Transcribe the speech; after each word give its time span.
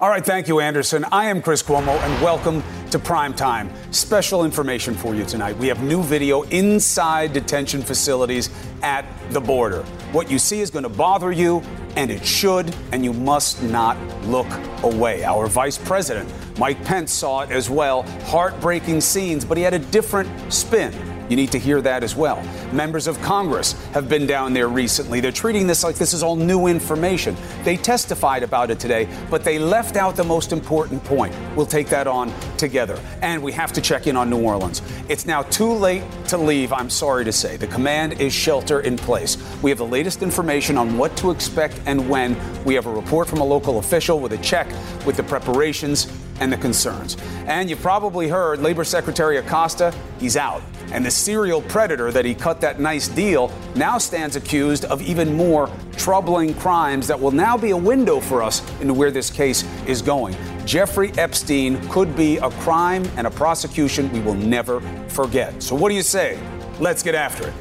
All 0.00 0.08
right, 0.08 0.26
thank 0.26 0.48
you, 0.48 0.58
Anderson. 0.58 1.04
I 1.12 1.26
am 1.26 1.40
Chris 1.40 1.62
Cuomo, 1.62 1.96
and 1.96 2.20
welcome 2.20 2.64
to 2.90 2.98
Prime 2.98 3.32
Time. 3.32 3.70
Special 3.92 4.44
information 4.44 4.92
for 4.92 5.14
you 5.14 5.24
tonight. 5.24 5.56
We 5.56 5.68
have 5.68 5.84
new 5.84 6.02
video 6.02 6.42
inside 6.42 7.32
detention 7.32 7.80
facilities 7.80 8.50
at 8.82 9.04
the 9.30 9.40
border. 9.40 9.84
What 10.10 10.28
you 10.28 10.40
see 10.40 10.58
is 10.58 10.68
going 10.68 10.82
to 10.82 10.88
bother 10.88 11.30
you, 11.30 11.62
and 11.94 12.10
it 12.10 12.26
should, 12.26 12.74
and 12.90 13.04
you 13.04 13.12
must 13.12 13.62
not 13.62 13.96
look 14.24 14.48
away. 14.82 15.22
Our 15.22 15.46
Vice 15.46 15.78
President, 15.78 16.28
Mike 16.58 16.84
Pence, 16.84 17.12
saw 17.12 17.42
it 17.42 17.52
as 17.52 17.70
well. 17.70 18.02
Heartbreaking 18.24 19.00
scenes, 19.00 19.44
but 19.44 19.56
he 19.56 19.62
had 19.62 19.74
a 19.74 19.78
different 19.78 20.52
spin. 20.52 20.92
You 21.28 21.36
need 21.36 21.52
to 21.52 21.58
hear 21.58 21.80
that 21.80 22.02
as 22.02 22.14
well. 22.14 22.42
Members 22.72 23.06
of 23.06 23.20
Congress 23.22 23.72
have 23.92 24.08
been 24.08 24.26
down 24.26 24.52
there 24.52 24.68
recently. 24.68 25.20
They're 25.20 25.32
treating 25.32 25.66
this 25.66 25.82
like 25.82 25.96
this 25.96 26.12
is 26.12 26.22
all 26.22 26.36
new 26.36 26.66
information. 26.66 27.36
They 27.62 27.76
testified 27.76 28.42
about 28.42 28.70
it 28.70 28.78
today, 28.78 29.08
but 29.30 29.42
they 29.42 29.58
left 29.58 29.96
out 29.96 30.16
the 30.16 30.24
most 30.24 30.52
important 30.52 31.02
point. 31.04 31.34
We'll 31.56 31.66
take 31.66 31.88
that 31.88 32.06
on 32.06 32.32
together. 32.56 33.00
And 33.22 33.42
we 33.42 33.52
have 33.52 33.72
to 33.72 33.80
check 33.80 34.06
in 34.06 34.16
on 34.16 34.28
New 34.28 34.42
Orleans. 34.42 34.82
It's 35.08 35.24
now 35.24 35.42
too 35.42 35.72
late 35.72 36.02
to 36.28 36.36
leave, 36.36 36.72
I'm 36.72 36.90
sorry 36.90 37.24
to 37.24 37.32
say. 37.32 37.56
The 37.56 37.66
command 37.66 38.20
is 38.20 38.32
shelter 38.32 38.80
in 38.80 38.96
place. 38.96 39.38
We 39.62 39.70
have 39.70 39.78
the 39.78 39.86
latest 39.86 40.22
information 40.22 40.76
on 40.76 40.98
what 40.98 41.16
to 41.18 41.30
expect 41.30 41.80
and 41.86 42.08
when. 42.08 42.36
We 42.64 42.74
have 42.74 42.86
a 42.86 42.92
report 42.92 43.28
from 43.28 43.40
a 43.40 43.44
local 43.44 43.78
official 43.78 44.20
with 44.20 44.32
a 44.32 44.38
check 44.38 44.68
with 45.06 45.16
the 45.16 45.22
preparations 45.22 46.06
and 46.40 46.52
the 46.52 46.56
concerns. 46.56 47.16
And 47.46 47.68
you've 47.68 47.80
probably 47.80 48.28
heard 48.28 48.60
Labor 48.60 48.84
Secretary 48.84 49.38
Acosta, 49.38 49.94
he's 50.18 50.36
out. 50.36 50.62
And 50.92 51.04
the 51.04 51.10
serial 51.10 51.62
predator 51.62 52.12
that 52.12 52.24
he 52.24 52.34
cut 52.34 52.60
that 52.60 52.78
nice 52.78 53.08
deal 53.08 53.52
now 53.74 53.98
stands 53.98 54.36
accused 54.36 54.84
of 54.84 55.02
even 55.02 55.34
more 55.34 55.70
troubling 55.96 56.54
crimes 56.54 57.06
that 57.08 57.18
will 57.18 57.30
now 57.30 57.56
be 57.56 57.70
a 57.70 57.76
window 57.76 58.20
for 58.20 58.42
us 58.42 58.62
into 58.80 58.94
where 58.94 59.10
this 59.10 59.30
case 59.30 59.64
is 59.86 60.02
going. 60.02 60.36
Jeffrey 60.66 61.12
Epstein 61.18 61.80
could 61.88 62.14
be 62.16 62.36
a 62.38 62.50
crime 62.50 63.04
and 63.16 63.26
a 63.26 63.30
prosecution 63.30 64.10
we 64.12 64.20
will 64.20 64.34
never 64.34 64.80
forget. 65.08 65.62
So, 65.62 65.74
what 65.74 65.88
do 65.88 65.94
you 65.94 66.02
say? 66.02 66.38
Let's 66.80 67.02
get 67.02 67.14
after 67.14 67.48
it. 67.48 67.54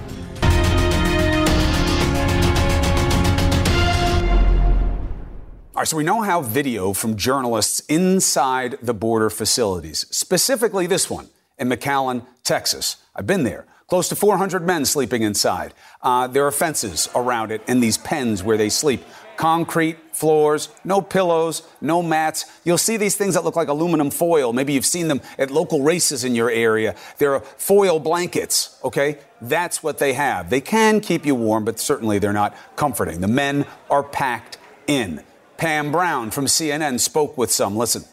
All 5.76 5.80
right, 5.80 5.88
so 5.88 5.98
we 5.98 6.04
now 6.04 6.22
have 6.22 6.46
video 6.46 6.94
from 6.94 7.18
journalists 7.18 7.80
inside 7.90 8.78
the 8.84 8.94
border 8.94 9.32
facilities, 9.32 10.06
specifically 10.12 10.86
this 10.86 11.10
one 11.10 11.30
in 11.58 11.68
McAllen, 11.68 12.28
Texas. 12.44 12.98
I've 13.16 13.26
been 13.26 13.44
there. 13.44 13.66
Close 13.88 14.08
to 14.10 14.16
400 14.16 14.68
men 14.68 14.86
sleeping 14.86 15.24
inside. 15.24 15.74
Uh, 16.04 16.28
there 16.28 16.46
are 16.46 16.52
fences 16.52 17.10
around 17.16 17.52
it 17.52 17.64
and 17.68 17.82
these 17.82 17.98
pens 17.98 18.44
where 18.44 18.56
they 18.56 18.70
sleep. 18.70 19.04
Concrete 19.36 19.98
floors, 20.12 20.70
no 20.84 21.02
pillows, 21.02 21.64
no 21.82 22.04
mats. 22.04 22.46
You'll 22.64 22.78
see 22.78 22.98
these 22.98 23.16
things 23.16 23.34
that 23.34 23.44
look 23.44 23.56
like 23.56 23.68
aluminum 23.68 24.12
foil. 24.12 24.54
Maybe 24.54 24.74
you've 24.74 24.86
seen 24.86 25.08
them 25.08 25.22
at 25.40 25.50
local 25.50 25.82
races 25.82 26.24
in 26.24 26.36
your 26.36 26.52
area. 26.52 26.96
There 27.18 27.34
are 27.34 27.40
foil 27.40 28.00
blankets, 28.00 28.80
okay? 28.84 29.18
That's 29.42 29.81
what 29.81 29.97
they 29.97 30.14
have. 30.14 30.52
They 30.52 30.62
can 30.62 31.02
keep 31.02 31.26
you 31.26 31.34
warm, 31.34 31.66
but 31.66 31.80
certainly 31.80 32.20
they're 32.20 32.31
not 32.31 32.56
comforting. 32.76 33.22
The 33.22 33.28
men 33.28 33.66
are 33.90 34.03
packed 34.03 34.59
in. 34.86 35.24
Pam 35.58 35.91
Brown 35.91 36.31
from 36.31 36.46
CNN 36.46 37.00
spoke 37.00 37.38
with 37.38 37.52
some. 37.52 37.75
Listen. 37.78 38.03
So 38.03 38.09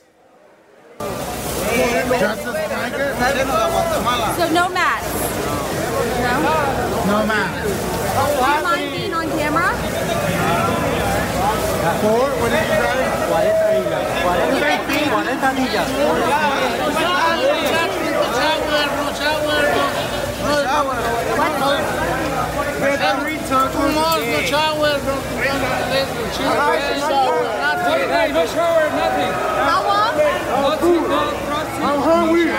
no 4.52 4.68
mats? 4.68 5.06
No? 6.20 6.40
No 7.06 7.26
mats. 7.26 7.90
Do 8.10 8.20
you 8.44 8.62
mind 8.62 8.92
being 8.92 9.14
on 9.14 9.28
camera? 9.30 9.74
Four? 12.00 12.28
What 12.40 12.50
you 28.10 28.34
No 28.34 28.46
shower, 28.46 28.90
nothing. 28.90 29.32
How 29.70 29.86
long? 29.86 30.16
No 30.18 30.76
food, 30.78 31.08
no 31.08 31.40
I'm 31.82 32.00
hungry. 32.02 32.50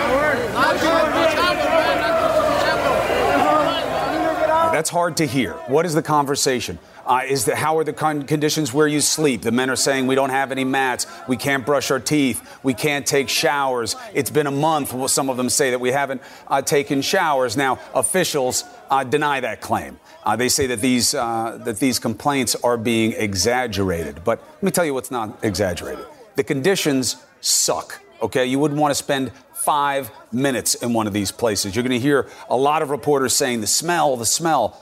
That's 4.72 4.88
hard 4.88 5.18
to 5.18 5.26
hear. 5.26 5.52
What 5.68 5.84
is 5.84 5.92
the 5.94 6.02
conversation? 6.02 6.78
Uh, 7.06 7.22
is 7.28 7.44
the, 7.44 7.54
how 7.54 7.76
are 7.78 7.84
the 7.84 7.92
con- 7.92 8.22
conditions 8.22 8.72
where 8.72 8.86
you 8.86 9.02
sleep? 9.02 9.42
The 9.42 9.52
men 9.52 9.68
are 9.68 9.76
saying 9.76 10.06
we 10.06 10.14
don't 10.14 10.30
have 10.30 10.50
any 10.50 10.64
mats, 10.64 11.06
we 11.28 11.36
can't 11.36 11.66
brush 11.66 11.90
our 11.90 12.00
teeth, 12.00 12.58
we 12.62 12.72
can't 12.72 13.06
take 13.06 13.28
showers. 13.28 13.96
It's 14.14 14.30
been 14.30 14.46
a 14.46 14.52
month. 14.52 15.10
Some 15.10 15.28
of 15.28 15.36
them 15.36 15.50
say 15.50 15.70
that 15.70 15.80
we 15.80 15.90
haven't 15.90 16.22
uh, 16.48 16.62
taken 16.62 17.02
showers. 17.02 17.56
Now, 17.56 17.78
officials 17.94 18.64
uh, 18.90 19.04
deny 19.04 19.40
that 19.40 19.60
claim. 19.60 20.00
Uh, 20.24 20.36
they 20.36 20.48
say 20.48 20.66
that 20.68 20.80
these 20.80 21.14
uh, 21.14 21.58
that 21.64 21.78
these 21.78 21.98
complaints 21.98 22.54
are 22.62 22.76
being 22.76 23.12
exaggerated. 23.12 24.22
But 24.24 24.40
let 24.40 24.62
me 24.62 24.70
tell 24.70 24.84
you 24.84 24.94
what's 24.94 25.10
not 25.10 25.38
exaggerated. 25.42 26.06
The 26.36 26.44
conditions 26.44 27.16
suck. 27.40 28.00
Okay, 28.20 28.46
you 28.46 28.58
wouldn't 28.58 28.80
want 28.80 28.92
to 28.92 28.94
spend 28.94 29.32
five 29.52 30.10
minutes 30.32 30.76
in 30.76 30.92
one 30.92 31.06
of 31.06 31.12
these 31.12 31.32
places. 31.32 31.74
You're 31.74 31.82
going 31.82 31.92
to 31.92 31.98
hear 31.98 32.28
a 32.48 32.56
lot 32.56 32.82
of 32.82 32.90
reporters 32.90 33.34
saying 33.34 33.60
the 33.60 33.66
smell, 33.66 34.16
the 34.16 34.26
smell. 34.26 34.80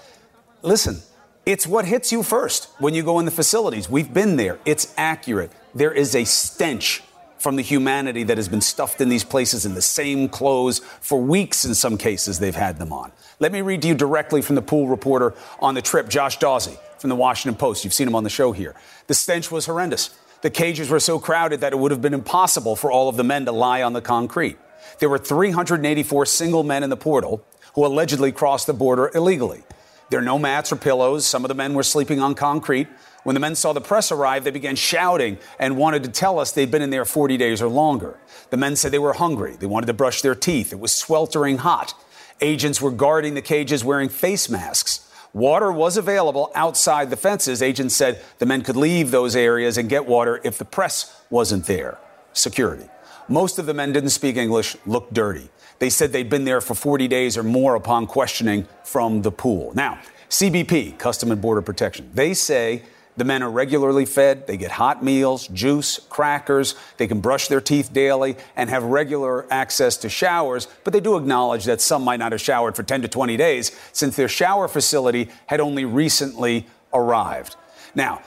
Listen, 0.62 1.00
it's 1.47 1.67
what 1.67 1.87
hits 1.87 2.12
you 2.12 2.23
first 2.23 2.69
when 2.79 2.93
you 2.93 3.03
go 3.03 3.19
in 3.19 3.25
the 3.25 3.31
facilities. 3.31 3.89
We've 3.89 4.12
been 4.12 4.37
there. 4.37 4.59
It's 4.65 4.93
accurate. 4.97 5.50
There 5.75 5.93
is 5.93 6.15
a 6.15 6.25
stench 6.25 7.03
from 7.41 7.56
the 7.56 7.62
humanity 7.62 8.23
that 8.25 8.37
has 8.37 8.49
been 8.49 8.61
stuffed 8.61 9.01
in 9.01 9.09
these 9.09 9.25
places 9.25 9.65
in 9.65 9.75
the 9.75 9.83
same 9.83 10.28
clothes 10.28 10.81
for 11.01 11.21
weeks 11.21 11.65
in 11.65 11.75
some 11.75 11.97
cases 11.97 12.39
they've 12.39 12.55
had 12.55 12.78
them 12.78 12.93
on. 12.93 13.11
Let 13.39 13.51
me 13.51 13.62
read 13.62 13.81
to 13.83 13.89
you 13.89 13.95
directly 13.95 14.43
from 14.43 14.56
the 14.56 14.62
pool 14.62 14.89
reporter 14.89 15.34
on 15.59 15.75
the 15.75 15.81
trip, 15.81 16.11
Josh 16.11 16.39
Dawsey 16.39 16.79
from 16.99 17.09
the 17.09 17.17
Washington 17.17 17.59
Post. 17.59 17.83
You've 17.83 17.95
seen 17.95 18.06
him 18.06 18.15
on 18.15 18.25
the 18.25 18.31
show 18.31 18.53
here. 18.53 18.75
The 19.06 19.15
stench 19.15 19.50
was 19.50 19.65
horrendous. 19.65 20.11
The 20.43 20.50
cages 20.50 20.91
were 20.91 21.00
so 21.00 21.19
crowded 21.19 21.61
that 21.61 21.73
it 21.73 21.79
would 21.79 21.91
have 21.91 22.03
been 22.03 22.15
impossible 22.15 22.77
for 22.77 22.93
all 22.93 23.09
of 23.09 23.17
the 23.17 23.25
men 23.25 23.47
to 23.47 23.53
lie 23.53 23.83
on 23.83 23.95
the 23.95 24.03
concrete. 24.03 24.59
There 24.99 25.09
were 25.09 25.19
384 25.19 26.27
single 26.27 26.62
men 26.62 26.83
in 26.83 26.91
the 26.91 26.97
portal 26.97 27.43
who 27.75 27.87
allegedly 27.87 28.33
crossed 28.33 28.67
the 28.67 28.75
border 28.75 29.11
illegally. 29.15 29.62
There 30.11 30.19
are 30.19 30.25
no 30.25 30.39
mats 30.39 30.73
or 30.73 30.77
pillows. 30.77 31.25
Some 31.25 31.45
of 31.45 31.49
the 31.49 31.55
men 31.55 31.73
were 31.73 31.83
sleeping 31.83 32.21
on 32.21 32.34
concrete. 32.34 32.89
When 33.22 33.34
the 33.34 33.41
men 33.41 33.54
saw 33.54 33.72
the 33.72 33.81
press 33.81 34.10
arrive, 34.10 34.44
they 34.44 34.50
began 34.50 34.76
shouting 34.76 35.38
and 35.58 35.76
wanted 35.76 36.04
to 36.04 36.10
tell 36.10 36.38
us 36.38 36.53
they'd 36.53 36.70
been 36.70 36.82
in 36.82 36.91
there 36.91 37.04
40 37.04 37.36
days 37.36 37.60
or 37.60 37.69
longer. 37.69 38.19
The 38.50 38.56
men 38.56 38.76
said 38.76 38.92
they 38.92 38.98
were 38.98 39.12
hungry. 39.12 39.56
They 39.56 39.66
wanted 39.66 39.86
to 39.86 39.94
brush 39.94 40.22
their 40.22 40.34
teeth. 40.34 40.72
It 40.72 40.81
was 40.81 40.92
sweltering 40.92 41.58
hot. 41.58 41.94
Agents 42.41 42.81
were 42.81 42.91
guarding 42.91 43.34
the 43.34 43.42
cages 43.42 43.84
wearing 43.84 44.08
face 44.08 44.48
masks. 44.48 45.06
Water 45.32 45.70
was 45.70 45.97
available 45.97 46.50
outside 46.54 47.10
the 47.10 47.16
fences. 47.16 47.62
Agents 47.62 47.94
said 47.94 48.20
the 48.38 48.47
men 48.47 48.62
could 48.62 48.76
leave 48.76 49.10
those 49.10 49.37
areas 49.37 49.78
and 49.78 49.88
get 49.88 50.06
water 50.06 50.40
if 50.43 50.58
the 50.58 50.64
press 50.64 51.23
wasn't 51.31 51.66
there. 51.66 51.99
Security. 52.32 52.88
Most 53.28 53.58
of 53.58 53.66
the 53.66 53.75
men 53.75 53.93
didn't 53.93 54.11
speak 54.11 54.37
English, 54.37 54.76
looked 54.87 55.14
dirty. 55.14 55.49
They 55.78 55.90
said 55.90 56.12
they'd 56.12 56.28
been 56.28 56.44
there 56.44 56.61
for 56.61 56.75
40 56.75 57.06
days 57.06 57.37
or 57.38 57.43
more 57.43 57.75
upon 57.76 58.06
questioning 58.06 58.66
from 58.82 59.23
the 59.23 59.31
pool. 59.31 59.73
Now, 59.75 59.99
CBP, 60.28 60.99
Custom 60.99 61.31
and 61.31 61.40
Border 61.40 61.62
Protection, 61.62 62.11
they 62.12 62.34
say 62.34 62.82
the 63.20 63.25
men 63.25 63.43
are 63.43 63.50
regularly 63.50 64.06
fed. 64.06 64.46
They 64.46 64.56
get 64.56 64.70
hot 64.70 65.05
meals, 65.05 65.46
juice, 65.49 65.99
crackers. 66.08 66.75
They 66.96 67.06
can 67.06 67.20
brush 67.20 67.49
their 67.49 67.61
teeth 67.61 67.93
daily 67.93 68.38
and 68.56 68.70
have 68.70 68.82
regular 68.82 69.46
access 69.52 69.99
to 69.99 70.08
showers. 70.08 70.67
But 70.84 70.94
they 70.94 71.00
do 71.00 71.19
acknowledge 71.19 71.67
that 71.67 71.82
some 71.82 72.02
might 72.02 72.19
not 72.19 72.32
have 72.32 72.40
showered 72.40 72.76
for 72.76 72.82
10 72.82 73.02
to 73.02 73.08
20 73.08 73.37
days 73.37 73.78
since 73.93 74.17
their 74.17 74.26
shower 74.26 74.69
facility 74.69 75.28
had 75.49 75.61
only 75.61 75.84
recently 75.84 76.67
arrived. 76.94 77.56
Now, 77.94 78.22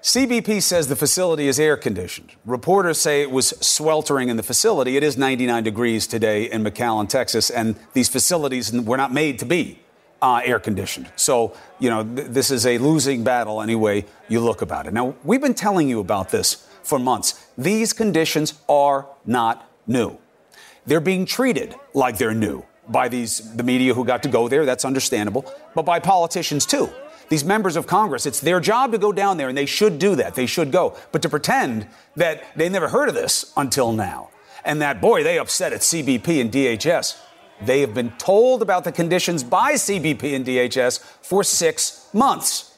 CBP 0.00 0.62
says 0.62 0.86
the 0.86 0.94
facility 0.94 1.48
is 1.48 1.58
air 1.58 1.76
conditioned. 1.76 2.30
Reporters 2.44 3.00
say 3.00 3.22
it 3.22 3.32
was 3.32 3.48
sweltering 3.60 4.28
in 4.28 4.36
the 4.36 4.44
facility. 4.44 4.96
It 4.96 5.02
is 5.02 5.16
99 5.16 5.64
degrees 5.64 6.06
today 6.06 6.48
in 6.48 6.62
McAllen, 6.62 7.08
Texas, 7.08 7.50
and 7.50 7.74
these 7.94 8.08
facilities 8.08 8.72
were 8.72 8.96
not 8.96 9.12
made 9.12 9.40
to 9.40 9.44
be 9.44 9.80
uh, 10.22 10.40
air 10.44 10.58
conditioned. 10.58 11.10
So, 11.16 11.56
you 11.78 11.90
know, 11.90 12.02
th- 12.04 12.28
this 12.28 12.50
is 12.50 12.66
a 12.66 12.78
losing 12.78 13.24
battle 13.24 13.60
anyway 13.60 14.04
you 14.28 14.40
look 14.40 14.62
about 14.62 14.86
it. 14.86 14.92
Now, 14.92 15.14
we've 15.24 15.40
been 15.40 15.54
telling 15.54 15.88
you 15.88 16.00
about 16.00 16.30
this 16.30 16.66
for 16.82 16.98
months. 16.98 17.46
These 17.58 17.92
conditions 17.92 18.54
are 18.68 19.06
not 19.24 19.70
new. 19.86 20.18
They're 20.86 21.00
being 21.00 21.26
treated 21.26 21.74
like 21.94 22.18
they're 22.18 22.34
new 22.34 22.64
by 22.88 23.08
these 23.08 23.54
the 23.56 23.62
media 23.62 23.94
who 23.94 24.04
got 24.04 24.22
to 24.22 24.28
go 24.28 24.48
there. 24.48 24.64
That's 24.64 24.84
understandable, 24.84 25.52
but 25.74 25.84
by 25.84 25.98
politicians 25.98 26.64
too. 26.64 26.88
These 27.28 27.44
members 27.44 27.74
of 27.74 27.88
Congress, 27.88 28.24
it's 28.24 28.38
their 28.38 28.60
job 28.60 28.92
to 28.92 28.98
go 28.98 29.10
down 29.10 29.36
there, 29.36 29.48
and 29.48 29.58
they 29.58 29.66
should 29.66 29.98
do 29.98 30.14
that. 30.14 30.36
They 30.36 30.46
should 30.46 30.70
go. 30.70 30.96
But 31.10 31.22
to 31.22 31.28
pretend 31.28 31.88
that 32.14 32.44
they 32.54 32.68
never 32.68 32.88
heard 32.88 33.08
of 33.08 33.16
this 33.16 33.52
until 33.56 33.92
now, 33.92 34.30
and 34.64 34.80
that 34.80 35.00
boy, 35.00 35.24
they 35.24 35.38
upset 35.38 35.72
at 35.72 35.80
CBP 35.80 36.40
and 36.40 36.52
DHS. 36.52 37.18
They 37.62 37.80
have 37.80 37.94
been 37.94 38.10
told 38.12 38.62
about 38.62 38.84
the 38.84 38.92
conditions 38.92 39.42
by 39.42 39.74
CBP 39.74 40.34
and 40.34 40.44
DHS 40.44 41.00
for 41.00 41.42
six 41.42 42.08
months. 42.12 42.76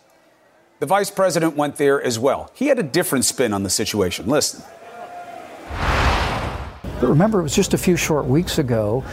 The 0.81 0.87
vice 0.87 1.11
president 1.11 1.57
went 1.57 1.77
there 1.77 2.01
as 2.01 2.19
well. 2.19 2.53
He 2.55 2.69
had 2.69 2.79
a 2.79 2.85
different 2.85 3.25
spin 3.25 3.53
on 3.53 3.65
the 3.65 3.71
situation. 3.71 4.27
Listen. 4.27 4.63
But 7.01 7.09
remember, 7.09 7.41
it 7.41 7.43
was 7.43 7.55
just 7.55 7.75
a 7.75 7.79
few 7.79 7.97
short 7.97 8.27
weeks 8.27 8.59
ago 8.59 9.05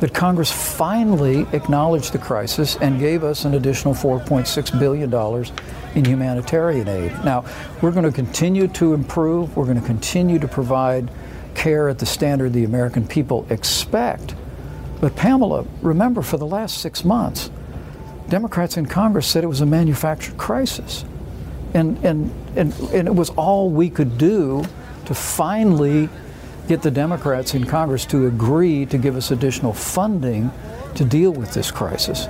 that 0.00 0.12
Congress 0.12 0.52
finally 0.52 1.46
acknowledged 1.52 2.12
the 2.12 2.18
crisis 2.18 2.76
and 2.76 3.00
gave 3.00 3.24
us 3.24 3.44
an 3.44 3.54
additional 3.54 3.94
$4.6 3.94 4.78
billion 4.78 5.12
in 5.94 6.04
humanitarian 6.04 6.86
aid. 6.86 7.12
Now, 7.24 7.44
we're 7.80 7.92
going 7.92 8.04
to 8.04 8.12
continue 8.12 8.68
to 8.68 8.94
improve, 8.94 9.56
we're 9.56 9.64
going 9.64 9.80
to 9.80 9.86
continue 9.86 10.38
to 10.38 10.48
provide 10.48 11.10
care 11.54 11.88
at 11.88 11.98
the 11.98 12.06
standard 12.06 12.52
the 12.52 12.64
American 12.64 13.06
people 13.06 13.46
expect. 13.48 14.34
But, 15.00 15.14
Pamela, 15.16 15.66
remember, 15.82 16.22
for 16.22 16.38
the 16.38 16.46
last 16.46 16.78
six 16.78 17.04
months, 17.04 17.50
Democrats 18.28 18.76
in 18.76 18.86
Congress 18.86 19.26
said 19.26 19.44
it 19.44 19.48
was 19.48 19.60
a 19.60 19.66
manufactured 19.66 20.36
crisis. 20.36 21.04
And, 21.74 21.98
and, 22.04 22.32
and, 22.56 22.72
and 22.92 23.08
it 23.08 23.14
was 23.14 23.30
all 23.30 23.70
we 23.70 23.90
could 23.90 24.16
do 24.18 24.64
to 25.04 25.14
finally 25.14 26.08
get 26.68 26.82
the 26.82 26.90
Democrats 26.90 27.54
in 27.54 27.64
Congress 27.64 28.04
to 28.06 28.26
agree 28.26 28.86
to 28.86 28.98
give 28.98 29.16
us 29.16 29.30
additional 29.30 29.72
funding 29.72 30.50
to 30.94 31.04
deal 31.04 31.30
with 31.30 31.52
this 31.52 31.70
crisis. 31.70 32.26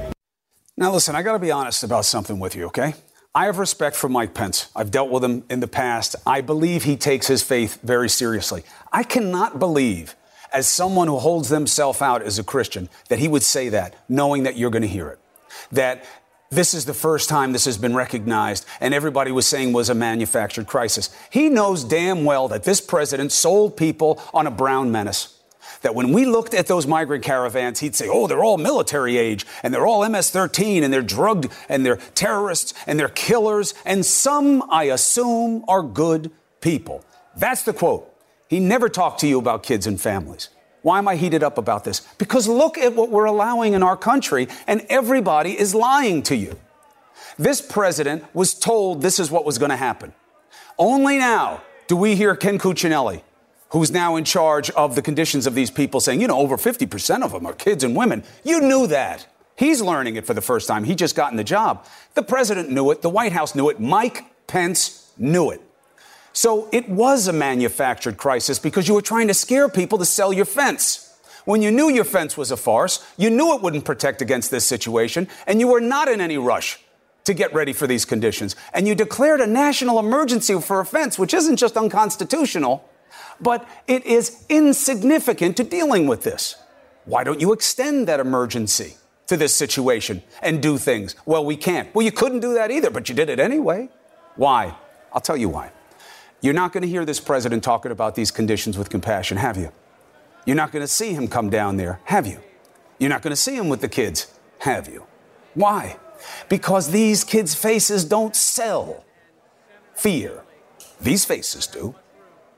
Now, 0.76 0.92
listen, 0.92 1.14
I 1.14 1.22
got 1.22 1.32
to 1.32 1.38
be 1.38 1.50
honest 1.50 1.84
about 1.84 2.04
something 2.04 2.38
with 2.38 2.54
you, 2.54 2.66
okay? 2.66 2.94
I 3.34 3.46
have 3.46 3.58
respect 3.58 3.96
for 3.96 4.08
Mike 4.08 4.34
Pence. 4.34 4.70
I've 4.74 4.90
dealt 4.90 5.10
with 5.10 5.24
him 5.24 5.44
in 5.48 5.60
the 5.60 5.68
past. 5.68 6.16
I 6.26 6.40
believe 6.40 6.84
he 6.84 6.96
takes 6.96 7.26
his 7.26 7.42
faith 7.42 7.78
very 7.82 8.08
seriously. 8.08 8.62
I 8.92 9.02
cannot 9.02 9.58
believe, 9.58 10.14
as 10.52 10.68
someone 10.68 11.08
who 11.08 11.18
holds 11.18 11.48
themselves 11.48 12.02
out 12.02 12.22
as 12.22 12.38
a 12.38 12.44
Christian, 12.44 12.88
that 13.08 13.18
he 13.18 13.28
would 13.28 13.42
say 13.42 13.68
that, 13.70 13.94
knowing 14.08 14.44
that 14.44 14.56
you're 14.56 14.70
going 14.70 14.82
to 14.82 14.88
hear 14.88 15.08
it. 15.08 15.18
That 15.72 16.04
this 16.50 16.74
is 16.74 16.84
the 16.84 16.94
first 16.94 17.28
time 17.28 17.52
this 17.52 17.64
has 17.64 17.76
been 17.76 17.96
recognized, 17.96 18.66
and 18.80 18.94
everybody 18.94 19.32
was 19.32 19.46
saying 19.46 19.72
was 19.72 19.90
a 19.90 19.94
manufactured 19.94 20.66
crisis. 20.66 21.10
He 21.30 21.48
knows 21.48 21.82
damn 21.82 22.24
well 22.24 22.48
that 22.48 22.62
this 22.62 22.80
president 22.80 23.32
sold 23.32 23.76
people 23.76 24.22
on 24.32 24.46
a 24.46 24.50
brown 24.50 24.92
menace. 24.92 25.32
That 25.82 25.94
when 25.94 26.12
we 26.12 26.24
looked 26.24 26.54
at 26.54 26.68
those 26.68 26.86
migrant 26.86 27.24
caravans, 27.24 27.80
he'd 27.80 27.96
say, 27.96 28.08
oh, 28.08 28.26
they're 28.26 28.44
all 28.44 28.58
military 28.58 29.18
age, 29.18 29.44
and 29.62 29.74
they're 29.74 29.86
all 29.86 30.08
MS 30.08 30.30
13, 30.30 30.84
and 30.84 30.92
they're 30.92 31.02
drugged, 31.02 31.52
and 31.68 31.84
they're 31.84 31.98
terrorists, 32.14 32.72
and 32.86 32.98
they're 32.98 33.08
killers, 33.08 33.74
and 33.84 34.06
some, 34.06 34.62
I 34.70 34.84
assume, 34.84 35.64
are 35.66 35.82
good 35.82 36.30
people. 36.60 37.04
That's 37.36 37.62
the 37.62 37.72
quote. 37.72 38.15
He 38.48 38.60
never 38.60 38.88
talked 38.88 39.20
to 39.20 39.26
you 39.26 39.38
about 39.38 39.62
kids 39.62 39.86
and 39.86 40.00
families. 40.00 40.50
Why 40.82 40.98
am 40.98 41.08
I 41.08 41.16
heated 41.16 41.42
up 41.42 41.58
about 41.58 41.82
this? 41.82 42.00
Because 42.16 42.46
look 42.46 42.78
at 42.78 42.94
what 42.94 43.10
we're 43.10 43.24
allowing 43.24 43.72
in 43.72 43.82
our 43.82 43.96
country, 43.96 44.46
and 44.68 44.86
everybody 44.88 45.58
is 45.58 45.74
lying 45.74 46.22
to 46.24 46.36
you. 46.36 46.56
This 47.38 47.60
president 47.60 48.24
was 48.34 48.54
told 48.54 49.02
this 49.02 49.18
is 49.18 49.30
what 49.30 49.44
was 49.44 49.58
going 49.58 49.70
to 49.70 49.76
happen. 49.76 50.12
Only 50.78 51.18
now 51.18 51.62
do 51.88 51.96
we 51.96 52.14
hear 52.14 52.36
Ken 52.36 52.58
Cuccinelli, 52.58 53.22
who's 53.70 53.90
now 53.90 54.14
in 54.14 54.24
charge 54.24 54.70
of 54.70 54.94
the 54.94 55.02
conditions 55.02 55.46
of 55.46 55.54
these 55.54 55.70
people, 55.70 55.98
saying, 55.98 56.20
you 56.20 56.28
know, 56.28 56.38
over 56.38 56.56
50% 56.56 57.24
of 57.24 57.32
them 57.32 57.46
are 57.46 57.52
kids 57.52 57.82
and 57.82 57.96
women. 57.96 58.22
You 58.44 58.60
knew 58.60 58.86
that. 58.86 59.26
He's 59.56 59.80
learning 59.80 60.16
it 60.16 60.26
for 60.26 60.34
the 60.34 60.40
first 60.40 60.68
time. 60.68 60.84
He 60.84 60.94
just 60.94 61.16
got 61.16 61.32
in 61.32 61.36
the 61.36 61.44
job. 61.44 61.84
The 62.14 62.22
president 62.22 62.70
knew 62.70 62.90
it. 62.90 63.02
The 63.02 63.10
White 63.10 63.32
House 63.32 63.54
knew 63.54 63.70
it. 63.70 63.80
Mike 63.80 64.24
Pence 64.46 65.12
knew 65.18 65.50
it. 65.50 65.62
So 66.36 66.68
it 66.70 66.86
was 66.86 67.28
a 67.28 67.32
manufactured 67.32 68.18
crisis 68.18 68.58
because 68.58 68.86
you 68.86 68.92
were 68.92 69.00
trying 69.00 69.28
to 69.28 69.32
scare 69.32 69.70
people 69.70 69.96
to 69.96 70.04
sell 70.04 70.34
your 70.34 70.44
fence. 70.44 71.18
When 71.46 71.62
you 71.62 71.70
knew 71.70 71.88
your 71.88 72.04
fence 72.04 72.36
was 72.36 72.50
a 72.50 72.58
farce, 72.58 73.02
you 73.16 73.30
knew 73.30 73.54
it 73.54 73.62
wouldn't 73.62 73.86
protect 73.86 74.20
against 74.20 74.50
this 74.50 74.66
situation, 74.66 75.28
and 75.46 75.60
you 75.60 75.68
were 75.68 75.80
not 75.80 76.08
in 76.08 76.20
any 76.20 76.36
rush 76.36 76.78
to 77.24 77.32
get 77.32 77.54
ready 77.54 77.72
for 77.72 77.86
these 77.86 78.04
conditions. 78.04 78.54
And 78.74 78.86
you 78.86 78.94
declared 78.94 79.40
a 79.40 79.46
national 79.46 79.98
emergency 79.98 80.60
for 80.60 80.80
a 80.80 80.84
fence, 80.84 81.18
which 81.18 81.32
isn't 81.32 81.56
just 81.56 81.74
unconstitutional, 81.74 82.86
but 83.40 83.66
it 83.86 84.04
is 84.04 84.44
insignificant 84.50 85.56
to 85.56 85.64
dealing 85.64 86.06
with 86.06 86.22
this. 86.22 86.56
Why 87.06 87.24
don't 87.24 87.40
you 87.40 87.54
extend 87.54 88.08
that 88.08 88.20
emergency 88.20 88.96
to 89.28 89.38
this 89.38 89.54
situation 89.54 90.22
and 90.42 90.62
do 90.62 90.76
things? 90.76 91.14
Well, 91.24 91.46
we 91.46 91.56
can't. 91.56 91.94
Well, 91.94 92.04
you 92.04 92.12
couldn't 92.12 92.40
do 92.40 92.52
that 92.52 92.70
either, 92.70 92.90
but 92.90 93.08
you 93.08 93.14
did 93.14 93.30
it 93.30 93.40
anyway. 93.40 93.88
Why? 94.34 94.76
I'll 95.14 95.22
tell 95.22 95.38
you 95.38 95.48
why. 95.48 95.72
You're 96.40 96.54
not 96.54 96.72
going 96.72 96.82
to 96.82 96.88
hear 96.88 97.04
this 97.04 97.20
president 97.20 97.64
talking 97.64 97.92
about 97.92 98.14
these 98.14 98.30
conditions 98.30 98.76
with 98.76 98.90
compassion, 98.90 99.38
have 99.38 99.56
you? 99.56 99.72
You're 100.44 100.56
not 100.56 100.70
going 100.70 100.82
to 100.82 100.88
see 100.88 101.12
him 101.12 101.28
come 101.28 101.50
down 101.50 101.76
there, 101.76 102.00
have 102.04 102.26
you? 102.26 102.40
You're 102.98 103.10
not 103.10 103.22
going 103.22 103.32
to 103.32 103.36
see 103.36 103.56
him 103.56 103.68
with 103.68 103.80
the 103.80 103.88
kids, 103.88 104.32
have 104.60 104.88
you? 104.88 105.06
Why? 105.54 105.96
Because 106.48 106.90
these 106.90 107.24
kids' 107.24 107.54
faces 107.54 108.04
don't 108.04 108.36
sell 108.36 109.04
fear. 109.94 110.42
These 111.00 111.24
faces 111.24 111.66
do. 111.66 111.94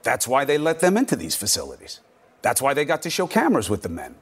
That's 0.02 0.28
why 0.28 0.44
they 0.44 0.58
let 0.58 0.80
them 0.80 0.96
into 0.96 1.16
these 1.16 1.34
facilities. 1.34 2.00
That's 2.42 2.62
why 2.62 2.74
they 2.74 2.84
got 2.84 3.02
to 3.02 3.10
show 3.10 3.26
cameras 3.26 3.68
with 3.68 3.82
the 3.82 3.88
men. 3.88 4.14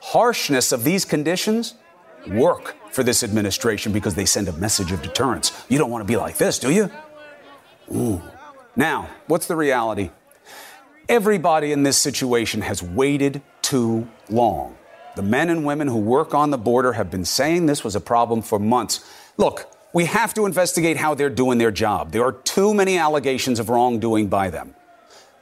Harshness 0.00 0.72
of 0.72 0.84
these 0.84 1.04
conditions 1.04 1.74
work 2.28 2.76
for 2.90 3.02
this 3.02 3.22
administration 3.22 3.92
because 3.92 4.14
they 4.14 4.24
send 4.24 4.48
a 4.48 4.52
message 4.52 4.92
of 4.92 5.02
deterrence. 5.02 5.52
You 5.68 5.78
don't 5.78 5.90
want 5.90 6.02
to 6.02 6.10
be 6.10 6.16
like 6.16 6.36
this, 6.36 6.58
do 6.58 6.70
you? 6.70 6.90
Ooh. 7.94 8.22
Now, 8.76 9.08
what's 9.28 9.46
the 9.46 9.56
reality? 9.56 10.10
Everybody 11.08 11.70
in 11.70 11.84
this 11.84 11.96
situation 11.96 12.62
has 12.62 12.82
waited 12.82 13.40
too 13.62 14.08
long. 14.28 14.76
The 15.14 15.22
men 15.22 15.48
and 15.48 15.64
women 15.64 15.86
who 15.86 15.98
work 15.98 16.34
on 16.34 16.50
the 16.50 16.58
border 16.58 16.94
have 16.94 17.08
been 17.10 17.24
saying 17.24 17.66
this 17.66 17.84
was 17.84 17.94
a 17.94 18.00
problem 18.00 18.42
for 18.42 18.58
months. 18.58 19.08
Look, 19.36 19.70
we 19.92 20.06
have 20.06 20.34
to 20.34 20.44
investigate 20.44 20.96
how 20.96 21.14
they're 21.14 21.30
doing 21.30 21.58
their 21.58 21.70
job. 21.70 22.10
There 22.10 22.24
are 22.24 22.32
too 22.32 22.74
many 22.74 22.98
allegations 22.98 23.60
of 23.60 23.68
wrongdoing 23.68 24.26
by 24.26 24.50
them. 24.50 24.74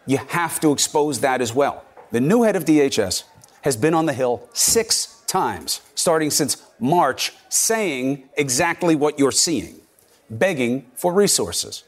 You 0.04 0.18
have 0.28 0.60
to 0.60 0.72
expose 0.72 1.20
that 1.20 1.40
as 1.40 1.54
well. 1.54 1.84
The 2.10 2.20
new 2.20 2.42
head 2.42 2.54
of 2.54 2.66
DHS 2.66 3.24
has 3.62 3.78
been 3.78 3.94
on 3.94 4.04
the 4.04 4.12
Hill 4.12 4.46
six 4.52 5.22
times, 5.26 5.80
starting 5.94 6.30
since 6.30 6.62
March, 6.78 7.32
saying 7.48 8.28
exactly 8.36 8.94
what 8.94 9.18
you're 9.18 9.32
seeing, 9.32 9.80
begging 10.28 10.90
for 10.94 11.14
resources. 11.14 11.84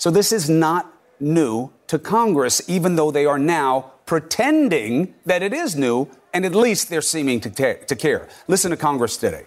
So 0.00 0.10
this 0.10 0.32
is 0.32 0.48
not 0.48 0.90
new 1.20 1.70
to 1.88 1.98
Congress, 1.98 2.62
even 2.66 2.96
though 2.96 3.10
they 3.10 3.26
are 3.26 3.38
now 3.38 3.92
pretending 4.06 5.14
that 5.26 5.42
it 5.42 5.52
is 5.52 5.76
new, 5.76 6.08
and 6.32 6.46
at 6.46 6.54
least 6.54 6.88
they're 6.88 7.02
seeming 7.02 7.38
to, 7.40 7.50
ta- 7.50 7.84
to 7.86 7.94
care. 7.94 8.26
Listen 8.48 8.70
to 8.70 8.78
Congress 8.78 9.18
today. 9.18 9.44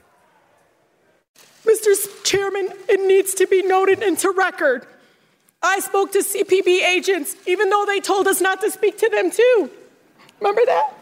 Mr. 1.65 2.23
Chairman, 2.23 2.69
it 2.87 3.01
needs 3.07 3.33
to 3.33 3.47
be 3.47 3.63
noted 3.63 4.03
into 4.03 4.29
record. 4.29 4.85
I 5.63 5.79
spoke 5.79 6.11
to 6.11 6.19
CPB 6.19 6.67
agents, 6.67 7.35
even 7.47 7.71
though 7.71 7.85
they 7.87 7.99
told 7.99 8.27
us 8.27 8.39
not 8.39 8.61
to 8.61 8.69
speak 8.69 8.99
to 8.99 9.09
them 9.09 9.31
too. 9.31 9.71
Remember 10.39 10.61
that? 10.67 10.93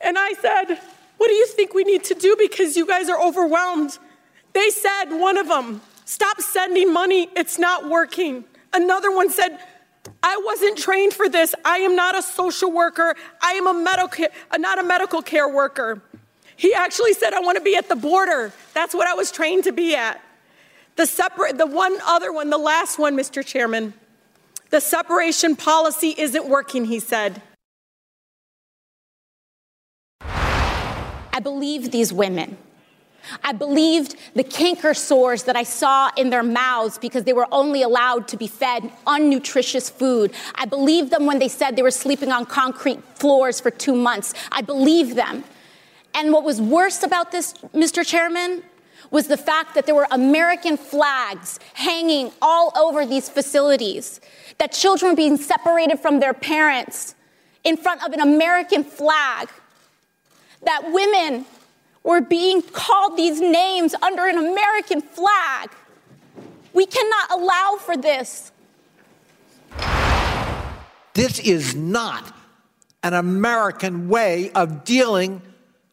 And 0.00 0.18
I 0.18 0.32
said, 0.32 0.80
What 1.18 1.28
do 1.28 1.34
you 1.34 1.46
think 1.46 1.74
we 1.74 1.84
need 1.84 2.02
to 2.04 2.14
do 2.14 2.34
because 2.36 2.76
you 2.76 2.88
guys 2.88 3.08
are 3.08 3.22
overwhelmed? 3.22 3.96
They 4.52 4.70
said, 4.70 5.10
one 5.10 5.38
of 5.38 5.46
them, 5.46 5.80
Stop 6.08 6.40
sending 6.40 6.90
money, 6.90 7.28
it's 7.36 7.58
not 7.58 7.86
working. 7.86 8.42
Another 8.72 9.14
one 9.14 9.28
said, 9.28 9.58
I 10.22 10.40
wasn't 10.42 10.78
trained 10.78 11.12
for 11.12 11.28
this. 11.28 11.54
I 11.66 11.80
am 11.80 11.96
not 11.96 12.16
a 12.16 12.22
social 12.22 12.72
worker. 12.72 13.14
I 13.42 13.52
am 13.52 13.66
a 13.66 13.74
medical, 13.74 14.24
not 14.56 14.78
a 14.78 14.82
medical 14.82 15.20
care 15.20 15.46
worker. 15.46 16.00
He 16.56 16.72
actually 16.72 17.12
said, 17.12 17.34
I 17.34 17.40
want 17.40 17.58
to 17.58 17.62
be 17.62 17.76
at 17.76 17.90
the 17.90 17.94
border. 17.94 18.54
That's 18.72 18.94
what 18.94 19.06
I 19.06 19.12
was 19.12 19.30
trained 19.30 19.64
to 19.64 19.72
be 19.72 19.94
at. 19.94 20.18
The 20.96 21.04
separate, 21.04 21.58
the 21.58 21.66
one 21.66 21.98
other 22.06 22.32
one, 22.32 22.48
the 22.48 22.56
last 22.56 22.98
one, 22.98 23.14
Mr. 23.14 23.44
Chairman, 23.44 23.92
the 24.70 24.80
separation 24.80 25.56
policy 25.56 26.14
isn't 26.16 26.48
working, 26.48 26.86
he 26.86 27.00
said. 27.00 27.42
I 30.22 31.40
believe 31.42 31.90
these 31.90 32.14
women. 32.14 32.56
I 33.42 33.52
believed 33.52 34.16
the 34.34 34.44
canker 34.44 34.94
sores 34.94 35.44
that 35.44 35.56
I 35.56 35.62
saw 35.62 36.10
in 36.16 36.30
their 36.30 36.42
mouths 36.42 36.98
because 36.98 37.24
they 37.24 37.32
were 37.32 37.48
only 37.52 37.82
allowed 37.82 38.28
to 38.28 38.36
be 38.36 38.46
fed 38.46 38.90
unnutritious 39.06 39.90
food. 39.90 40.32
I 40.54 40.64
believed 40.64 41.10
them 41.10 41.26
when 41.26 41.38
they 41.38 41.48
said 41.48 41.76
they 41.76 41.82
were 41.82 41.90
sleeping 41.90 42.32
on 42.32 42.46
concrete 42.46 43.02
floors 43.16 43.60
for 43.60 43.70
two 43.70 43.94
months. 43.94 44.34
I 44.50 44.62
believed 44.62 45.16
them. 45.16 45.44
And 46.14 46.32
what 46.32 46.44
was 46.44 46.60
worse 46.60 47.02
about 47.02 47.32
this, 47.32 47.52
Mr. 47.74 48.04
Chairman, 48.06 48.62
was 49.10 49.26
the 49.26 49.36
fact 49.36 49.74
that 49.74 49.86
there 49.86 49.94
were 49.94 50.08
American 50.10 50.76
flags 50.76 51.60
hanging 51.74 52.30
all 52.42 52.72
over 52.76 53.06
these 53.06 53.28
facilities, 53.28 54.20
that 54.58 54.72
children 54.72 55.12
were 55.12 55.16
being 55.16 55.36
separated 55.36 55.98
from 55.98 56.20
their 56.20 56.34
parents 56.34 57.14
in 57.64 57.76
front 57.76 58.04
of 58.04 58.12
an 58.12 58.20
American 58.20 58.84
flag, 58.84 59.48
that 60.62 60.90
women 60.92 61.46
were 62.02 62.20
being 62.20 62.62
called 62.62 63.16
these 63.16 63.40
names 63.40 63.94
under 64.02 64.26
an 64.26 64.38
American 64.38 65.00
flag. 65.00 65.70
We 66.72 66.86
cannot 66.86 67.30
allow 67.32 67.76
for 67.80 67.96
this. 67.96 68.52
This 71.14 71.38
is 71.40 71.74
not 71.74 72.34
an 73.02 73.14
American 73.14 74.08
way 74.08 74.50
of 74.52 74.84
dealing 74.84 75.42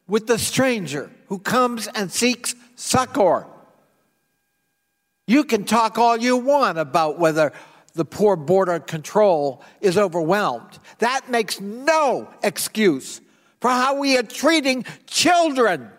with 0.08 0.28
the 0.28 0.38
stranger 0.38 1.10
who 1.28 1.40
comes 1.40 1.88
and 1.88 2.12
seeks 2.12 2.56
succor. 2.76 3.48
You 5.28 5.44
can 5.44 5.64
talk 5.64 5.98
all 5.98 6.18
you 6.18 6.38
want 6.38 6.78
about 6.78 7.18
whether 7.18 7.52
the 7.96 8.06
poor 8.06 8.36
border 8.36 8.80
control 8.80 9.64
is 9.82 9.98
overwhelmed. 9.98 10.78
That 11.00 11.30
makes 11.30 11.60
no 11.60 12.30
excuse 12.44 13.22
for 13.62 13.70
how 13.72 13.98
we 13.98 14.18
are 14.18 14.24
treating 14.24 14.86
children. 15.08 15.90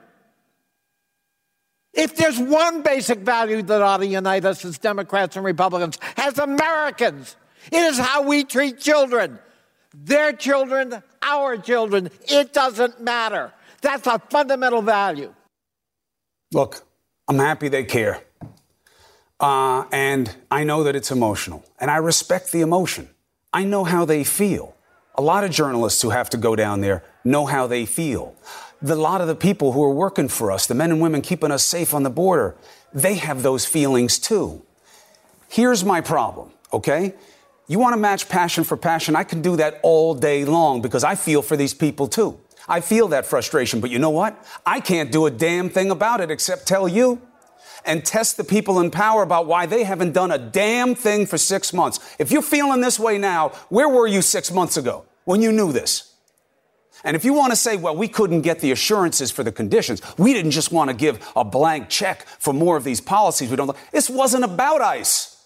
If 1.97 2.15
there's 2.15 2.39
one 2.39 2.83
basic 2.83 3.21
value 3.21 3.63
that 3.63 3.83
ought 3.83 3.99
to 3.99 4.07
unite 4.07 4.45
us 4.45 4.65
as 4.65 4.79
Democrats 4.79 5.35
and 5.37 5.45
Republicans, 5.45 5.99
as 6.17 6.39
Americans, 6.39 7.37
it 7.73 7.79
is 7.79 7.99
how 7.99 8.23
we 8.23 8.45
treat 8.45 8.79
children. 8.79 9.39
Their 9.95 10.33
children, 10.35 11.03
our 11.23 11.57
children, 11.57 12.11
it 12.29 12.53
doesn't 12.53 13.01
matter. 13.01 13.53
That's 13.81 14.07
a 14.07 14.19
fundamental 14.31 14.83
value. 14.83 15.33
Look, 16.53 16.87
I'm 17.29 17.39
happy 17.39 17.69
they 17.69 17.85
care. 17.85 18.23
Uh, 19.41 19.85
and 19.91 20.35
I 20.51 20.65
know 20.65 20.85
that 20.85 20.97
it's 20.97 21.11
emotional. 21.11 21.65
And 21.79 21.91
I 21.91 21.97
respect 21.97 22.53
the 22.53 22.61
emotion. 22.61 23.09
I 23.53 23.65
know 23.65 23.85
how 23.85 24.05
they 24.05 24.23
feel. 24.23 24.75
A 25.15 25.23
lot 25.23 25.45
of 25.45 25.51
journalists 25.51 26.03
who 26.03 26.11
have 26.11 26.29
to 26.31 26.37
go 26.37 26.55
down 26.57 26.83
there 26.83 27.03
know 27.25 27.47
how 27.47 27.67
they 27.67 27.87
feel. 27.87 28.35
The, 28.83 28.95
lot 28.95 29.21
of 29.21 29.27
the 29.27 29.35
people 29.35 29.73
who 29.73 29.83
are 29.83 29.93
working 29.93 30.29
for 30.29 30.53
us, 30.53 30.67
the 30.67 30.75
men 30.75 30.91
and 30.91 31.01
women 31.01 31.23
keeping 31.23 31.51
us 31.51 31.63
safe 31.63 31.95
on 31.95 32.03
the 32.03 32.11
border, 32.11 32.57
they 32.93 33.15
have 33.15 33.43
those 33.43 33.65
feelings 33.65 34.19
too. 34.19 34.63
Here's 35.49 35.85
my 35.85 36.01
problem, 36.01 36.51
okay? 36.73 37.15
You 37.69 37.79
want 37.79 37.95
to 37.95 38.01
match 38.01 38.29
passion 38.29 38.65
for 38.65 38.77
passion? 38.77 39.17
I 39.17 39.25
can 39.25 39.43
do 39.43 39.57
that 39.57 39.81
all 39.83 40.15
day 40.15 40.45
long 40.45 40.83
because 40.83 41.05
I 41.05 41.15
feel 41.15 41.43
for 41.43 41.57
these 41.57 41.75
people 41.75 42.07
too. 42.07 42.39
I 42.69 42.81
feel 42.81 43.09
that 43.09 43.27
frustration, 43.27 43.81
but 43.81 43.91
you 43.91 43.99
know 43.99 44.11
what? 44.11 44.45
I 44.65 44.81
can't 44.81 45.11
do 45.13 45.27
a 45.27 45.31
damn 45.31 45.71
thing 45.71 45.91
about 45.91 46.21
it 46.21 46.31
except 46.31 46.67
tell 46.67 46.89
you 46.89 47.21
and 47.85 48.05
test 48.05 48.37
the 48.37 48.45
people 48.45 48.81
in 48.81 48.91
power 48.91 49.23
about 49.23 49.47
why 49.47 49.67
they 49.67 49.85
haven't 49.85 50.13
done 50.13 50.33
a 50.33 50.39
damn 50.39 50.95
thing 50.95 51.27
for 51.27 51.39
six 51.39 51.73
months. 51.73 52.01
If 52.19 52.33
you're 52.33 52.43
feeling 52.43 52.81
this 52.81 52.99
way 52.99 53.19
now, 53.19 53.51
where 53.69 53.89
were 53.89 54.07
you 54.07 54.23
six 54.23 54.51
months 54.51 54.77
ago 54.77 55.05
when 55.25 55.41
you 55.41 55.53
knew 55.53 55.73
this? 55.73 56.13
And 57.07 57.15
if 57.15 57.25
you 57.25 57.35
want 57.35 57.53
to 57.53 57.57
say, 57.57 57.77
well, 57.77 57.95
we 57.95 58.09
couldn't 58.09 58.41
get 58.41 58.59
the 58.59 58.73
assurances 58.73 59.31
for 59.31 59.45
the 59.45 59.53
conditions, 59.53 60.03
we 60.19 60.33
didn't 60.33 60.51
just 60.51 60.73
want 60.73 60.91
to 60.91 60.97
give 60.97 61.25
a 61.37 61.45
blank 61.45 61.89
check 61.89 62.27
for 62.27 62.53
more 62.53 62.77
of 62.77 62.83
these 62.83 63.01
policies 63.01 63.49
we 63.49 63.55
don't 63.55 63.69
like. 63.69 63.91
This 63.93 64.11
wasn't 64.11 64.43
about 64.43 64.81
ICE. 64.81 65.41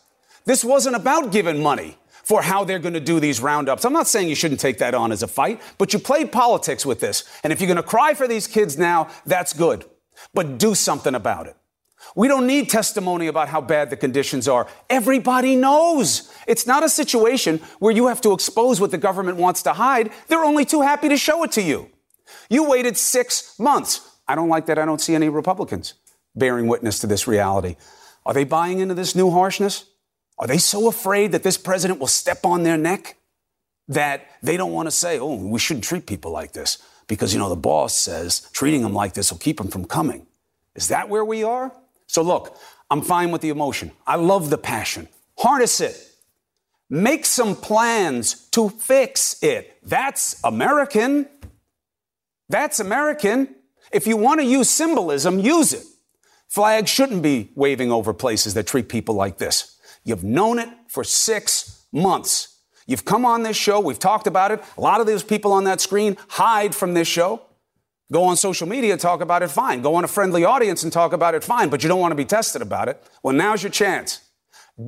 This 0.47 0.65
wasn't 0.65 0.97
about 0.97 1.33
giving 1.33 1.63
money 1.63 1.99
for 2.25 2.41
how 2.41 2.65
they're 2.65 2.79
going 2.79 2.95
to 2.95 3.01
do 3.01 3.21
these 3.21 3.43
roundups. 3.43 3.85
I'm 3.85 3.93
not 3.93 4.09
saying 4.09 4.31
you 4.31 4.35
shouldn't 4.35 4.59
take 4.59 4.79
that 4.79 4.95
on 4.95 5.13
as 5.13 5.23
a 5.23 5.29
fight, 5.29 5.61
but 5.77 5.93
you 5.93 5.99
played 5.99 6.33
politics 6.33 6.87
with 6.87 7.01
this. 7.01 7.25
And 7.45 7.53
if 7.53 7.61
you're 7.61 7.69
going 7.69 7.77
to 7.77 7.83
cry 7.83 8.15
for 8.15 8.27
these 8.27 8.47
kids 8.47 8.79
now, 8.79 9.09
that's 9.27 9.53
good. 9.53 9.85
But 10.33 10.57
do 10.57 10.75
something 10.75 11.15
about 11.15 11.47
it. 11.47 11.57
We 12.17 12.29
don't 12.29 12.47
need 12.47 12.69
testimony 12.69 13.29
about 13.29 13.49
how 13.49 13.61
bad 13.61 13.91
the 13.91 13.97
conditions 13.97 14.49
are. 14.49 14.67
Everybody 14.89 15.57
knows. 15.57 16.33
It's 16.47 16.67
not 16.67 16.83
a 16.83 16.89
situation 16.89 17.59
where 17.79 17.93
you 17.93 18.09
have 18.09 18.21
to 18.23 18.33
expose 18.33 18.81
what 18.81 18.91
the 18.91 18.99
government 18.99 19.39
wants 19.39 19.63
to 19.63 19.73
hide. 19.73 20.11
They're 20.29 20.45
only 20.45 20.65
too 20.65 20.83
happy 20.83 21.09
to 21.09 21.17
show 21.17 21.45
it 21.45 21.53
to 21.53 21.63
you. 21.63 21.91
You 22.49 22.69
waited 22.69 22.97
six 22.97 23.59
months. 23.59 24.09
I 24.27 24.35
don't 24.35 24.49
like 24.49 24.67
that. 24.67 24.79
I 24.79 24.85
don't 24.85 25.01
see 25.01 25.15
any 25.15 25.29
Republicans 25.29 25.95
bearing 26.35 26.67
witness 26.67 26.99
to 27.01 27.07
this 27.07 27.27
reality. 27.27 27.77
Are 28.27 28.35
they 28.35 28.45
buying 28.45 28.79
into 28.81 28.95
this 28.95 29.15
new 29.15 29.31
harshness? 29.31 29.87
Are 30.39 30.47
they 30.47 30.59
so 30.59 30.89
afraid 30.89 31.33
that 31.33 31.43
this 31.43 31.59
president 31.59 32.01
will 32.01 32.07
step 32.07 32.45
on 32.45 32.63
their 32.63 32.77
neck 32.77 33.17
that 33.89 34.27
they 34.43 34.57
don't 34.57 34.73
want 34.73 34.87
to 34.87 34.91
say, 34.91 35.19
oh, 35.19 35.35
we 35.35 35.59
shouldn't 35.59 35.85
treat 35.85 36.07
people 36.07 36.31
like 36.31 36.53
this 36.53 36.79
because, 37.09 37.33
you 37.33 37.41
know, 37.41 37.49
the 37.49 37.57
boss 37.57 37.97
says 37.97 38.49
treating 38.53 38.83
them 38.83 38.95
like 38.95 39.15
this 39.15 39.33
will 39.33 39.39
keep 39.39 39.59
them 39.59 39.69
from 39.69 39.85
coming? 39.85 40.27
Is 40.75 40.89
that 40.89 41.09
where 41.09 41.25
we 41.25 41.43
are? 41.43 41.73
So 42.11 42.23
look, 42.23 42.59
I'm 42.91 43.03
fine 43.03 43.31
with 43.31 43.41
the 43.41 43.51
emotion. 43.51 43.93
I 44.05 44.17
love 44.17 44.51
the 44.51 44.59
passion. 44.59 45.07
Harness 45.39 45.81
it. 45.81 45.97
Make 46.89 47.25
some 47.25 47.55
plans 47.55 48.49
to 48.51 48.69
fix 48.69 49.41
it. 49.45 49.79
That's 49.85 50.41
American. 50.43 51.29
That's 52.49 52.81
American. 52.81 53.55
If 53.93 54.09
you 54.09 54.17
want 54.17 54.41
to 54.41 54.45
use 54.45 54.69
symbolism, 54.69 55.39
use 55.39 55.73
it. 55.73 55.85
Flags 56.49 56.91
shouldn't 56.91 57.23
be 57.23 57.53
waving 57.55 57.93
over 57.93 58.13
places 58.13 58.55
that 58.55 58.67
treat 58.67 58.89
people 58.89 59.15
like 59.15 59.39
this. 59.39 59.79
You've 60.03 60.25
known 60.25 60.59
it 60.59 60.69
for 60.89 61.05
six 61.05 61.87
months. 61.93 62.59
You've 62.89 63.05
come 63.05 63.25
on 63.25 63.45
this 63.45 63.57
show. 63.57 63.79
We've 63.79 64.01
talked 64.01 64.27
about 64.27 64.51
it. 64.51 64.65
A 64.77 64.81
lot 64.81 65.01
of 65.01 65.07
those 65.07 65.23
people 65.23 65.53
on 65.53 65.63
that 65.65 65.81
screen 65.81 66.17
hide 66.29 66.75
from 66.75 66.95
this 66.95 67.07
show. 67.07 67.43
Go 68.13 68.25
on 68.25 68.37
social 68.37 68.67
media, 68.67 68.93
and 68.93 69.01
talk 69.01 69.21
about 69.21 69.43
it, 69.43 69.49
fine. 69.49 69.83
Go 69.83 69.95
on 69.95 70.05
a 70.05 70.09
friendly 70.09 70.45
audience 70.45 70.83
and 70.83 70.93
talk 70.93 71.13
about 71.13 71.35
it, 71.35 71.45
fine, 71.45 71.69
but 71.69 71.83
you 71.83 71.89
don't 71.89 72.01
want 72.01 72.11
to 72.11 72.17
be 72.17 72.25
tested 72.25 72.61
about 72.61 72.89
it. 72.89 73.03
Well, 73.23 73.35
now's 73.35 73.63
your 73.63 73.71
chance. 73.71 74.21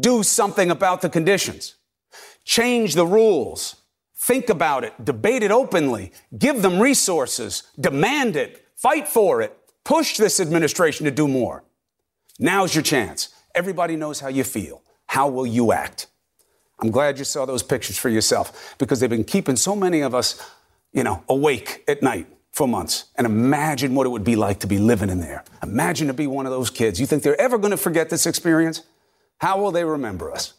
Do 0.01 0.23
something 0.23 0.71
about 0.71 1.03
the 1.03 1.09
conditions. 1.09 1.77
Change 2.45 2.95
the 2.95 3.07
rules. 3.07 3.77
Think 4.17 4.49
about 4.49 4.83
it. 4.83 5.05
Debate 5.05 5.43
it 5.43 5.53
openly. 5.53 6.13
Give 6.37 6.63
them 6.63 6.81
resources. 6.81 7.65
Demand 7.79 8.35
it. 8.35 8.65
Fight 8.77 9.07
for 9.07 9.41
it. 9.41 9.57
Push 9.85 10.17
this 10.17 10.41
administration 10.41 11.05
to 11.05 11.11
do 11.11 11.29
more. 11.29 11.63
Now's 12.39 12.75
your 12.75 12.83
chance. 12.83 13.29
Everybody 13.55 13.95
knows 13.95 14.19
how 14.19 14.29
you 14.29 14.43
feel. 14.43 14.83
How 15.07 15.29
will 15.29 15.47
you 15.47 15.73
act? 15.73 16.09
I'm 16.81 16.91
glad 16.91 17.19
you 17.19 17.25
saw 17.25 17.45
those 17.45 17.63
pictures 17.63 17.99
for 17.99 18.09
yourself 18.09 18.75
because 18.79 18.99
they've 18.99 19.11
been 19.11 19.23
keeping 19.23 19.55
so 19.55 19.77
many 19.77 20.01
of 20.01 20.15
us, 20.15 20.41
you 20.93 21.05
know, 21.05 21.23
awake 21.29 21.85
at 21.87 22.03
night 22.03 22.27
for 22.53 22.69
months. 22.69 23.07
And 23.17 23.27
imagine 23.27 23.95
what 23.95 24.07
it 24.07 24.11
would 24.11 24.25
be 24.25 24.37
like 24.37 24.61
to 24.61 24.67
be 24.67 24.79
living 24.79 25.11
in 25.11 25.21
there. 25.21 25.43
Imagine 25.63 26.07
to 26.09 26.15
be 26.15 26.27
one 26.27 26.47
of 26.47 26.53
those 26.53 26.71
kids. 26.71 27.01
You 27.01 27.07
think 27.07 27.23
they're 27.23 27.41
ever 27.41 27.59
going 27.59 27.71
to 27.71 27.77
forget 27.77 28.11
this 28.11 28.27
experience? 28.27 28.83
How 29.39 29.61
will 29.61 29.73
they 29.73 29.85
remember 29.85 30.31
us? 30.31 30.55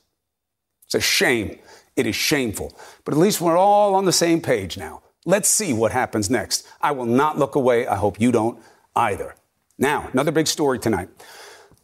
It's 0.86 0.96
a 0.96 1.00
shame. 1.00 1.60
It 1.96 2.08
is 2.08 2.16
shameful. 2.16 2.78
But 3.06 3.14
at 3.14 3.20
least 3.20 3.40
we're 3.40 3.58
all 3.58 3.96
on 3.96 4.06
the 4.06 4.12
same 4.12 4.42
page 4.42 4.78
now. 4.78 5.02
Let's 5.26 5.48
see 5.48 5.72
what 5.72 5.92
happens 5.92 6.30
next. 6.30 6.68
I 6.82 6.92
will 6.92 7.06
not 7.06 7.38
look 7.38 7.56
away. 7.56 7.88
I 7.88 7.96
hope 7.96 8.20
you 8.20 8.32
don't 8.32 8.60
either. 8.96 9.36
Now, 9.78 10.10
another 10.12 10.32
big 10.32 10.48
story 10.48 10.80
tonight. 10.80 11.10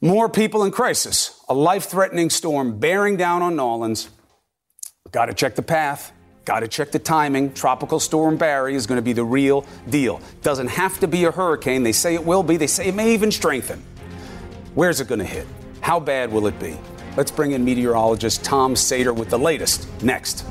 More 0.02 0.28
people 0.28 0.64
in 0.64 0.72
crisis. 0.72 1.40
A 1.48 1.54
life 1.54 1.86
threatening 1.86 2.30
storm 2.30 2.80
bearing 2.80 3.16
down 3.16 3.42
on 3.42 3.60
Orleans. 3.60 4.10
Got 5.12 5.28
to 5.28 5.34
check 5.34 5.56
the 5.56 5.62
path. 5.62 6.12
Got 6.46 6.62
to 6.62 6.68
check 6.68 6.92
the 6.92 7.00
timing. 7.00 7.54
Tropical 7.54 8.00
Storm 8.00 8.38
Barry 8.38 8.76
is 8.76 8.88
going 8.88 8.98
to 8.98 9.04
be 9.04 9.14
the 9.14 9.24
real 9.24 9.66
deal. 9.90 10.22
Doesn't 10.42 10.70
have 10.70 11.00
to 11.00 11.08
be 11.08 11.26
a 11.26 11.32
hurricane. 11.32 11.84
They 11.84 11.92
say 11.92 12.16
it 12.16 12.26
will 12.26 12.44
be. 12.44 12.58
They 12.58 12.68
say 12.68 12.88
it 12.88 12.96
may 12.96 13.14
even 13.14 13.32
strengthen. 13.32 13.84
Where's 14.74 15.00
it 15.00 15.08
going 15.08 15.20
to 15.20 15.26
hit? 15.26 15.46
How 15.82 16.00
bad 16.00 16.32
will 16.32 16.48
it 16.48 16.60
be? 16.60 16.78
Let's 17.18 17.32
bring 17.32 17.52
in 17.52 17.66
meteorologist 17.66 18.44
Tom 18.44 18.76
Sater 18.76 19.16
with 19.16 19.30
the 19.30 19.40
latest 19.40 19.88
next. 20.02 20.46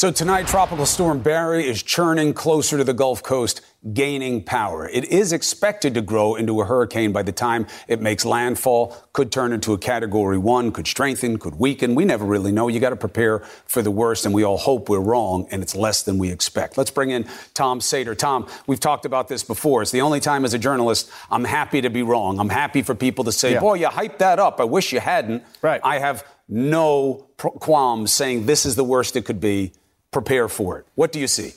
So 0.00 0.10
tonight, 0.10 0.46
Tropical 0.46 0.86
Storm 0.86 1.18
Barry 1.18 1.68
is 1.68 1.82
churning 1.82 2.32
closer 2.32 2.78
to 2.78 2.84
the 2.84 2.94
Gulf 2.94 3.22
Coast, 3.22 3.60
gaining 3.92 4.42
power. 4.42 4.88
It 4.88 5.04
is 5.04 5.30
expected 5.30 5.92
to 5.92 6.00
grow 6.00 6.36
into 6.36 6.62
a 6.62 6.64
hurricane 6.64 7.12
by 7.12 7.22
the 7.22 7.32
time 7.32 7.66
it 7.86 8.00
makes 8.00 8.24
landfall. 8.24 8.96
Could 9.12 9.30
turn 9.30 9.52
into 9.52 9.74
a 9.74 9.78
category 9.78 10.38
one, 10.38 10.72
could 10.72 10.86
strengthen, 10.86 11.38
could 11.38 11.56
weaken. 11.56 11.94
We 11.94 12.06
never 12.06 12.24
really 12.24 12.50
know. 12.50 12.68
You 12.68 12.80
got 12.80 12.90
to 12.90 12.96
prepare 12.96 13.40
for 13.66 13.82
the 13.82 13.90
worst, 13.90 14.24
and 14.24 14.34
we 14.34 14.42
all 14.42 14.56
hope 14.56 14.88
we're 14.88 15.00
wrong, 15.00 15.46
and 15.50 15.62
it's 15.62 15.76
less 15.76 16.02
than 16.02 16.16
we 16.16 16.30
expect. 16.30 16.78
Let's 16.78 16.90
bring 16.90 17.10
in 17.10 17.26
Tom 17.52 17.80
Sater. 17.80 18.16
Tom, 18.16 18.46
we've 18.66 18.80
talked 18.80 19.04
about 19.04 19.28
this 19.28 19.44
before. 19.44 19.82
It's 19.82 19.90
the 19.90 20.00
only 20.00 20.20
time 20.20 20.46
as 20.46 20.54
a 20.54 20.58
journalist 20.58 21.10
I'm 21.30 21.44
happy 21.44 21.82
to 21.82 21.90
be 21.90 22.02
wrong. 22.02 22.40
I'm 22.40 22.48
happy 22.48 22.80
for 22.80 22.94
people 22.94 23.24
to 23.24 23.32
say, 23.32 23.52
Yeah. 23.52 23.60
boy, 23.60 23.74
you 23.74 23.88
hyped 23.88 24.16
that 24.16 24.38
up. 24.38 24.60
I 24.60 24.64
wish 24.64 24.94
you 24.94 25.00
hadn't. 25.00 25.44
Right. 25.60 25.82
I 25.84 25.98
have 25.98 26.24
no 26.48 27.26
qualms 27.36 28.14
saying 28.14 28.46
this 28.46 28.64
is 28.64 28.76
the 28.76 28.84
worst 28.84 29.14
it 29.14 29.26
could 29.26 29.40
be. 29.40 29.72
Prepare 30.10 30.48
for 30.48 30.78
it. 30.78 30.86
What 30.94 31.12
do 31.12 31.20
you 31.20 31.28
see? 31.28 31.54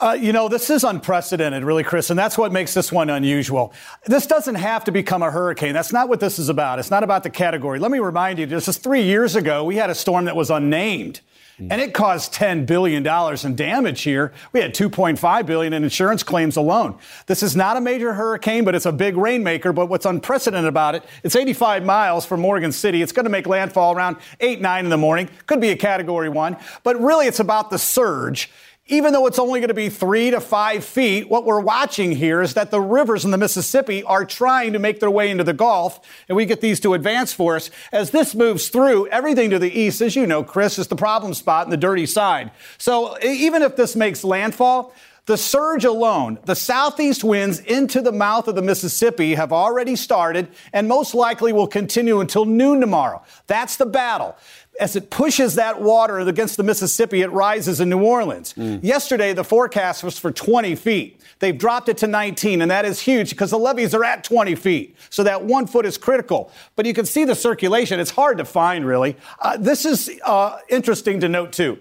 Uh, 0.00 0.16
you 0.18 0.32
know, 0.32 0.48
this 0.48 0.70
is 0.70 0.82
unprecedented, 0.82 1.62
really, 1.62 1.84
Chris, 1.84 2.08
and 2.08 2.18
that's 2.18 2.38
what 2.38 2.52
makes 2.52 2.72
this 2.72 2.90
one 2.90 3.10
unusual. 3.10 3.74
This 4.06 4.26
doesn't 4.26 4.54
have 4.54 4.84
to 4.84 4.92
become 4.92 5.22
a 5.22 5.30
hurricane. 5.30 5.74
That's 5.74 5.92
not 5.92 6.08
what 6.08 6.20
this 6.20 6.38
is 6.38 6.48
about. 6.48 6.78
It's 6.78 6.90
not 6.90 7.04
about 7.04 7.22
the 7.22 7.28
category. 7.28 7.78
Let 7.78 7.90
me 7.90 7.98
remind 7.98 8.38
you, 8.38 8.46
this 8.46 8.66
is 8.66 8.78
three 8.78 9.02
years 9.02 9.36
ago, 9.36 9.62
we 9.62 9.76
had 9.76 9.90
a 9.90 9.94
storm 9.94 10.24
that 10.24 10.34
was 10.34 10.48
unnamed. 10.48 11.20
And 11.68 11.80
it 11.80 11.92
caused 11.92 12.32
$10 12.34 12.66
billion 12.66 13.06
in 13.06 13.56
damage 13.56 14.02
here. 14.02 14.32
We 14.52 14.60
had 14.60 14.74
2.5 14.74 15.46
billion 15.46 15.72
in 15.72 15.84
insurance 15.84 16.22
claims 16.22 16.56
alone. 16.56 16.98
This 17.26 17.42
is 17.42 17.54
not 17.54 17.76
a 17.76 17.80
major 17.80 18.14
hurricane, 18.14 18.64
but 18.64 18.74
it's 18.74 18.86
a 18.86 18.92
big 18.92 19.16
rainmaker. 19.16 19.72
But 19.72 19.86
what's 19.86 20.06
unprecedented 20.06 20.68
about 20.68 20.94
it, 20.94 21.04
it's 21.22 21.36
85 21.36 21.84
miles 21.84 22.24
from 22.24 22.40
Morgan 22.40 22.72
City. 22.72 23.02
It's 23.02 23.12
going 23.12 23.24
to 23.24 23.30
make 23.30 23.46
landfall 23.46 23.94
around 23.94 24.16
8, 24.40 24.60
9 24.60 24.84
in 24.84 24.90
the 24.90 24.96
morning. 24.96 25.28
Could 25.46 25.60
be 25.60 25.70
a 25.70 25.76
category 25.76 26.28
one. 26.28 26.56
But 26.82 27.00
really, 27.00 27.26
it's 27.26 27.40
about 27.40 27.70
the 27.70 27.78
surge 27.78 28.50
even 28.90 29.12
though 29.12 29.26
it's 29.26 29.38
only 29.38 29.60
going 29.60 29.68
to 29.68 29.74
be 29.74 29.88
three 29.88 30.30
to 30.32 30.40
five 30.40 30.84
feet, 30.84 31.28
what 31.28 31.44
we're 31.44 31.60
watching 31.60 32.10
here 32.10 32.42
is 32.42 32.54
that 32.54 32.70
the 32.70 32.80
rivers 32.80 33.24
in 33.24 33.30
the 33.30 33.38
Mississippi 33.38 34.02
are 34.02 34.24
trying 34.24 34.72
to 34.72 34.78
make 34.78 34.98
their 35.00 35.10
way 35.10 35.30
into 35.30 35.44
the 35.44 35.52
Gulf, 35.52 36.00
and 36.28 36.36
we 36.36 36.44
get 36.44 36.60
these 36.60 36.80
to 36.80 36.94
advance 36.94 37.32
for 37.32 37.56
us. 37.56 37.70
As 37.92 38.10
this 38.10 38.34
moves 38.34 38.68
through, 38.68 39.06
everything 39.08 39.50
to 39.50 39.58
the 39.58 39.70
east, 39.70 40.00
as 40.00 40.16
you 40.16 40.26
know, 40.26 40.42
Chris, 40.42 40.78
is 40.78 40.88
the 40.88 40.96
problem 40.96 41.34
spot 41.34 41.66
and 41.66 41.72
the 41.72 41.76
dirty 41.76 42.04
side. 42.04 42.50
So 42.78 43.16
even 43.22 43.62
if 43.62 43.76
this 43.76 43.94
makes 43.94 44.24
landfall, 44.24 44.92
the 45.26 45.36
surge 45.36 45.84
alone, 45.84 46.38
the 46.44 46.56
southeast 46.56 47.22
winds 47.22 47.60
into 47.60 48.02
the 48.02 48.10
mouth 48.10 48.48
of 48.48 48.56
the 48.56 48.62
Mississippi 48.62 49.36
have 49.36 49.52
already 49.52 49.94
started 49.94 50.48
and 50.72 50.88
most 50.88 51.14
likely 51.14 51.52
will 51.52 51.68
continue 51.68 52.18
until 52.18 52.44
noon 52.44 52.80
tomorrow. 52.80 53.22
That's 53.46 53.76
the 53.76 53.86
battle 53.86 54.36
as 54.80 54.96
it 54.96 55.10
pushes 55.10 55.54
that 55.56 55.80
water 55.80 56.18
against 56.18 56.56
the 56.56 56.62
Mississippi, 56.62 57.20
it 57.20 57.30
rises 57.30 57.80
in 57.80 57.90
New 57.90 58.02
Orleans. 58.02 58.54
Mm. 58.54 58.82
Yesterday, 58.82 59.32
the 59.34 59.44
forecast 59.44 60.02
was 60.02 60.18
for 60.18 60.32
20 60.32 60.74
feet. 60.74 61.20
They've 61.38 61.56
dropped 61.56 61.88
it 61.88 61.98
to 61.98 62.06
19, 62.06 62.62
and 62.62 62.70
that 62.70 62.84
is 62.84 63.00
huge 63.00 63.30
because 63.30 63.50
the 63.50 63.58
levees 63.58 63.94
are 63.94 64.04
at 64.04 64.24
20 64.24 64.54
feet. 64.54 64.96
So 65.10 65.22
that 65.24 65.44
one 65.44 65.66
foot 65.66 65.86
is 65.86 65.98
critical. 65.98 66.50
But 66.76 66.86
you 66.86 66.94
can 66.94 67.04
see 67.06 67.24
the 67.24 67.34
circulation. 67.34 68.00
It's 68.00 68.10
hard 68.10 68.38
to 68.38 68.44
find, 68.44 68.86
really. 68.86 69.16
Uh, 69.38 69.56
this 69.58 69.84
is 69.84 70.10
uh, 70.24 70.58
interesting 70.68 71.20
to 71.20 71.28
note, 71.28 71.52
too. 71.52 71.78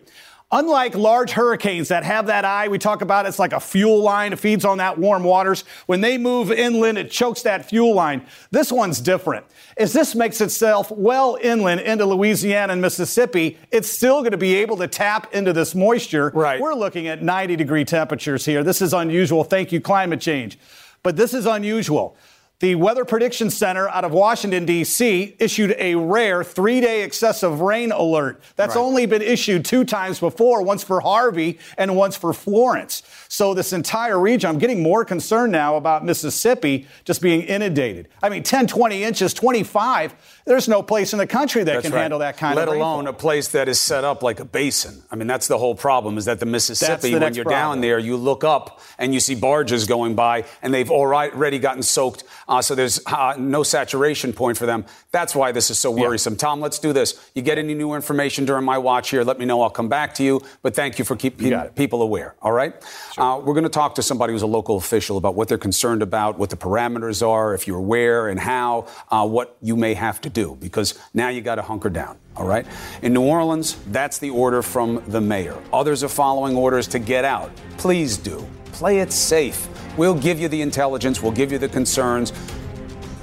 Unlike 0.51 0.95
large 0.95 1.31
hurricanes 1.31 1.89
that 1.89 2.03
have 2.03 2.25
that 2.25 2.43
eye, 2.43 2.69
we 2.69 2.79
talk 2.79 3.03
about 3.03 3.27
it's 3.27 3.37
like 3.37 3.53
a 3.53 3.59
fuel 3.59 4.01
line. 4.01 4.33
It 4.33 4.39
feeds 4.39 4.65
on 4.65 4.79
that 4.79 4.97
warm 4.97 5.23
waters. 5.23 5.63
When 5.85 6.01
they 6.01 6.17
move 6.17 6.51
inland, 6.51 6.97
it 6.97 7.11
chokes 7.11 7.43
that 7.43 7.69
fuel 7.69 7.93
line. 7.93 8.25
This 8.49 8.71
one's 8.71 8.99
different. 8.99 9.45
As 9.77 9.93
this 9.93 10.15
makes 10.15 10.41
itself 10.41 10.89
well 10.89 11.37
inland 11.39 11.81
into 11.81 12.05
Louisiana 12.07 12.73
and 12.73 12.81
Mississippi, 12.81 13.59
it's 13.69 13.91
still 13.91 14.21
going 14.21 14.31
to 14.31 14.37
be 14.37 14.55
able 14.55 14.77
to 14.77 14.87
tap 14.87 15.31
into 15.35 15.53
this 15.53 15.75
moisture. 15.75 16.31
Right. 16.33 16.59
We're 16.59 16.73
looking 16.73 17.07
at 17.07 17.21
90 17.21 17.55
degree 17.55 17.85
temperatures 17.85 18.43
here. 18.43 18.63
This 18.63 18.81
is 18.81 18.91
unusual. 18.91 19.43
Thank 19.43 19.71
you, 19.71 19.79
climate 19.79 20.19
change. 20.19 20.57
But 21.03 21.15
this 21.15 21.35
is 21.35 21.45
unusual. 21.45 22.17
The 22.59 22.75
Weather 22.75 23.05
Prediction 23.05 23.49
Center 23.49 23.87
out 23.87 24.03
of 24.03 24.11
Washington, 24.11 24.65
D.C., 24.65 25.33
issued 25.39 25.75
a 25.79 25.95
rare 25.95 26.43
three 26.43 26.81
day 26.81 27.03
excessive 27.03 27.61
rain 27.61 27.93
alert. 27.93 28.43
That's 28.57 28.75
right. 28.75 28.81
only 28.81 29.05
been 29.05 29.21
issued 29.21 29.63
two 29.63 29.85
times 29.85 30.19
before, 30.19 30.61
once 30.61 30.83
for 30.83 30.99
Harvey 30.99 31.57
and 31.77 31.95
once 31.95 32.17
for 32.17 32.33
Florence. 32.33 33.01
So, 33.29 33.53
this 33.53 33.71
entire 33.71 34.19
region, 34.19 34.49
I'm 34.49 34.57
getting 34.57 34.83
more 34.83 35.05
concerned 35.05 35.53
now 35.53 35.77
about 35.77 36.03
Mississippi 36.03 36.85
just 37.05 37.21
being 37.21 37.43
inundated. 37.43 38.09
I 38.21 38.27
mean, 38.27 38.43
10, 38.43 38.67
20 38.67 39.05
inches, 39.05 39.33
25 39.33 40.38
there's 40.49 40.67
no 40.67 40.81
place 40.81 41.13
in 41.13 41.19
the 41.19 41.27
country 41.27 41.63
that 41.63 41.73
that's 41.73 41.85
can 41.85 41.93
right. 41.93 42.01
handle 42.01 42.17
that 42.17 42.35
kind 42.35 42.55
Let 42.55 42.67
of 42.67 42.73
Let 42.73 42.77
alone 42.79 43.05
rainfall. 43.05 43.13
a 43.13 43.21
place 43.21 43.49
that 43.49 43.69
is 43.69 43.79
set 43.79 44.03
up 44.03 44.23
like 44.23 44.39
a 44.39 44.45
basin. 44.45 45.03
I 45.11 45.15
mean, 45.15 45.27
that's 45.27 45.45
the 45.45 45.59
whole 45.59 45.75
problem 45.75 46.17
is 46.17 46.25
that 46.25 46.39
the 46.39 46.47
Mississippi, 46.47 47.13
the 47.13 47.19
when 47.19 47.35
you're 47.35 47.45
problem. 47.45 47.75
down 47.75 47.81
there, 47.81 47.99
you 47.99 48.17
look 48.17 48.43
up 48.43 48.81
and 48.97 49.13
you 49.13 49.19
see 49.19 49.35
barges 49.35 49.85
going 49.85 50.15
by 50.15 50.45
and 50.63 50.73
they've 50.73 50.89
already 50.89 51.59
gotten 51.59 51.83
soaked. 51.83 52.23
Uh, 52.47 52.63
so 52.63 52.73
there's 52.73 52.99
uh, 53.05 53.35
no 53.37 53.61
saturation 53.61 54.33
point 54.33 54.57
for 54.57 54.65
them. 54.65 54.85
That's 55.11 55.35
why 55.35 55.51
this 55.51 55.69
is 55.69 55.77
so 55.77 55.91
worrisome. 55.91 56.33
Yeah. 56.33 56.39
Tom, 56.39 56.61
let's 56.61 56.79
do 56.79 56.93
this. 56.93 57.29
You 57.35 57.43
get 57.43 57.59
any 57.59 57.75
new 57.75 57.93
information 57.93 58.45
during 58.45 58.65
my 58.65 58.79
watch 58.79 59.11
here, 59.11 59.23
let 59.23 59.37
me 59.37 59.45
know. 59.45 59.61
I'll 59.61 59.69
come 59.69 59.87
back 59.87 60.15
to 60.15 60.23
you. 60.23 60.41
But 60.63 60.73
thank 60.73 60.97
you 60.97 61.05
for 61.05 61.15
keeping 61.15 61.55
people 61.75 62.01
aware. 62.01 62.33
All 62.41 62.53
right? 62.53 62.73
Sure. 63.13 63.23
Uh, 63.23 63.37
we're 63.37 63.53
going 63.53 63.65
to 63.65 63.69
talk 63.69 63.93
to 63.95 64.01
somebody 64.01 64.33
who's 64.33 64.41
a 64.41 64.47
local 64.47 64.77
official 64.77 65.17
about 65.17 65.35
what 65.35 65.47
they're 65.47 65.59
concerned 65.59 66.01
about, 66.01 66.39
what 66.39 66.49
the 66.49 66.57
parameters 66.57 67.27
are, 67.27 67.53
if 67.53 67.67
you're 67.67 67.79
where 67.79 68.29
and 68.29 68.39
how, 68.39 68.87
uh, 69.11 69.27
what 69.27 69.55
you 69.61 69.75
may 69.75 69.93
have 69.93 70.19
to 70.21 70.29
do. 70.31 70.38
Because 70.59 70.97
now 71.13 71.29
you 71.29 71.41
got 71.41 71.55
to 71.55 71.61
hunker 71.61 71.89
down, 71.89 72.17
all 72.35 72.45
right? 72.45 72.65
In 73.01 73.13
New 73.13 73.23
Orleans, 73.23 73.77
that's 73.87 74.17
the 74.17 74.29
order 74.29 74.61
from 74.61 75.03
the 75.07 75.21
mayor. 75.21 75.57
Others 75.73 76.03
are 76.03 76.09
following 76.09 76.55
orders 76.55 76.87
to 76.89 76.99
get 76.99 77.25
out. 77.25 77.51
Please 77.77 78.17
do. 78.17 78.45
Play 78.71 78.99
it 78.99 79.11
safe. 79.11 79.67
We'll 79.97 80.15
give 80.15 80.39
you 80.39 80.47
the 80.47 80.61
intelligence, 80.61 81.21
we'll 81.21 81.31
give 81.31 81.51
you 81.51 81.57
the 81.57 81.69
concerns, 81.69 82.31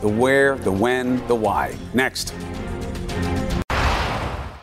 the 0.00 0.08
where, 0.08 0.56
the 0.56 0.72
when, 0.72 1.26
the 1.26 1.34
why. 1.34 1.76
Next. 1.94 2.34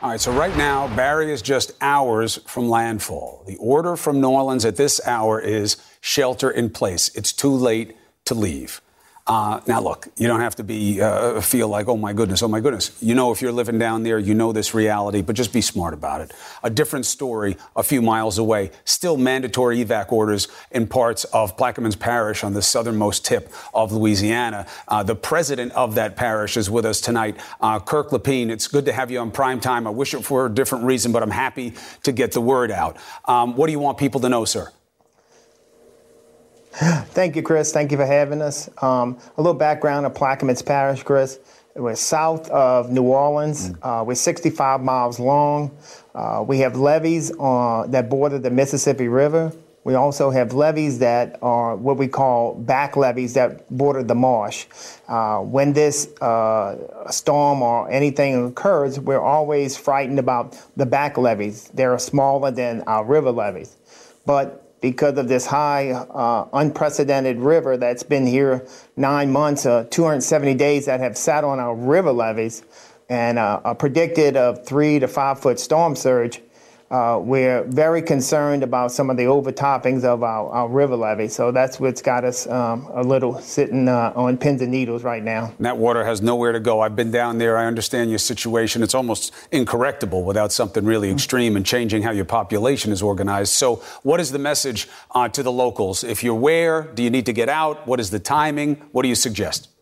All 0.04 0.10
right, 0.10 0.20
so 0.20 0.34
right 0.34 0.56
now, 0.58 0.94
Barry 0.96 1.32
is 1.32 1.42
just 1.42 1.72
hours 1.80 2.38
from 2.46 2.68
landfall. 2.68 3.44
The 3.48 3.56
order 3.56 3.96
from 3.96 4.20
New 4.20 4.30
Orleans 4.30 4.66
at 4.66 4.76
this 4.76 5.00
hour 5.08 5.40
is 5.40 5.78
shelter 6.02 6.52
in 6.52 6.70
place. 6.70 7.10
It's 7.16 7.32
too 7.32 7.56
late 7.56 7.96
to 8.26 8.36
leave. 8.36 8.82
Uh, 9.26 9.62
now, 9.68 9.80
look, 9.80 10.10
you 10.18 10.28
don't 10.28 10.42
have 10.42 10.58
to 10.58 10.66
be 10.66 11.02
uh, 11.02 11.40
feel 11.40 11.70
like, 11.70 11.88
oh 11.88 11.96
my 11.96 12.12
goodness, 12.12 12.44
oh 12.44 12.50
my 12.50 12.60
goodness. 12.60 12.92
You 13.02 13.16
know, 13.16 13.32
if 13.32 13.42
you're 13.42 13.54
living 13.54 13.80
down 13.80 14.04
there, 14.04 14.20
you 14.20 14.34
know 14.34 14.52
this 14.52 14.74
reality, 14.74 15.22
but 15.22 15.38
just 15.38 15.54
be 15.54 15.62
smart 15.62 15.94
about 15.94 16.20
it. 16.20 16.34
A 16.62 16.70
different 16.70 17.06
story 17.06 17.56
a 17.74 17.84
few 17.84 18.02
miles 18.02 18.38
away. 18.38 18.72
Still 18.84 19.16
mandatory 19.16 19.84
evac 19.84 20.12
orders 20.12 20.50
in 20.72 20.88
parts 20.88 21.24
of 21.26 21.56
Plaquemines 21.56 21.98
Parish 21.98 22.44
on 22.44 22.54
the 22.54 22.62
southernmost 22.62 23.24
tip 23.24 23.50
of 23.74 23.94
Louisiana. 23.94 24.68
Uh, 24.90 25.04
the 25.04 25.16
president 25.16 25.72
of 25.72 25.96
that 25.96 26.18
parish 26.18 26.58
is 26.58 26.70
with 26.70 26.84
us 26.86 27.00
tonight, 27.00 27.38
uh, 27.62 27.80
Kirk 27.80 28.10
Lepine. 28.10 28.50
It's 28.50 28.68
good 28.68 28.84
to 28.86 28.92
have 28.92 29.10
you 29.10 29.20
on 29.20 29.32
prime 29.32 29.62
time. 29.62 29.88
I 29.88 29.92
wish 29.92 30.14
it 30.14 30.26
for 30.26 30.48
a 30.48 30.50
different 30.50 30.84
reason, 30.84 31.14
but 31.14 31.24
I'm 31.24 31.32
happy 31.32 31.76
to 32.04 32.12
get 32.12 32.34
the 32.34 32.42
word 32.42 32.72
out. 32.72 32.98
Um, 33.24 33.56
what 33.56 33.68
do 33.68 33.72
you 33.72 33.80
want 33.80 33.98
people 33.98 34.20
to 34.20 34.28
know, 34.28 34.44
sir? 34.44 34.70
Thank 36.74 37.36
you, 37.36 37.44
Chris. 37.44 37.72
Thank 37.72 37.92
you 37.92 37.98
for 37.98 38.06
having 38.06 38.42
us. 38.42 38.68
Um, 38.82 39.20
a 39.38 39.42
little 39.42 39.54
background 39.54 40.08
of 40.08 40.14
Plaquemines 40.14 40.66
Parish, 40.66 41.04
Chris. 41.04 41.40
We're 41.76 41.96
south 41.96 42.50
of 42.50 42.92
New 42.92 43.04
Orleans. 43.04 43.70
Mm. 43.70 44.02
Uh, 44.02 44.04
we're 44.04 44.16
65 44.16 44.82
miles 44.82 45.20
long. 45.20 45.76
Uh, 46.16 46.44
we 46.48 46.60
have 46.60 46.76
levees 46.76 47.32
uh, 47.40 47.86
that 47.90 48.10
border 48.10 48.40
the 48.40 48.50
Mississippi 48.50 49.08
River. 49.08 49.52
We 49.84 49.96
also 49.96 50.32
have 50.32 50.54
levees 50.54 51.00
that 51.00 51.38
are 51.42 51.76
what 51.76 51.98
we 51.98 52.08
call 52.08 52.56
back 52.56 52.96
levees 52.96 53.34
that 53.34 53.70
border 53.70 54.02
the 54.02 54.16
marsh. 54.16 54.66
Uh, 55.08 55.40
when 55.40 55.74
this 55.74 56.08
uh, 56.22 57.12
storm 57.12 57.62
or 57.62 57.92
anything 57.92 58.48
occurs, 58.48 59.00
we're 59.00 59.22
always 59.22 59.76
frightened 59.76 60.20
about 60.20 60.58
the 60.78 60.86
back 60.86 61.18
levees. 61.18 61.70
They're 61.74 62.00
smaller 62.00 62.50
than 62.50 62.82
our 62.84 63.04
river 63.04 63.32
levees. 63.32 63.76
But 64.26 64.63
because 64.84 65.18
of 65.18 65.30
this 65.30 65.46
high, 65.46 65.92
uh, 65.92 66.46
unprecedented 66.52 67.38
river 67.38 67.78
that's 67.78 68.04
been 68.04 68.28
here 68.28 68.68
nine 68.98 69.32
months, 69.32 69.66
uh, 69.66 69.86
270 69.90 70.56
days 70.56 70.88
that 70.88 71.00
have 71.00 71.18
sat 71.18 71.46
on 71.46 71.58
our 71.58 71.74
river 71.74 72.12
levees, 72.12 72.64
and 73.08 73.40
uh, 73.40 73.62
a 73.64 73.74
predicted 73.74 74.36
of 74.36 74.66
three 74.66 75.00
to 75.00 75.08
five 75.08 75.40
foot 75.40 75.58
storm 75.58 75.96
surge. 75.96 76.42
Uh, 76.94 77.18
we're 77.18 77.64
very 77.64 78.04
concerned 78.04 78.62
about 78.62 78.92
some 78.92 79.10
of 79.10 79.18
the 79.18 79.24
overtoppings 79.24 80.04
of 80.04 80.22
our, 80.22 80.48
our 80.52 80.70
river 80.70 80.96
levee. 80.96 81.28
So 81.28 81.52
that's 81.52 81.80
what's 81.80 82.04
got 82.04 82.24
us 82.24 82.46
um, 82.46 82.88
a 82.94 83.02
little 83.02 83.40
sitting 83.40 83.88
uh, 83.88 84.14
on 84.16 84.38
pins 84.38 84.62
and 84.62 84.72
needles 84.72 85.04
right 85.04 85.24
now. 85.24 85.52
And 85.58 85.66
that 85.66 85.76
water 85.76 86.06
has 86.06 86.22
nowhere 86.22 86.52
to 86.52 86.60
go. 86.60 86.82
I've 86.82 86.96
been 86.96 87.10
down 87.10 87.40
there. 87.40 87.58
I 87.58 87.66
understand 87.66 88.12
your 88.12 88.20
situation. 88.20 88.84
It's 88.84 88.94
almost 88.94 89.34
incorrectable 89.52 90.24
without 90.24 90.52
something 90.52 90.86
really 90.86 91.10
extreme 91.10 91.56
and 91.56 91.66
changing 91.66 92.04
how 92.04 92.12
your 92.12 92.26
population 92.26 92.92
is 92.92 93.02
organized. 93.02 93.54
So, 93.54 93.78
what 94.04 94.20
is 94.20 94.32
the 94.32 94.38
message 94.38 94.88
uh, 95.16 95.28
to 95.30 95.42
the 95.42 95.52
locals? 95.52 96.04
If 96.04 96.24
you're 96.24 96.36
where, 96.36 96.84
do 96.84 97.02
you 97.02 97.10
need 97.10 97.26
to 97.26 97.34
get 97.34 97.50
out? 97.50 97.88
What 97.88 98.02
is 98.02 98.12
the 98.12 98.20
timing? 98.20 98.76
What 98.92 99.02
do 99.02 99.10
you 99.10 99.16
suggest? 99.16 99.73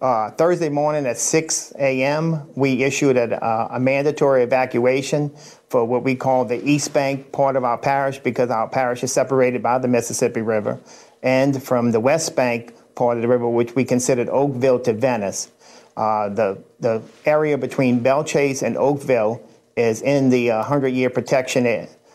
Uh, 0.00 0.30
Thursday 0.32 0.68
morning 0.68 1.06
at 1.06 1.16
6 1.16 1.72
a.m., 1.78 2.48
we 2.56 2.82
issued 2.82 3.16
a, 3.16 3.42
uh, 3.42 3.68
a, 3.70 3.80
mandatory 3.80 4.42
evacuation 4.42 5.30
for 5.68 5.84
what 5.84 6.02
we 6.02 6.14
call 6.14 6.44
the 6.44 6.62
East 6.68 6.92
Bank 6.92 7.32
part 7.32 7.56
of 7.56 7.64
our 7.64 7.78
parish 7.78 8.18
because 8.18 8.50
our 8.50 8.68
parish 8.68 9.02
is 9.02 9.12
separated 9.12 9.62
by 9.62 9.78
the 9.78 9.88
Mississippi 9.88 10.42
River, 10.42 10.78
and 11.22 11.62
from 11.62 11.92
the 11.92 12.00
West 12.00 12.36
Bank 12.36 12.74
part 12.94 13.16
of 13.16 13.22
the 13.22 13.28
river, 13.28 13.48
which 13.48 13.74
we 13.74 13.84
considered 13.84 14.28
Oakville 14.28 14.80
to 14.80 14.92
Venice. 14.92 15.50
Uh, 15.96 16.28
the, 16.28 16.62
the 16.80 17.02
area 17.24 17.56
between 17.56 18.00
Belle 18.00 18.24
Chasse 18.24 18.62
and 18.62 18.76
Oakville 18.76 19.40
is 19.76 20.02
in 20.02 20.28
the 20.28 20.50
100 20.50 20.86
uh, 20.86 20.90
year 20.90 21.10
protection 21.10 21.66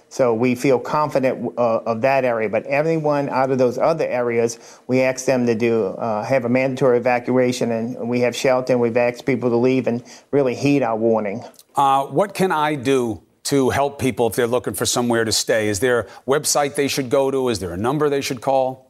so 0.10 0.34
we 0.34 0.56
feel 0.56 0.80
confident 0.80 1.54
uh, 1.58 1.78
of 1.86 2.02
that 2.02 2.26
area. 2.26 2.50
But 2.50 2.65
everyone 2.65 3.30
out 3.30 3.52
of 3.52 3.58
those 3.58 3.78
other 3.78 4.06
areas, 4.06 4.60
we 4.88 5.02
ask 5.02 5.26
them 5.26 5.45
to 5.45 5.56
do 5.56 5.86
uh, 5.86 6.24
have 6.24 6.45
a 6.45 6.50
mandatory 6.50 6.98
evacuation, 6.98 7.72
and 7.72 8.10
we 8.10 8.19
have 8.22 8.36
shelter, 8.36 8.74
and 8.74 8.82
we've 8.82 8.98
asked 8.98 9.26
people 9.26 9.50
to 9.50 9.56
leave 9.56 9.88
and 9.88 10.04
really 10.32 10.56
heed 10.56 10.84
our 10.84 10.98
warning. 10.98 11.43
Uh, 11.76 12.06
what 12.08 12.34
can 12.34 12.52
I 12.52 12.76
do? 12.76 13.24
To 13.43 13.72
help 13.72 13.98
people 13.98 14.28
if 14.28 14.36
they're 14.36 14.45
looking 14.45 14.76
for 14.76 14.86
somewhere 14.86 15.26
to 15.26 15.32
stay, 15.32 15.69
is 15.69 15.80
there 15.80 16.02
a 16.02 16.06
website 16.28 16.76
they 16.76 16.88
should 16.88 17.10
go 17.10 17.32
to? 17.32 17.50
Is 17.50 17.58
there 17.58 17.72
a 17.74 17.78
number 17.78 18.08
they 18.08 18.22
should 18.22 18.41
call? 18.41 18.88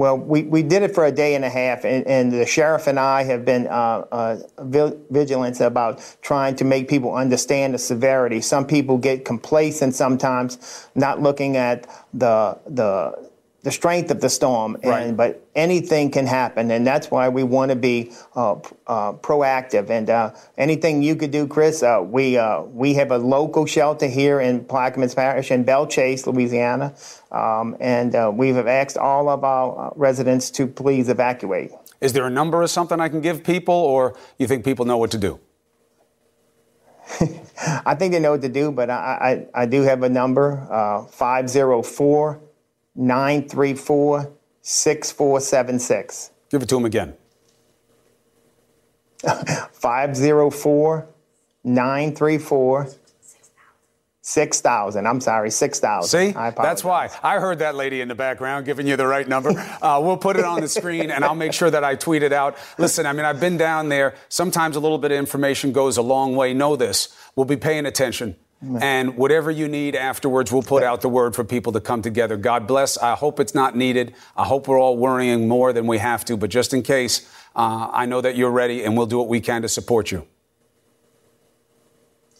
Well, 0.00 0.16
we, 0.16 0.44
we 0.44 0.62
did 0.62 0.82
it 0.82 0.94
for 0.94 1.04
a 1.04 1.12
day 1.12 1.34
and 1.34 1.44
a 1.44 1.50
half, 1.50 1.84
and, 1.84 2.06
and 2.06 2.32
the 2.32 2.46
sheriff 2.46 2.86
and 2.86 2.98
I 2.98 3.22
have 3.24 3.44
been 3.44 3.66
uh, 3.66 4.06
uh, 4.10 4.38
vigilant 5.10 5.60
about 5.60 6.00
trying 6.22 6.56
to 6.56 6.64
make 6.64 6.88
people 6.88 7.14
understand 7.14 7.74
the 7.74 7.78
severity. 7.78 8.40
Some 8.40 8.66
people 8.66 8.96
get 8.96 9.26
complacent 9.26 9.94
sometimes, 9.94 10.88
not 10.94 11.20
looking 11.20 11.58
at 11.58 11.86
the 12.14 12.58
the 12.66 13.29
the 13.62 13.70
strength 13.70 14.10
of 14.10 14.20
the 14.20 14.28
storm, 14.30 14.76
and, 14.82 14.84
Right. 14.90 15.16
but 15.16 15.46
anything 15.54 16.10
can 16.10 16.26
happen, 16.26 16.70
and 16.70 16.86
that's 16.86 17.10
why 17.10 17.28
we 17.28 17.42
want 17.42 17.70
to 17.70 17.76
be 17.76 18.10
uh, 18.34 18.54
uh, 18.86 19.12
proactive. 19.14 19.90
And 19.90 20.08
uh, 20.08 20.30
anything 20.56 21.02
you 21.02 21.14
could 21.14 21.30
do, 21.30 21.46
Chris, 21.46 21.82
uh, 21.82 22.00
we 22.02 22.38
uh, 22.38 22.62
we 22.62 22.94
have 22.94 23.10
a 23.10 23.18
local 23.18 23.66
shelter 23.66 24.06
here 24.06 24.40
in 24.40 24.64
Plaquemines 24.64 25.14
Parish 25.14 25.50
in 25.50 25.64
Belle 25.64 25.86
Chasse, 25.86 26.26
Louisiana, 26.26 26.94
um, 27.32 27.76
and 27.80 28.14
uh, 28.14 28.30
we 28.34 28.48
have 28.50 28.66
asked 28.66 28.96
all 28.96 29.28
of 29.28 29.44
our 29.44 29.92
residents 29.94 30.50
to 30.52 30.66
please 30.66 31.08
evacuate. 31.10 31.70
Is 32.00 32.14
there 32.14 32.26
a 32.26 32.30
number 32.30 32.62
or 32.62 32.66
something 32.66 32.98
I 32.98 33.10
can 33.10 33.20
give 33.20 33.44
people, 33.44 33.74
or 33.74 34.16
you 34.38 34.46
think 34.46 34.64
people 34.64 34.86
know 34.86 34.96
what 34.96 35.10
to 35.10 35.18
do? 35.18 35.38
I 37.84 37.94
think 37.94 38.12
they 38.12 38.20
know 38.20 38.30
what 38.30 38.42
to 38.42 38.48
do, 38.48 38.70
but 38.72 38.88
I, 38.88 39.46
I, 39.54 39.62
I 39.62 39.66
do 39.66 39.82
have 39.82 40.02
a 40.02 40.08
number 40.08 40.66
uh, 40.70 41.04
504 41.06 42.40
934 42.94 44.32
6476. 44.62 46.30
Give 46.50 46.62
it 46.62 46.68
to 46.68 46.76
him 46.76 46.84
again. 46.84 47.14
504 49.72 51.08
934 51.64 52.88
6000. 54.22 55.06
I'm 55.06 55.20
sorry, 55.20 55.50
6000. 55.50 56.08
See, 56.08 56.36
I 56.36 56.50
that's 56.50 56.84
why 56.84 57.10
I 57.22 57.38
heard 57.38 57.60
that 57.60 57.74
lady 57.74 58.00
in 58.00 58.08
the 58.08 58.14
background 58.14 58.66
giving 58.66 58.86
you 58.86 58.96
the 58.96 59.06
right 59.06 59.26
number. 59.26 59.50
Uh, 59.80 59.98
we'll 60.02 60.16
put 60.16 60.36
it 60.36 60.44
on 60.44 60.60
the 60.60 60.68
screen, 60.68 61.10
and 61.10 61.24
I'll 61.24 61.34
make 61.34 61.54
sure 61.54 61.70
that 61.70 61.82
I 61.82 61.94
tweet 61.94 62.22
it 62.22 62.34
out. 62.34 62.58
Listen, 62.76 63.06
I 63.06 63.14
mean, 63.14 63.24
I've 63.24 63.40
been 63.40 63.56
down 63.56 63.88
there. 63.88 64.14
Sometimes 64.28 64.76
a 64.76 64.80
little 64.80 64.98
bit 64.98 65.10
of 65.10 65.16
information 65.16 65.72
goes 65.72 65.96
a 65.96 66.02
long 66.02 66.36
way. 66.36 66.52
Know 66.52 66.76
this: 66.76 67.08
we'll 67.34 67.46
be 67.46 67.56
paying 67.56 67.86
attention. 67.86 68.36
And 68.62 69.16
whatever 69.16 69.50
you 69.50 69.68
need 69.68 69.96
afterwards, 69.96 70.52
we'll 70.52 70.62
put 70.62 70.82
out 70.82 71.00
the 71.00 71.08
word 71.08 71.34
for 71.34 71.44
people 71.44 71.72
to 71.72 71.80
come 71.80 72.02
together. 72.02 72.36
God 72.36 72.66
bless. 72.66 72.98
I 72.98 73.14
hope 73.14 73.40
it's 73.40 73.54
not 73.54 73.74
needed. 73.74 74.14
I 74.36 74.44
hope 74.44 74.68
we're 74.68 74.78
all 74.78 74.98
worrying 74.98 75.48
more 75.48 75.72
than 75.72 75.86
we 75.86 75.96
have 75.96 76.26
to. 76.26 76.36
But 76.36 76.50
just 76.50 76.74
in 76.74 76.82
case, 76.82 77.26
uh, 77.56 77.88
I 77.90 78.04
know 78.04 78.20
that 78.20 78.36
you're 78.36 78.50
ready, 78.50 78.84
and 78.84 78.98
we'll 78.98 79.06
do 79.06 79.16
what 79.16 79.28
we 79.28 79.40
can 79.40 79.62
to 79.62 79.68
support 79.68 80.10
you. 80.10 80.26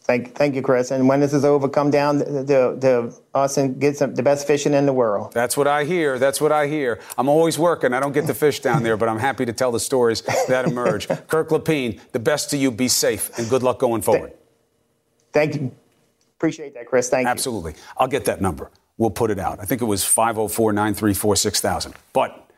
Thank, 0.02 0.35
thank 0.35 0.56
you, 0.56 0.62
Chris. 0.62 0.90
And 0.90 1.09
when 1.09 1.20
this 1.20 1.33
is 1.33 1.44
over, 1.44 1.68
come 1.68 1.90
down 1.90 2.18
to, 2.18 2.24
to, 2.44 2.80
to 2.80 3.14
us 3.33 3.56
and 3.56 3.80
get 3.80 3.96
some, 3.96 4.14
the 4.14 4.24
best 4.24 4.46
fishing 4.46 4.74
in 4.74 4.85
the 4.85 4.92
world. 4.92 5.33
That's 5.33 5.56
what 5.56 5.68
I 5.68 5.85
hear. 5.85 6.18
That's 6.18 6.40
what 6.40 6.50
I 6.50 6.66
hear. 6.66 6.98
I'm 7.16 7.28
always 7.28 7.59
working. 7.59 7.94
I 7.94 8.00
don't 8.00 8.12
get 8.12 8.26
the 8.26 8.35
fish 8.35 8.59
down 8.59 8.83
there, 8.83 8.96
but 8.96 9.09
I'm 9.09 9.20
happy 9.20 9.46
to 9.46 9.52
tell 9.52 9.70
the 9.70 9.78
stories 9.78 10.22
that 10.48 10.66
emerge. 10.66 11.06
Kirk 11.28 11.50
Lepine, 11.50 12.00
the 12.11 12.18
best 12.18 12.50
to 12.50 12.56
you. 12.56 12.72
Be 12.72 12.88
safe 12.88 13.30
and 13.38 13.48
good 13.48 13.62
luck 13.62 13.78
going 13.78 14.02
forward. 14.02 14.33
Thank 15.33 15.54
you. 15.54 15.72
Appreciate 16.40 16.72
that, 16.72 16.87
Chris. 16.87 17.11
Thank 17.11 17.26
you. 17.26 17.31
Absolutely. 17.31 17.74
I'll 17.98 18.09
get 18.09 18.24
that 18.24 18.40
number. 18.40 18.70
We'll 18.96 19.11
put 19.11 19.31
it 19.31 19.38
out. 19.38 19.61
I 19.61 19.66
think 19.66 19.83
it 19.83 19.85
was 19.85 20.07
504 20.07 20.72
934 20.72 21.37
6000. 21.37 21.94
But 22.14 22.50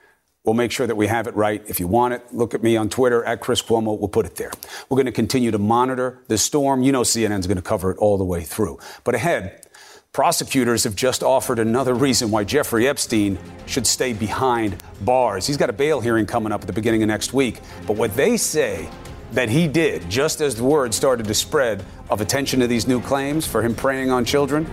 we'll 0.44 0.54
make 0.54 0.70
sure 0.70 0.86
that 0.86 0.94
we 0.94 1.08
have 1.08 1.26
it 1.26 1.34
right. 1.34 1.60
If 1.66 1.80
you 1.80 1.88
want 1.88 2.14
it, 2.14 2.22
look 2.32 2.54
at 2.54 2.62
me 2.62 2.76
on 2.76 2.88
Twitter 2.88 3.24
at 3.24 3.40
Chris 3.40 3.60
Cuomo. 3.60 3.98
We'll 3.98 4.06
put 4.06 4.24
it 4.24 4.36
there. 4.36 4.52
We're 4.88 4.94
going 4.94 5.06
to 5.06 5.12
continue 5.12 5.50
to 5.50 5.58
monitor 5.58 6.22
the 6.28 6.38
storm. 6.38 6.84
You 6.84 6.92
know, 6.92 7.00
CNN's 7.00 7.48
going 7.48 7.56
to 7.56 7.62
cover 7.62 7.90
it 7.90 7.98
all 7.98 8.16
the 8.18 8.24
way 8.24 8.42
through. 8.42 8.78
But 9.02 9.16
ahead, 9.16 9.66
prosecutors 10.12 10.84
have 10.84 10.94
just 10.94 11.24
offered 11.24 11.58
another 11.58 11.94
reason 11.94 12.30
why 12.30 12.44
Jeffrey 12.44 12.86
Epstein 12.86 13.36
should 13.66 13.88
stay 13.88 14.12
behind 14.12 14.76
bars. 15.00 15.44
He's 15.44 15.56
got 15.56 15.70
a 15.70 15.72
bail 15.72 16.00
hearing 16.00 16.26
coming 16.26 16.52
up 16.52 16.60
at 16.60 16.68
the 16.68 16.72
beginning 16.72 17.02
of 17.02 17.08
next 17.08 17.32
week. 17.32 17.58
But 17.88 17.96
what 17.96 18.14
they 18.14 18.36
say 18.36 18.88
that 19.32 19.48
he 19.48 19.66
did, 19.66 20.08
just 20.08 20.40
as 20.40 20.54
the 20.54 20.64
word 20.64 20.94
started 20.94 21.26
to 21.26 21.34
spread 21.34 21.84
of 22.10 22.20
attention 22.20 22.60
to 22.60 22.66
these 22.66 22.86
new 22.86 23.00
claims 23.00 23.46
for 23.46 23.62
him 23.62 23.74
preying 23.74 24.10
on 24.10 24.24
children, 24.24 24.70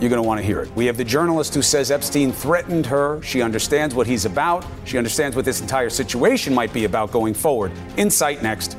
you're 0.00 0.10
going 0.10 0.20
to 0.20 0.26
want 0.26 0.40
to 0.40 0.46
hear 0.46 0.60
it. 0.60 0.74
We 0.74 0.86
have 0.86 0.96
the 0.96 1.04
journalist 1.04 1.54
who 1.54 1.62
says 1.62 1.92
Epstein 1.92 2.32
threatened 2.32 2.86
her. 2.86 3.22
She 3.22 3.40
understands 3.40 3.94
what 3.94 4.08
he's 4.08 4.24
about. 4.24 4.66
She 4.84 4.98
understands 4.98 5.36
what 5.36 5.44
this 5.44 5.60
entire 5.60 5.90
situation 5.90 6.52
might 6.52 6.72
be 6.72 6.84
about 6.84 7.12
going 7.12 7.34
forward. 7.34 7.70
Insight 7.96 8.42
next. 8.42 8.76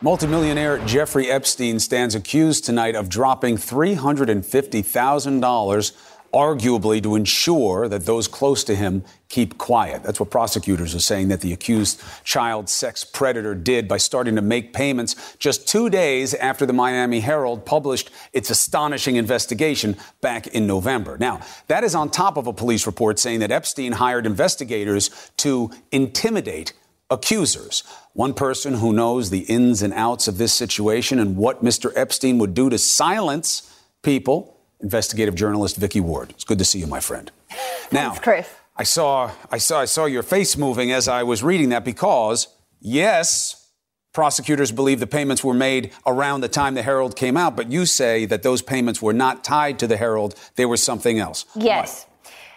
Multimillionaire 0.00 0.78
Jeffrey 0.78 1.30
Epstein 1.30 1.78
stands 1.78 2.16
accused 2.16 2.64
tonight 2.64 2.96
of 2.96 3.08
dropping 3.08 3.56
$350,000, 3.56 5.92
arguably 6.32 7.02
to 7.02 7.14
ensure 7.14 7.88
that 7.88 8.06
those 8.06 8.26
close 8.26 8.64
to 8.64 8.74
him 8.74 9.04
keep 9.28 9.58
quiet. 9.58 10.02
That's 10.02 10.18
what 10.18 10.30
prosecutors 10.30 10.94
are 10.94 11.00
saying 11.00 11.28
that 11.28 11.40
the 11.40 11.52
accused 11.52 12.02
child 12.24 12.68
sex 12.68 13.04
predator 13.04 13.54
did 13.54 13.86
by 13.86 13.98
starting 13.98 14.36
to 14.36 14.42
make 14.42 14.72
payments 14.72 15.36
just 15.38 15.68
two 15.68 15.90
days 15.90 16.34
after 16.34 16.64
the 16.64 16.72
Miami 16.72 17.20
Herald 17.20 17.66
published 17.66 18.10
its 18.32 18.50
astonishing 18.50 19.16
investigation 19.16 19.96
back 20.20 20.46
in 20.46 20.66
November. 20.66 21.18
Now, 21.18 21.40
that 21.68 21.84
is 21.84 21.94
on 21.94 22.10
top 22.10 22.36
of 22.36 22.46
a 22.46 22.52
police 22.52 22.86
report 22.86 23.18
saying 23.18 23.40
that 23.40 23.50
Epstein 23.50 23.92
hired 23.92 24.26
investigators 24.26 25.10
to 25.38 25.70
intimidate 25.90 26.72
accusers. 27.10 27.84
One 28.14 28.34
person 28.34 28.74
who 28.74 28.92
knows 28.92 29.30
the 29.30 29.40
ins 29.40 29.82
and 29.82 29.92
outs 29.92 30.28
of 30.28 30.38
this 30.38 30.52
situation 30.52 31.18
and 31.18 31.36
what 31.36 31.62
Mr. 31.62 31.92
Epstein 31.94 32.38
would 32.38 32.54
do 32.54 32.70
to 32.70 32.78
silence 32.78 33.70
people, 34.02 34.58
investigative 34.82 35.34
journalist 35.34 35.76
Vicky 35.76 36.00
Ward. 36.00 36.30
It's 36.30 36.44
good 36.44 36.58
to 36.58 36.64
see 36.64 36.78
you, 36.78 36.86
my 36.86 37.00
friend. 37.00 37.30
Now, 37.90 38.14
Chris. 38.14 38.48
I 38.74 38.84
saw, 38.84 39.32
I 39.50 39.58
saw, 39.58 39.80
I 39.80 39.84
saw 39.84 40.06
your 40.06 40.22
face 40.22 40.56
moving 40.56 40.92
as 40.92 41.08
I 41.08 41.24
was 41.24 41.42
reading 41.42 41.68
that 41.68 41.84
because, 41.84 42.48
yes, 42.80 43.68
prosecutors 44.14 44.72
believe 44.72 44.98
the 44.98 45.06
payments 45.06 45.44
were 45.44 45.52
made 45.52 45.92
around 46.06 46.40
the 46.40 46.48
time 46.48 46.74
the 46.74 46.82
Herald 46.82 47.14
came 47.14 47.36
out, 47.36 47.54
but 47.54 47.70
you 47.70 47.84
say 47.84 48.24
that 48.24 48.42
those 48.42 48.62
payments 48.62 49.02
were 49.02 49.12
not 49.12 49.44
tied 49.44 49.78
to 49.80 49.86
the 49.86 49.98
Herald; 49.98 50.34
they 50.56 50.64
were 50.64 50.78
something 50.78 51.18
else. 51.18 51.44
Yes. 51.54 52.06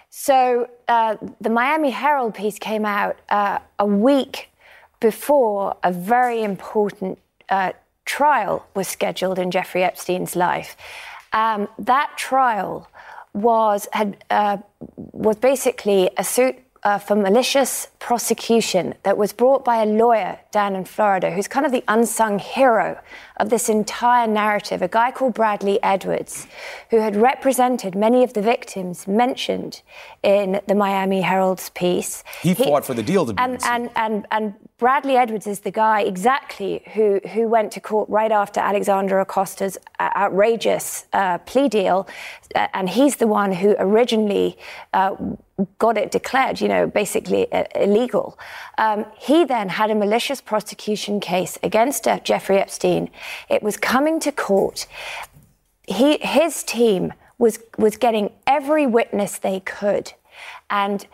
So 0.09 0.69
uh, 0.88 1.17
the 1.41 1.49
Miami 1.49 1.89
Herald 1.89 2.33
piece 2.33 2.57
came 2.59 2.85
out 2.85 3.17
uh, 3.27 3.59
a 3.77 3.85
week 3.85 4.49
before 5.01 5.75
a 5.83 5.91
very 5.91 6.43
important 6.43 7.19
uh, 7.49 7.73
trial 8.05 8.65
was 8.73 8.88
scheduled 8.88 9.38
in 9.38 9.51
Jeffrey 9.51 9.83
Epstein's 9.83 10.35
life. 10.35 10.77
Um, 11.36 11.67
that 11.78 12.13
trial 12.17 12.89
was 13.34 13.88
had 13.91 14.24
uh, 14.30 14.58
was 14.95 15.36
basically 15.36 16.10
a 16.17 16.24
suit 16.24 16.56
uh, 16.86 17.00
for 17.00 17.15
malicious 17.15 17.88
prosecution 18.00 18.93
that 19.02 19.17
was 19.17 19.34
brought 19.34 19.65
by 19.65 19.82
a 19.82 19.86
lawyer 19.86 20.39
down 20.52 20.76
in 20.76 20.86
Florida 20.86 21.32
who's 21.32 21.48
kind 21.48 21.65
of 21.65 21.71
the 21.71 21.84
unsung 21.88 22.38
hero 22.38 22.98
of 23.38 23.50
this 23.50 23.67
entire 23.67 24.28
narrative, 24.28 24.84
a 24.84 24.88
guy 24.88 25.12
called 25.12 25.34
Bradley 25.34 25.82
Edwards, 25.84 26.45
who 26.91 27.00
had 27.00 27.15
represented 27.15 27.95
many 27.95 28.24
of 28.24 28.34
the 28.34 28.41
victims 28.41 29.08
mentioned 29.08 29.82
in 30.21 30.62
the 30.67 30.76
Miami 30.76 31.21
Herald's 31.21 31.69
piece. 31.71 32.24
He 32.41 32.54
fought 32.54 32.86
for 32.86 32.93
the 32.93 33.04
deal 33.04 33.26
to 33.26 33.34
be 33.34 33.41
and, 33.41 33.60
and, 33.65 33.89
and, 33.95 34.28
and 34.32 34.54
Bradley 34.77 35.15
Edwards 35.15 35.47
is 35.47 35.61
the 35.61 35.71
guy 35.71 36.01
exactly 36.01 36.83
who, 36.95 37.21
who 37.29 37.47
went 37.47 37.71
to 37.71 37.79
court 37.79 38.09
right 38.09 38.31
after 38.31 38.59
Alexander 38.59 39.21
Acosta's 39.21 39.77
uh, 39.99 40.09
outrageous 40.17 41.05
uh, 41.13 41.38
plea 41.39 41.69
deal. 41.69 42.09
Uh, 42.53 42.67
and 42.73 42.89
he's 42.89 43.15
the 43.15 43.27
one 43.27 43.53
who 43.53 43.73
originally 43.79 44.57
uh, 44.91 45.15
got 45.79 45.97
it 45.97 46.11
declared, 46.11 46.59
you 46.59 46.67
know, 46.67 46.88
basically 46.88 47.49
uh, 47.53 47.63
illegal. 47.73 48.38
Um, 48.77 49.05
he 49.17 49.45
then 49.45 49.69
had 49.69 49.91
a 49.91 49.95
malicious 49.95 50.41
prosecution 50.41 51.21
case 51.21 51.57
against 51.63 52.05
Jeffrey 52.25 52.57
Epstein. 52.57 53.09
It 53.49 53.63
was 53.63 53.77
coming 53.77 54.19
to 54.19 54.31
court. 54.33 54.88
He, 55.88 56.17
his 56.17 56.63
team 56.63 57.13
was, 57.38 57.59
was 57.77 57.95
getting 57.95 58.33
every 58.45 58.85
witness 58.85 59.38
they 59.38 59.61
could. 59.61 60.11
And 60.69 61.07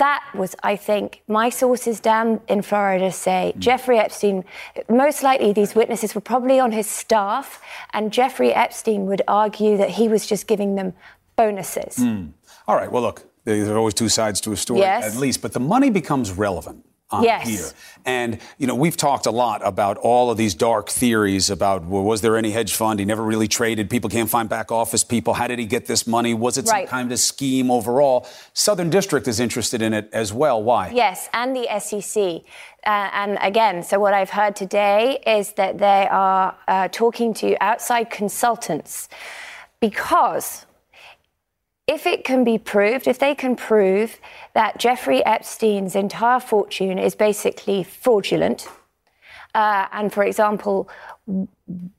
that 0.00 0.22
was, 0.34 0.56
I 0.62 0.76
think, 0.76 1.22
my 1.28 1.50
sources 1.50 2.00
down 2.00 2.40
in 2.48 2.62
Florida 2.62 3.12
say 3.12 3.52
Jeffrey 3.58 3.98
Epstein, 3.98 4.44
most 4.88 5.22
likely 5.22 5.52
these 5.52 5.74
witnesses 5.74 6.14
were 6.14 6.20
probably 6.32 6.58
on 6.58 6.72
his 6.72 6.88
staff, 6.88 7.62
and 7.92 8.12
Jeffrey 8.12 8.52
Epstein 8.52 9.06
would 9.06 9.22
argue 9.28 9.76
that 9.76 9.90
he 9.90 10.08
was 10.08 10.26
just 10.26 10.46
giving 10.46 10.74
them 10.74 10.92
bonuses. 11.36 11.96
Hmm. 11.96 12.28
All 12.66 12.76
right. 12.76 12.90
Well, 12.90 13.02
look, 13.02 13.18
there 13.44 13.72
are 13.72 13.78
always 13.78 13.94
two 13.94 14.08
sides 14.08 14.40
to 14.42 14.52
a 14.52 14.56
story, 14.56 14.80
Yes. 14.80 15.04
at 15.14 15.20
least, 15.20 15.42
but 15.42 15.52
the 15.52 15.60
money 15.60 15.90
becomes 15.90 16.32
relevant. 16.32 16.84
On 17.12 17.24
Yes. 17.24 17.48
Here. 17.48 17.66
And, 18.04 18.38
you 18.56 18.66
know, 18.66 18.74
we've 18.74 18.96
talked 18.96 19.26
a 19.26 19.30
lot 19.30 19.60
about 19.64 19.96
all 19.98 20.30
of 20.30 20.36
these 20.38 20.54
dark 20.54 20.88
theories 20.88 21.50
about 21.50 21.84
well, 21.84 22.02
was 22.02 22.20
there 22.20 22.36
any 22.36 22.50
hedge 22.52 22.74
fund? 22.74 23.00
He 23.00 23.04
never 23.04 23.22
really 23.22 23.48
traded. 23.48 23.90
People 23.90 24.08
can't 24.08 24.30
find 24.30 24.48
back 24.48 24.70
office 24.70 25.04
people. 25.04 25.34
How 25.34 25.46
did 25.46 25.58
he 25.58 25.66
get 25.66 25.86
this 25.86 26.06
money? 26.06 26.34
Was 26.34 26.56
it 26.56 26.68
some 26.68 26.86
kind 26.86 27.10
of 27.12 27.18
scheme 27.18 27.70
overall? 27.70 28.26
Southern 28.54 28.90
District 28.90 29.26
is 29.28 29.40
interested 29.40 29.82
in 29.82 29.92
it 29.92 30.08
as 30.12 30.32
well. 30.32 30.62
Why? 30.62 30.90
Yes, 30.94 31.28
and 31.34 31.54
the 31.54 31.66
SEC. 31.80 32.42
Uh, 32.86 33.10
and 33.12 33.38
again, 33.42 33.82
so 33.82 33.98
what 33.98 34.14
I've 34.14 34.30
heard 34.30 34.56
today 34.56 35.22
is 35.26 35.52
that 35.54 35.78
they 35.78 36.08
are 36.10 36.56
uh, 36.66 36.88
talking 36.88 37.34
to 37.34 37.56
outside 37.62 38.08
consultants 38.08 39.08
because 39.80 40.64
if 41.90 42.06
it 42.06 42.22
can 42.22 42.44
be 42.44 42.56
proved, 42.56 43.08
if 43.08 43.18
they 43.18 43.34
can 43.34 43.56
prove 43.56 44.20
that 44.54 44.78
Jeffrey 44.78 45.26
Epstein's 45.26 45.96
entire 45.96 46.38
fortune 46.38 47.00
is 47.00 47.16
basically 47.16 47.82
fraudulent, 47.82 48.68
uh, 49.56 49.88
and 49.90 50.12
for 50.12 50.22
example, 50.22 50.88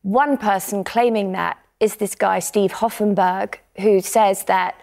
one 0.02 0.38
person 0.38 0.86
claiming 0.86 1.34
that 1.34 1.58
is 1.82 1.98
this 1.98 2.16
guy, 2.16 2.40
Steve 2.40 2.72
Hoffenberg, 2.74 3.56
who 3.82 4.00
says 4.00 4.46
that 4.46 4.76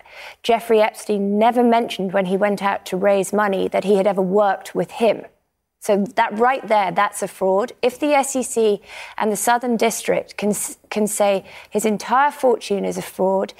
Jeffrey 0.43 0.83
Epstein 0.83 1.39
never 1.39 1.65
mentioned 1.65 2.13
when 2.13 2.27
he 2.27 2.37
went 2.37 2.63
out 2.63 2.85
to 2.87 2.97
raise 2.97 3.33
money 3.33 3.67
that 3.69 3.85
he 3.85 3.95
had 3.95 4.07
ever 4.07 4.21
worked 4.21 4.75
with 4.75 4.91
him. 4.91 5.25
So 5.81 6.05
that 6.17 6.37
right 6.39 6.67
there, 6.67 6.91
that's 6.91 7.23
a 7.23 7.29
fraud. 7.29 7.73
If 7.81 7.99
the 7.99 8.23
SEC 8.23 8.81
and 9.17 9.33
the 9.33 9.37
Southern 9.37 9.77
District 9.77 10.37
can, 10.37 10.53
can 10.91 11.07
say 11.07 11.47
his 11.71 11.87
entire 11.87 12.33
fortune 12.33 12.85
is 12.85 12.99
a 12.99 13.03
fraud, 13.03 13.55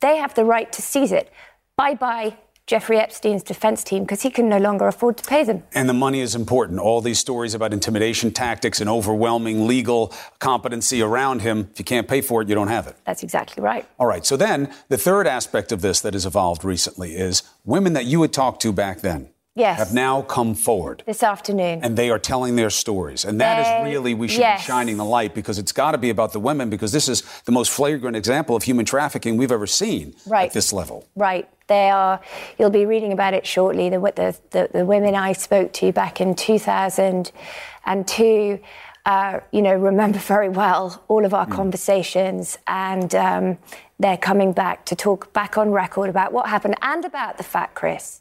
they 0.00 0.16
have 0.16 0.34
the 0.34 0.44
right 0.44 0.70
to 0.72 0.82
seize 0.82 1.12
it. 1.12 1.32
Bye 1.76 1.94
bye, 1.94 2.36
Jeffrey 2.66 2.98
Epstein's 2.98 3.42
defense 3.42 3.82
team, 3.82 4.02
because 4.02 4.22
he 4.22 4.30
can 4.30 4.48
no 4.48 4.58
longer 4.58 4.86
afford 4.86 5.16
to 5.16 5.24
pay 5.24 5.42
them. 5.44 5.62
And 5.72 5.88
the 5.88 5.94
money 5.94 6.20
is 6.20 6.34
important. 6.34 6.78
All 6.80 7.00
these 7.00 7.18
stories 7.18 7.54
about 7.54 7.72
intimidation 7.72 8.30
tactics 8.30 8.80
and 8.80 8.90
overwhelming 8.90 9.66
legal 9.66 10.12
competency 10.38 11.00
around 11.00 11.40
him, 11.40 11.68
if 11.72 11.78
you 11.78 11.84
can't 11.84 12.06
pay 12.06 12.20
for 12.20 12.42
it, 12.42 12.48
you 12.48 12.54
don't 12.54 12.68
have 12.68 12.86
it. 12.86 12.96
That's 13.04 13.22
exactly 13.22 13.62
right. 13.62 13.88
All 13.98 14.06
right. 14.06 14.26
So 14.26 14.36
then 14.36 14.72
the 14.88 14.98
third 14.98 15.26
aspect 15.26 15.72
of 15.72 15.80
this 15.80 16.00
that 16.02 16.12
has 16.12 16.26
evolved 16.26 16.64
recently 16.64 17.14
is 17.14 17.42
women 17.64 17.94
that 17.94 18.04
you 18.04 18.20
had 18.22 18.32
talked 18.32 18.60
to 18.62 18.72
back 18.72 19.00
then 19.00 19.30
Yes. 19.58 19.78
have 19.78 19.92
now 19.92 20.22
come 20.22 20.54
forward. 20.54 21.02
This 21.06 21.22
afternoon. 21.22 21.80
And 21.82 21.96
they 21.96 22.10
are 22.10 22.18
telling 22.18 22.56
their 22.56 22.70
stories. 22.70 23.24
And 23.24 23.40
that 23.40 23.60
is 23.60 23.66
They- 23.66 23.82
really, 23.90 24.14
we 24.14 24.28
should 24.28 24.40
yes. 24.40 24.62
be 24.62 24.66
shining 24.72 24.96
the 24.96 25.04
light 25.04 25.34
because 25.34 25.58
it's 25.58 25.72
got 25.72 25.92
to 25.92 25.98
be 25.98 26.10
about 26.10 26.32
the 26.32 26.40
women 26.40 26.70
because 26.70 26.92
this 26.92 27.08
is 27.08 27.22
the 27.44 27.52
most 27.52 27.70
flagrant 27.70 28.16
example 28.16 28.54
of 28.56 28.62
human 28.62 28.84
trafficking 28.84 29.36
we've 29.36 29.52
ever 29.52 29.66
seen 29.66 30.14
Right. 30.26 30.46
at 30.48 30.52
this 30.54 30.72
level. 30.72 31.04
Right. 31.16 31.48
They 31.66 31.90
are, 31.90 32.20
you'll 32.58 32.70
be 32.70 32.86
reading 32.86 33.12
about 33.12 33.34
it 33.34 33.46
shortly. 33.46 33.90
The, 33.90 33.98
the, 34.00 34.36
the, 34.52 34.68
the 34.78 34.84
women 34.86 35.14
I 35.14 35.32
spoke 35.34 35.72
to 35.74 35.92
back 35.92 36.18
in 36.20 36.34
2002, 36.34 38.58
uh, 39.06 39.40
you 39.52 39.62
know, 39.62 39.74
remember 39.74 40.18
very 40.18 40.48
well 40.48 41.02
all 41.08 41.24
of 41.24 41.32
our 41.34 41.46
conversations. 41.46 42.58
And 42.66 43.14
um, 43.14 43.58
they're 43.98 44.16
coming 44.16 44.52
back 44.52 44.84
to 44.86 44.96
talk 44.96 45.32
back 45.32 45.56
on 45.58 45.70
record 45.70 46.10
about 46.10 46.32
what 46.32 46.48
happened 46.48 46.76
and 46.82 47.04
about 47.04 47.36
the 47.38 47.44
fact, 47.44 47.74
Chris, 47.74 48.20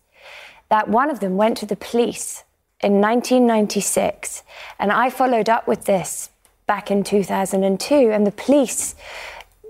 that 0.70 0.88
one 0.88 1.10
of 1.10 1.20
them 1.20 1.38
went 1.38 1.58
to 1.58 1.66
the 1.66 1.76
police 1.76 2.44
in 2.82 3.02
1996. 3.02 4.44
And 4.80 4.92
I 4.92 5.10
followed 5.10 5.50
up 5.50 5.68
with 5.68 5.86
this 5.86 6.30
back 6.68 6.92
in 6.92 7.04
2002. 7.04 8.12
And 8.12 8.28
the 8.28 8.32
police 8.32 8.96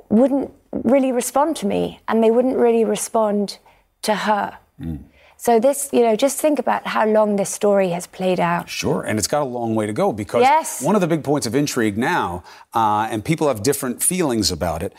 wouldn't 0.10 0.52
really 0.72 1.12
respond 1.12 1.56
to 1.58 1.66
me 1.68 2.00
and 2.08 2.24
they 2.24 2.32
wouldn't 2.32 2.58
really 2.58 2.84
respond 2.86 3.60
to 4.04 4.14
her. 4.16 4.58
So, 5.40 5.60
this, 5.60 5.90
you 5.94 6.02
know, 6.02 6.16
just 6.16 6.40
think 6.40 6.58
about 6.60 6.88
how 6.88 7.06
long 7.06 7.36
this 7.36 7.50
story 7.52 7.90
has 7.90 8.08
played 8.08 8.40
out. 8.40 8.70
Sure, 8.70 9.04
and 9.04 9.20
it's 9.20 9.28
got 9.28 9.44
a 9.44 9.46
long 9.46 9.76
way 9.76 9.86
to 9.86 9.94
go 9.94 10.12
because 10.12 10.42
Yes. 10.42 10.82
one 10.82 10.96
of 10.96 11.02
the 11.02 11.08
big 11.08 11.24
points 11.24 11.46
of 11.46 11.54
intrigue 11.54 11.96
now, 11.98 12.44
uh, 12.74 13.08
and 13.12 13.24
people 13.24 13.48
have 13.48 13.62
different 13.62 14.02
feelings 14.02 14.52
about 14.52 14.82
it. 14.82 14.94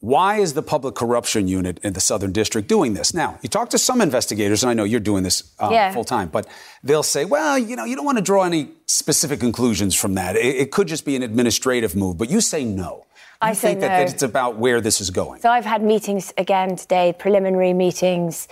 Why 0.00 0.36
is 0.36 0.54
the 0.54 0.62
Public 0.62 0.94
Corruption 0.94 1.48
Unit 1.48 1.78
in 1.82 1.92
the 1.92 2.00
Southern 2.00 2.30
District 2.30 2.68
doing 2.68 2.94
this? 2.94 3.12
Now, 3.12 3.36
you 3.42 3.48
talk 3.48 3.68
to 3.70 3.78
some 3.78 4.00
investigators, 4.00 4.62
and 4.62 4.70
I 4.70 4.74
know 4.74 4.84
you're 4.84 5.00
doing 5.00 5.24
this 5.24 5.42
uh, 5.58 5.70
Yeah. 5.72 5.92
full 5.92 6.04
time, 6.04 6.28
but 6.28 6.46
they'll 6.84 7.02
say, 7.02 7.24
well, 7.24 7.58
you 7.58 7.74
know, 7.74 7.84
you 7.84 7.96
don't 7.96 8.04
want 8.04 8.16
to 8.18 8.22
draw 8.22 8.44
any 8.44 8.70
specific 8.86 9.40
conclusions 9.40 9.96
from 9.96 10.14
that. 10.14 10.36
It, 10.36 10.54
it 10.56 10.70
could 10.70 10.86
just 10.86 11.04
be 11.04 11.16
an 11.16 11.24
administrative 11.24 11.96
move, 11.96 12.16
but 12.16 12.30
you 12.30 12.40
say 12.40 12.64
no. 12.64 13.06
I 13.42 13.50
You 13.50 13.54
say 13.56 13.68
think 13.70 13.80
that, 13.80 13.88
no. 13.88 14.04
that 14.04 14.12
it's 14.14 14.22
about 14.22 14.56
where 14.56 14.80
this 14.80 15.00
is 15.00 15.10
going. 15.10 15.40
So 15.40 15.50
I've 15.50 15.64
had 15.64 15.82
meetings 15.82 16.32
again 16.38 16.76
today, 16.76 17.12
preliminary 17.18 17.72
meetings. 17.72 18.46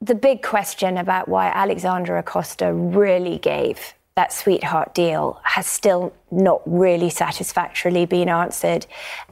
The 0.00 0.14
big 0.14 0.42
question 0.42 0.98
about 0.98 1.26
why 1.28 1.48
Alexander 1.48 2.16
Acosta 2.16 2.72
really 2.72 3.38
gave 3.38 3.94
that 4.16 4.32
sweetheart 4.32 4.94
deal 4.94 5.38
has 5.44 5.66
still 5.66 6.12
not 6.30 6.62
really 6.64 7.10
satisfactorily 7.10 8.06
been 8.06 8.28
answered. 8.30 8.86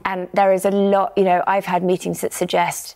And 0.05 0.29
there 0.33 0.53
is 0.53 0.63
a 0.63 0.71
lot, 0.71 1.13
you 1.17 1.23
know, 1.23 1.43
I've 1.47 1.65
had 1.65 1.83
meetings 1.83 2.21
that 2.21 2.33
suggest 2.33 2.95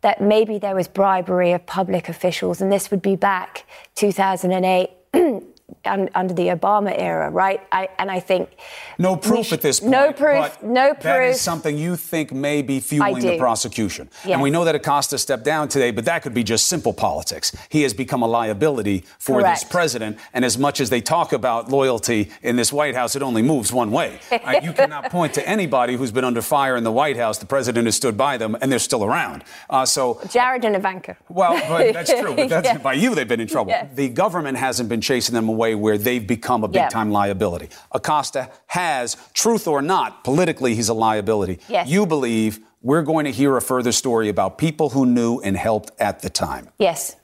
that 0.00 0.20
maybe 0.20 0.58
there 0.58 0.74
was 0.74 0.88
bribery 0.88 1.52
of 1.52 1.64
public 1.66 2.08
officials, 2.08 2.60
and 2.60 2.72
this 2.72 2.90
would 2.90 3.02
be 3.02 3.16
back 3.16 3.66
2008. 3.94 4.90
un- 5.86 6.10
Under 6.14 6.34
the 6.34 6.48
Obama 6.48 6.94
era, 6.96 7.30
right? 7.30 7.60
I, 7.72 7.88
and 7.98 8.10
I 8.10 8.20
think 8.20 8.50
No 8.98 9.16
proof 9.16 9.46
sh- 9.46 9.52
at 9.52 9.60
this 9.62 9.80
point. 9.80 9.92
No 9.92 10.12
proof. 10.12 10.62
No 10.62 10.94
proof. 10.94 11.34
is 11.34 11.40
something 11.40 11.76
you 11.78 11.96
think 11.96 12.32
may 12.32 12.62
be 12.62 12.80
fueling 12.80 13.20
the 13.20 13.38
prosecution. 13.38 14.08
Yes. 14.24 14.32
And 14.34 14.42
we 14.42 14.50
know 14.50 14.64
that 14.64 14.74
Acosta 14.74 15.18
stepped 15.18 15.44
down 15.44 15.68
today, 15.68 15.90
but 15.90 16.04
that 16.04 16.22
could 16.22 16.34
be 16.34 16.42
just 16.44 16.66
simple 16.66 16.92
politics. 16.92 17.54
He 17.68 17.82
has 17.82 17.94
become 17.94 18.22
a 18.22 18.26
liability 18.26 19.04
for 19.18 19.42
this 19.42 19.64
president. 19.64 20.18
And 20.34 20.44
as 20.44 20.58
much 20.58 20.80
as 20.80 20.90
they 20.90 21.00
talk 21.00 21.32
about 21.32 21.70
loyalty 21.70 22.30
in 22.42 22.56
this 22.56 22.72
White 22.72 22.94
House, 22.94 23.14
it 23.16 23.22
only 23.22 23.42
moves 23.42 23.72
one 23.72 23.90
way. 23.92 24.18
You 24.62 24.72
cannot 24.80 25.10
point 25.10 25.34
to 25.34 25.48
anybody 25.48 25.96
who's 25.96 26.10
been 26.12 26.24
under 26.24 26.42
fire 26.42 26.76
in 26.76 26.84
the 26.84 26.92
White 26.92 27.16
House. 27.16 27.38
The 27.38 27.46
president 27.46 27.86
has 27.86 27.94
stood 27.96 28.16
by 28.16 28.36
them, 28.36 28.56
and 28.60 28.70
they're 28.72 28.78
still 28.78 29.04
around. 29.04 29.44
Uh, 29.70 29.86
so 29.86 30.20
Jared 30.30 30.64
and 30.64 30.74
Ivanka. 30.74 31.16
well, 31.28 31.54
that's 31.92 32.10
true. 32.12 32.34
But 32.34 32.48
that's, 32.54 32.66
Yeah. 32.68 32.78
by 32.78 32.94
you, 32.94 33.14
they've 33.14 33.28
been 33.28 33.40
in 33.40 33.46
trouble. 33.46 33.70
Yeah. 33.70 33.86
The 33.94 34.08
government 34.08 34.58
hasn't 34.58 34.88
been 34.88 35.00
chasing 35.00 35.34
them 35.34 35.48
away 35.48 35.74
where 35.76 35.98
they've 35.98 36.26
become 36.26 36.64
a 36.64 36.68
big 36.68 36.90
time 36.90 37.10
liability. 37.10 37.68
Acosta 37.92 38.50
has, 38.66 39.16
truth 39.34 39.66
or 39.68 39.82
not, 39.82 40.24
politically, 40.24 40.74
he's 40.74 40.88
a 40.88 40.94
liability. 40.94 41.58
Yes. 41.68 41.88
You 41.88 42.06
believe 42.06 42.60
we're 42.82 43.02
going 43.02 43.24
to 43.24 43.32
hear 43.32 43.56
a 43.56 43.62
further 43.62 43.92
story 43.92 44.28
about 44.28 44.58
people 44.58 44.90
who 44.90 45.06
knew 45.06 45.40
and 45.40 45.56
helped 45.56 45.90
at 46.00 46.20
the 46.20 46.30
time. 46.30 46.68
Yes. 46.78 47.16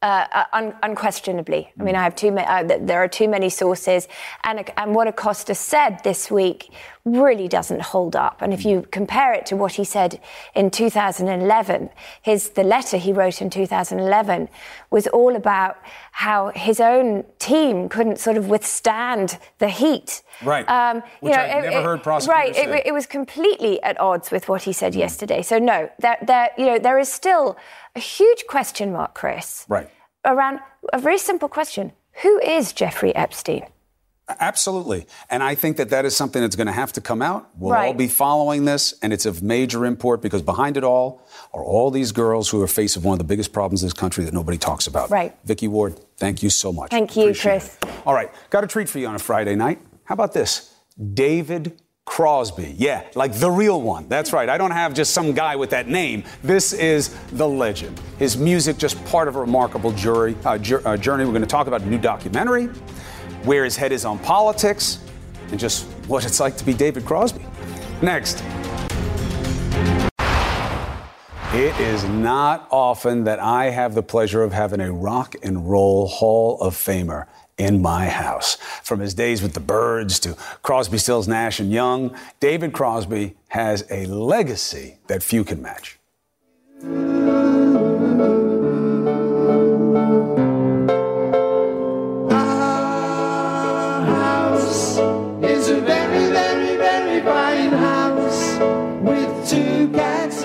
Uh, 0.00 0.26
uh, 0.32 0.44
un- 0.52 0.76
unquestionably. 0.84 1.72
I 1.78 1.82
mean, 1.82 1.96
I 1.96 2.04
have 2.04 2.14
too 2.14 2.30
many. 2.30 2.46
Uh, 2.46 2.78
there 2.80 3.02
are 3.02 3.08
too 3.08 3.28
many 3.28 3.48
sources, 3.48 4.06
and 4.44 4.70
and 4.76 4.94
what 4.94 5.08
Acosta 5.08 5.56
said 5.56 5.98
this 6.04 6.30
week 6.30 6.72
really 7.04 7.48
doesn't 7.48 7.80
hold 7.80 8.14
up. 8.16 8.42
And 8.42 8.52
if 8.52 8.64
you 8.64 8.86
compare 8.90 9.32
it 9.32 9.46
to 9.46 9.56
what 9.56 9.72
he 9.72 9.84
said 9.84 10.20
in 10.54 10.70
2011, 10.70 11.90
his 12.22 12.50
the 12.50 12.62
letter 12.62 12.96
he 12.96 13.12
wrote 13.12 13.40
in 13.40 13.50
2011 13.50 14.48
was 14.90 15.06
all 15.08 15.36
about 15.36 15.76
how 16.12 16.52
his 16.54 16.80
own 16.80 17.24
team 17.38 17.88
couldn't 17.88 18.18
sort 18.18 18.36
of 18.36 18.48
withstand 18.48 19.38
the 19.58 19.68
heat. 19.68 20.22
Right. 20.42 20.68
Um, 20.68 21.02
Which 21.20 21.34
I've 21.34 21.64
never 21.64 21.82
heard 21.82 22.02
prosecutors 22.02 22.56
Right. 22.56 22.56
It, 22.56 22.86
it 22.86 22.92
was 22.92 23.06
completely 23.06 23.82
at 23.82 23.98
odds 24.00 24.30
with 24.30 24.48
what 24.48 24.62
he 24.62 24.72
said 24.72 24.94
yesterday. 24.94 25.42
So 25.42 25.58
no, 25.58 25.90
there, 26.00 26.18
there, 26.22 26.50
you 26.58 26.66
know, 26.66 26.78
there 26.78 26.98
is 26.98 27.10
still 27.10 27.56
a 27.96 28.00
huge 28.00 28.44
question 28.48 28.92
mark, 28.92 29.14
Chris, 29.14 29.64
Right. 29.68 29.88
around 30.24 30.60
a 30.92 30.98
very 30.98 31.18
simple 31.18 31.48
question: 31.48 31.92
Who 32.22 32.38
is 32.40 32.72
Jeffrey 32.72 33.14
Epstein? 33.14 33.66
Absolutely. 34.40 35.06
And 35.30 35.42
I 35.42 35.54
think 35.54 35.76
that 35.78 35.90
that 35.90 36.04
is 36.04 36.14
something 36.16 36.42
that's 36.42 36.56
going 36.56 36.66
to 36.66 36.72
have 36.72 36.92
to 36.94 37.00
come 37.00 37.22
out. 37.22 37.48
We'll 37.56 37.74
all 37.74 37.94
be 37.94 38.08
following 38.08 38.64
this, 38.64 38.94
and 39.02 39.12
it's 39.12 39.26
of 39.26 39.42
major 39.42 39.86
import 39.86 40.20
because 40.20 40.42
behind 40.42 40.76
it 40.76 40.84
all 40.84 41.26
are 41.54 41.64
all 41.64 41.90
these 41.90 42.12
girls 42.12 42.48
who 42.48 42.62
are 42.62 42.68
faced 42.68 42.96
with 42.96 43.04
one 43.04 43.14
of 43.14 43.18
the 43.18 43.24
biggest 43.24 43.52
problems 43.52 43.82
in 43.82 43.86
this 43.86 43.94
country 43.94 44.24
that 44.24 44.34
nobody 44.34 44.58
talks 44.58 44.86
about. 44.86 45.10
Right. 45.10 45.34
Vicky 45.44 45.68
Ward, 45.68 45.98
thank 46.16 46.42
you 46.42 46.50
so 46.50 46.72
much. 46.72 46.90
Thank 46.90 47.16
you, 47.16 47.22
Appreciate 47.24 47.60
Chris. 47.60 47.78
it. 47.82 47.88
All 48.06 48.14
right, 48.14 48.30
got 48.50 48.64
a 48.64 48.66
treat 48.66 48.88
for 48.88 48.98
you 48.98 49.06
on 49.06 49.14
a 49.14 49.18
Friday 49.18 49.54
night. 49.54 49.80
How 50.04 50.12
about 50.14 50.32
this? 50.34 50.74
David 51.14 51.80
Crosby. 52.04 52.74
Yeah, 52.78 53.04
like 53.14 53.34
the 53.34 53.50
real 53.50 53.82
one. 53.82 54.08
That's 54.08 54.32
right. 54.32 54.48
I 54.48 54.56
don't 54.56 54.70
have 54.70 54.94
just 54.94 55.12
some 55.12 55.32
guy 55.32 55.56
with 55.56 55.70
that 55.70 55.88
name. 55.88 56.24
This 56.42 56.72
is 56.72 57.14
the 57.32 57.46
legend. 57.46 58.00
His 58.18 58.36
music 58.36 58.78
just 58.78 59.02
part 59.04 59.28
of 59.28 59.36
a 59.36 59.40
remarkable 59.40 59.92
jury, 59.92 60.34
uh, 60.44 60.52
uh, 60.52 60.96
journey. 60.96 61.24
We're 61.26 61.32
going 61.32 61.42
to 61.42 61.46
talk 61.46 61.66
about 61.66 61.82
a 61.82 61.86
new 61.86 61.98
documentary, 61.98 62.70
where 63.44 63.64
his 63.64 63.76
head 63.76 63.92
is 63.92 64.04
on 64.04 64.18
politics, 64.18 64.98
and 65.50 65.58
just 65.58 65.86
what 66.06 66.24
it's 66.24 66.40
like 66.40 66.56
to 66.56 66.64
be 66.64 66.74
David 66.74 67.04
Crosby. 67.04 67.44
Next. 68.02 68.42
It 71.54 71.80
is 71.80 72.04
not 72.04 72.68
often 72.70 73.24
that 73.24 73.40
I 73.40 73.70
have 73.70 73.94
the 73.94 74.02
pleasure 74.02 74.42
of 74.42 74.52
having 74.52 74.80
a 74.80 74.92
rock 74.92 75.34
and 75.42 75.68
roll 75.68 76.06
Hall 76.06 76.60
of 76.60 76.74
Famer 76.74 77.26
in 77.56 77.82
my 77.82 78.06
house. 78.08 78.56
From 78.82 79.00
his 79.00 79.14
days 79.14 79.42
with 79.42 79.54
the 79.54 79.60
Byrds 79.60 80.20
to 80.20 80.34
Crosby, 80.62 80.98
Stills, 80.98 81.26
Nash, 81.26 81.58
and 81.58 81.72
Young, 81.72 82.14
David 82.38 82.72
Crosby 82.72 83.34
has 83.48 83.84
a 83.90 84.06
legacy 84.06 84.98
that 85.08 85.22
few 85.22 85.42
can 85.42 85.60
match. 85.62 85.98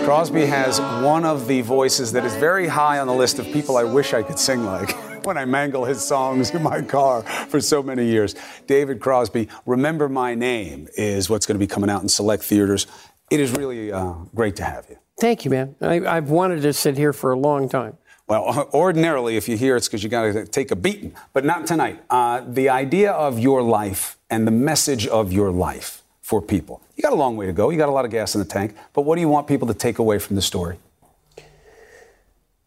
Crosby 0.04 0.46
has 0.46 0.82
one 1.02 1.24
of 1.24 1.48
the 1.48 1.62
voices 1.62 2.12
that 2.12 2.26
is 2.26 2.36
very 2.36 2.68
high 2.68 3.00
on 3.00 3.08
the 3.08 3.14
list 3.14 3.40
of 3.40 3.46
people 3.46 3.78
I 3.78 3.86
wish 3.86 4.14
I 4.14 4.22
could 4.22 4.38
sing 4.38 4.66
like 4.66 4.92
when 5.26 5.38
I 5.38 5.46
mangle 5.46 5.86
his 5.86 6.04
songs 6.04 6.52
in 6.52 6.62
my 6.62 6.82
car 6.82 7.22
for 7.22 7.62
so 7.62 7.82
many 7.82 8.06
years. 8.06 8.36
David 8.68 9.00
Crosby, 9.00 9.48
Remember 9.66 10.10
My 10.10 10.36
Name 10.36 10.90
is 10.98 11.30
what's 11.30 11.46
going 11.46 11.56
to 11.56 11.60
be 11.60 11.68
coming 11.68 11.90
out 11.90 12.02
in 12.02 12.10
select 12.10 12.44
theaters 12.44 12.86
It 13.32 13.40
is 13.40 13.52
really 13.54 13.94
uh, 13.94 14.16
great 14.36 14.58
to 14.58 14.66
have 14.66 14.88
you. 14.90 14.98
Thank 15.22 15.46
you, 15.46 15.52
man. 15.52 15.76
I, 15.80 16.06
I've 16.06 16.30
wanted 16.30 16.62
to 16.64 16.74
sit 16.74 16.98
here 16.98 17.14
for 17.14 17.32
a 17.32 17.38
long 17.38 17.70
time. 17.70 17.98
Well, 18.28 18.70
ordinarily, 18.74 19.38
if 19.38 19.48
you 19.48 19.56
hear 19.56 19.78
it's 19.78 19.88
because 19.88 20.04
you 20.04 20.10
got 20.10 20.34
to 20.34 20.46
take 20.46 20.72
a 20.72 20.76
beating, 20.76 21.16
but 21.32 21.46
not 21.46 21.66
tonight. 21.66 22.04
Uh, 22.10 22.42
the 22.46 22.68
idea 22.68 23.14
of 23.14 23.40
your 23.40 23.64
life 23.64 24.18
and 24.30 24.46
the 24.46 24.52
message 24.52 25.08
of 25.08 25.32
your 25.32 25.50
life 25.50 26.03
for 26.34 26.42
people. 26.42 26.82
You 26.96 27.04
got 27.04 27.14
a 27.14 27.16
long 27.16 27.38
way 27.38 27.46
to 27.46 27.54
go. 27.54 27.70
You 27.70 27.78
got 27.78 27.90
a 27.90 27.92
lot 27.92 28.06
of 28.06 28.12
gas 28.12 28.34
in 28.34 28.40
the 28.40 28.48
tank. 28.48 28.76
But 28.94 29.04
what 29.04 29.16
do 29.16 29.22
you 29.22 29.30
want 29.30 29.46
people 29.46 29.68
to 29.68 29.74
take 29.76 30.00
away 30.00 30.18
from 30.18 30.36
the 30.36 30.42
story? 30.42 30.80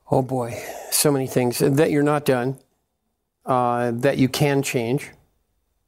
Oh 0.09 0.22
boy, 0.22 0.57
so 0.92 1.11
many 1.11 1.26
things 1.26 1.59
that 1.59 1.90
you're 1.90 2.05
not 2.05 2.24
done, 2.24 2.59
uh, 3.44 3.90
that 3.90 4.18
you 4.18 4.29
can 4.29 4.62
change, 4.62 5.11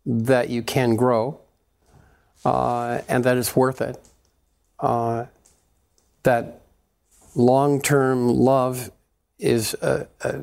that 0.04 0.50
you 0.50 0.60
can 0.60 0.96
grow, 0.96 1.38
uh, 2.44 3.02
and 3.08 3.22
that 3.22 3.36
it's 3.36 3.54
worth 3.54 3.80
it. 3.80 3.96
Uh, 4.80 5.26
that 6.24 6.62
long-term 7.36 8.28
love 8.28 8.90
is 9.38 9.74
a, 9.74 10.08
a, 10.22 10.40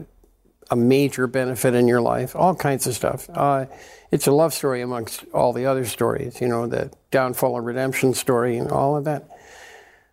a, 0.70 0.76
major 0.76 1.28
benefit 1.28 1.74
in 1.74 1.88
your 1.88 2.02
life. 2.02 2.36
All 2.36 2.56
kinds 2.56 2.88
of 2.88 2.96
stuff. 2.96 3.30
Uh, 3.34 3.66
it's 4.12 4.28
a 4.28 4.32
love 4.32 4.54
story 4.54 4.82
amongst 4.82 5.26
all 5.34 5.54
the 5.54 5.66
other 5.66 5.86
stories. 5.86 6.40
You 6.42 6.48
know, 6.48 6.68
the 6.68 6.92
downfall 7.12 7.58
and 7.58 7.66
redemption 7.66 8.14
story 8.14 8.58
and 8.58 8.72
all 8.72 8.96
of 8.96 9.06
that. 9.06 9.30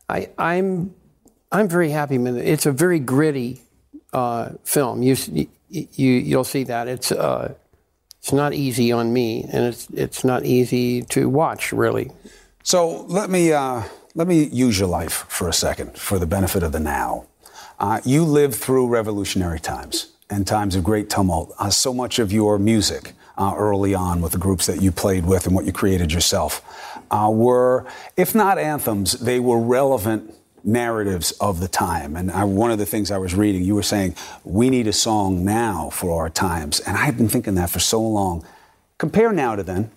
I, 0.08 0.30
I'm 0.38 0.94
I'm 1.50 1.68
very 1.68 1.90
happy 1.90 2.18
with 2.18 2.36
it. 2.38 2.46
It's 2.46 2.66
a 2.66 2.72
very 2.72 2.98
gritty 2.98 3.60
uh, 4.12 4.50
film. 4.64 5.02
You, 5.02 5.16
you 5.68 5.86
you'll 6.12 6.44
see 6.44 6.64
that 6.64 6.88
it's 6.88 7.12
uh, 7.12 7.54
it's 8.18 8.32
not 8.32 8.54
easy 8.54 8.92
on 8.92 9.12
me, 9.12 9.44
and 9.44 9.66
it's 9.66 9.88
it's 9.90 10.24
not 10.24 10.44
easy 10.44 11.02
to 11.02 11.28
watch 11.28 11.72
really. 11.72 12.10
So 12.62 13.02
let 13.02 13.30
me 13.30 13.52
uh, 13.52 13.82
let 14.14 14.28
me 14.28 14.44
use 14.44 14.78
your 14.78 14.88
life 14.88 15.24
for 15.28 15.48
a 15.48 15.52
second 15.52 15.96
for 15.96 16.18
the 16.18 16.26
benefit 16.26 16.62
of 16.62 16.72
the 16.72 16.80
now. 16.80 17.26
Uh, 17.78 18.00
you 18.04 18.24
lived 18.24 18.54
through 18.54 18.86
revolutionary 18.86 19.58
times 19.58 20.11
and 20.32 20.46
times 20.46 20.74
of 20.74 20.82
great 20.82 21.10
tumult. 21.10 21.54
Uh, 21.58 21.70
so 21.70 21.92
much 21.92 22.18
of 22.18 22.32
your 22.32 22.58
music 22.58 23.12
uh, 23.36 23.54
early 23.56 23.94
on 23.94 24.20
with 24.20 24.32
the 24.32 24.38
groups 24.38 24.66
that 24.66 24.80
you 24.80 24.90
played 24.90 25.26
with 25.26 25.46
and 25.46 25.54
what 25.54 25.64
you 25.64 25.72
created 25.72 26.12
yourself 26.12 26.62
uh, 27.10 27.30
were, 27.30 27.86
if 28.16 28.34
not 28.34 28.58
anthems, 28.58 29.12
they 29.12 29.38
were 29.38 29.60
relevant 29.60 30.34
narratives 30.64 31.32
of 31.32 31.60
the 31.60 31.68
time. 31.68 32.16
And 32.16 32.30
I, 32.30 32.44
one 32.44 32.70
of 32.70 32.78
the 32.78 32.86
things 32.86 33.10
I 33.10 33.18
was 33.18 33.34
reading, 33.34 33.62
you 33.62 33.74
were 33.74 33.82
saying, 33.82 34.14
we 34.44 34.70
need 34.70 34.86
a 34.86 34.92
song 34.92 35.44
now 35.44 35.90
for 35.90 36.18
our 36.18 36.30
times. 36.30 36.80
And 36.80 36.96
I've 36.96 37.16
been 37.16 37.28
thinking 37.28 37.56
that 37.56 37.68
for 37.68 37.80
so 37.80 38.00
long. 38.00 38.46
Compare 38.98 39.32
now 39.32 39.56
to 39.56 39.62
then. 39.62 39.90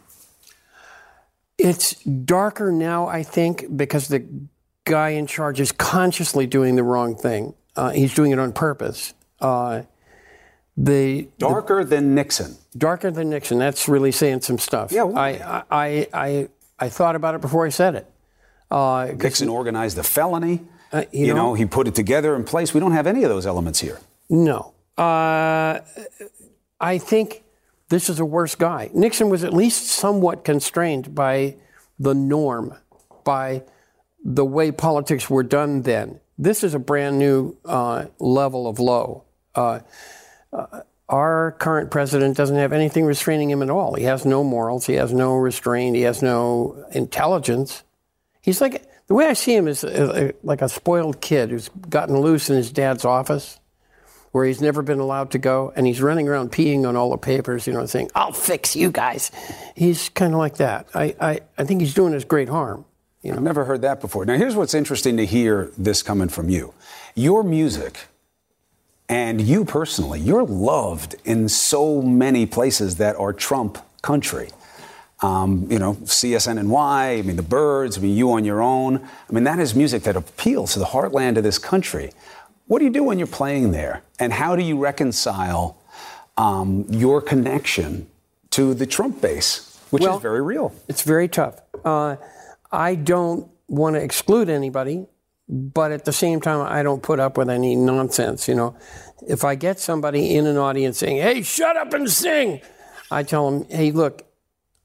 It's 1.57 1.93
darker 2.03 2.71
now, 2.71 3.07
I 3.07 3.23
think, 3.23 3.77
because 3.77 4.09
the 4.09 4.25
guy 4.83 5.09
in 5.09 5.27
charge 5.27 5.61
is 5.61 5.71
consciously 5.71 6.45
doing 6.45 6.75
the 6.75 6.83
wrong 6.83 7.15
thing. 7.15 7.53
Uh, 7.75 7.91
he's 7.91 8.13
doing 8.13 8.31
it 8.31 8.39
on 8.39 8.51
purpose. 8.51 9.13
Uh, 9.39 9.83
the 10.77 11.27
darker 11.37 11.83
the, 11.83 11.95
than 11.95 12.15
Nixon. 12.15 12.57
Darker 12.77 13.11
than 13.11 13.29
Nixon. 13.29 13.59
That's 13.59 13.87
really 13.87 14.11
saying 14.11 14.41
some 14.41 14.57
stuff. 14.57 14.91
Yeah. 14.91 15.05
I, 15.05 15.63
I, 15.71 16.07
I, 16.13 16.49
I 16.79 16.89
thought 16.89 17.15
about 17.15 17.35
it 17.35 17.41
before 17.41 17.65
I 17.65 17.69
said 17.69 17.95
it. 17.95 18.11
Uh, 18.69 19.11
Nixon 19.15 19.49
organized 19.49 19.97
the 19.97 20.03
felony. 20.03 20.61
Uh, 20.91 21.03
you, 21.11 21.27
you 21.27 21.33
know, 21.33 21.47
know, 21.47 21.53
he 21.53 21.65
put 21.65 21.87
it 21.87 21.95
together 21.95 22.35
in 22.35 22.43
place. 22.43 22.73
We 22.73 22.79
don't 22.79 22.91
have 22.91 23.07
any 23.07 23.23
of 23.23 23.29
those 23.29 23.45
elements 23.45 23.79
here. 23.79 23.99
No. 24.29 24.73
Uh, 24.97 25.79
I 26.79 26.97
think 26.97 27.43
this 27.89 28.09
is 28.09 28.19
a 28.19 28.25
worse 28.25 28.55
guy. 28.55 28.89
Nixon 28.93 29.29
was 29.29 29.43
at 29.43 29.53
least 29.53 29.87
somewhat 29.87 30.43
constrained 30.43 31.13
by 31.15 31.55
the 31.99 32.13
norm, 32.13 32.75
by 33.23 33.63
the 34.23 34.45
way 34.45 34.71
politics 34.71 35.29
were 35.29 35.43
done 35.43 35.83
then. 35.83 36.19
This 36.37 36.63
is 36.63 36.73
a 36.73 36.79
brand 36.79 37.19
new 37.19 37.55
uh, 37.63 38.05
level 38.19 38.67
of 38.67 38.79
low. 38.79 39.23
Uh, 40.55 40.67
uh, 40.71 40.81
our 41.07 41.51
current 41.59 41.91
president 41.91 42.35
doesn't 42.35 42.55
have 42.55 42.73
anything 42.73 43.05
restraining 43.05 43.51
him 43.51 43.61
at 43.61 43.69
all. 43.69 43.93
He 43.93 44.05
has 44.05 44.25
no 44.25 44.43
morals. 44.43 44.87
He 44.87 44.93
has 44.93 45.13
no 45.13 45.35
restraint. 45.35 45.95
He 45.95 46.01
has 46.01 46.23
no 46.23 46.83
intelligence. 46.93 47.83
He's 48.41 48.59
like 48.59 48.89
the 49.07 49.13
way 49.13 49.27
I 49.27 49.33
see 49.33 49.55
him 49.55 49.67
is 49.67 49.83
uh, 49.83 50.31
like 50.41 50.63
a 50.63 50.69
spoiled 50.69 51.21
kid 51.21 51.51
who's 51.51 51.69
gotten 51.89 52.17
loose 52.17 52.49
in 52.49 52.55
his 52.55 52.71
dad's 52.71 53.05
office 53.05 53.59
where 54.31 54.45
he's 54.45 54.61
never 54.61 54.81
been 54.81 54.99
allowed 54.99 55.31
to 55.31 55.37
go, 55.37 55.71
and 55.77 55.87
he's 55.87 56.01
running 56.01 56.27
around 56.27 56.51
peeing 56.51 56.85
on 56.85 56.97
all 56.97 57.09
the 57.09 57.17
papers, 57.17 57.65
you 57.65 57.71
know, 57.71 57.85
saying, 57.85 58.09
I'll 58.15 58.33
fix 58.33 58.75
you 58.75 58.91
guys. 58.91 59.31
He's 59.75 60.09
kind 60.09 60.33
of 60.33 60.39
like 60.39 60.57
that. 60.57 60.87
I, 60.93 61.15
I, 61.21 61.39
I 61.57 61.63
think 61.63 61.79
he's 61.79 61.93
doing 61.93 62.13
us 62.13 62.25
great 62.25 62.49
harm. 62.49 62.83
You 63.21 63.31
know? 63.31 63.37
I've 63.37 63.43
never 63.43 63.63
heard 63.63 63.83
that 63.83 64.01
before. 64.01 64.25
Now, 64.25 64.35
here's 64.35 64.53
what's 64.53 64.73
interesting 64.73 65.15
to 65.17 65.25
hear 65.25 65.71
this 65.77 66.03
coming 66.03 66.27
from 66.27 66.49
you. 66.49 66.73
Your 67.15 67.43
music 67.43 68.07
and 69.07 69.39
you 69.39 69.65
personally, 69.65 70.19
you're 70.19 70.43
loved 70.43 71.15
in 71.25 71.47
so 71.47 72.01
many 72.01 72.45
places 72.45 72.95
that 72.97 73.15
are 73.17 73.33
Trump 73.33 73.77
country. 74.01 74.49
Um, 75.21 75.67
you 75.69 75.79
know, 75.79 75.93
CSNNY, 75.95 77.19
I 77.19 77.21
mean, 77.21 77.35
the 77.35 77.43
Byrds, 77.43 77.97
I 77.97 78.01
mean, 78.01 78.17
you 78.17 78.31
on 78.31 78.43
your 78.43 78.61
own. 78.61 78.97
I 78.97 79.33
mean, 79.33 79.43
that 79.45 79.59
is 79.59 79.73
music 79.75 80.03
that 80.03 80.15
appeals 80.15 80.73
to 80.73 80.79
the 80.79 80.85
heartland 80.85 81.37
of 81.37 81.43
this 81.43 81.57
country. 81.57 82.11
What 82.67 82.79
do 82.79 82.85
you 82.85 82.91
do 82.91 83.03
when 83.03 83.17
you're 83.17 83.27
playing 83.27 83.71
there? 83.71 84.01
And 84.19 84.33
how 84.33 84.55
do 84.55 84.63
you 84.63 84.77
reconcile 84.77 85.77
um, 86.35 86.85
your 86.89 87.21
connection 87.21 88.07
to 88.51 88.73
the 88.73 88.85
Trump 88.85 89.21
base, 89.21 89.79
which 89.91 90.03
well, 90.03 90.17
is 90.17 90.21
very 90.21 90.41
real? 90.41 90.73
It's 90.87 91.03
very 91.03 91.27
tough. 91.27 91.61
Uh, 91.83 92.17
I 92.71 92.95
don't 92.95 93.49
want 93.67 93.95
to 93.95 94.01
exclude 94.01 94.49
anybody, 94.49 95.07
but 95.47 95.91
at 95.91 96.05
the 96.05 96.13
same 96.13 96.41
time, 96.41 96.65
I 96.67 96.83
don't 96.83 97.03
put 97.03 97.19
up 97.19 97.37
with 97.37 97.49
any 97.49 97.75
nonsense. 97.75 98.47
You 98.47 98.55
know, 98.55 98.75
if 99.27 99.43
I 99.43 99.55
get 99.55 99.79
somebody 99.79 100.35
in 100.35 100.47
an 100.47 100.57
audience 100.57 100.97
saying, 100.97 101.17
"Hey, 101.17 101.41
shut 101.41 101.77
up 101.77 101.93
and 101.93 102.09
sing," 102.09 102.61
I 103.11 103.23
tell 103.23 103.49
them, 103.49 103.69
"Hey, 103.69 103.91
look." 103.91 104.23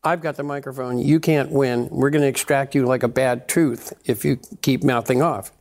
I've 0.02 0.22
got 0.22 0.36
the 0.36 0.42
microphone. 0.42 0.98
You 0.98 1.20
can't 1.20 1.50
win. 1.50 1.86
We're 1.90 2.08
going 2.08 2.22
to 2.22 2.28
extract 2.28 2.74
you 2.74 2.86
like 2.86 3.02
a 3.02 3.08
bad 3.08 3.48
tooth 3.48 3.92
if 4.06 4.24
you 4.24 4.38
keep 4.62 4.82
mouthing 4.82 5.20
off. 5.20 5.52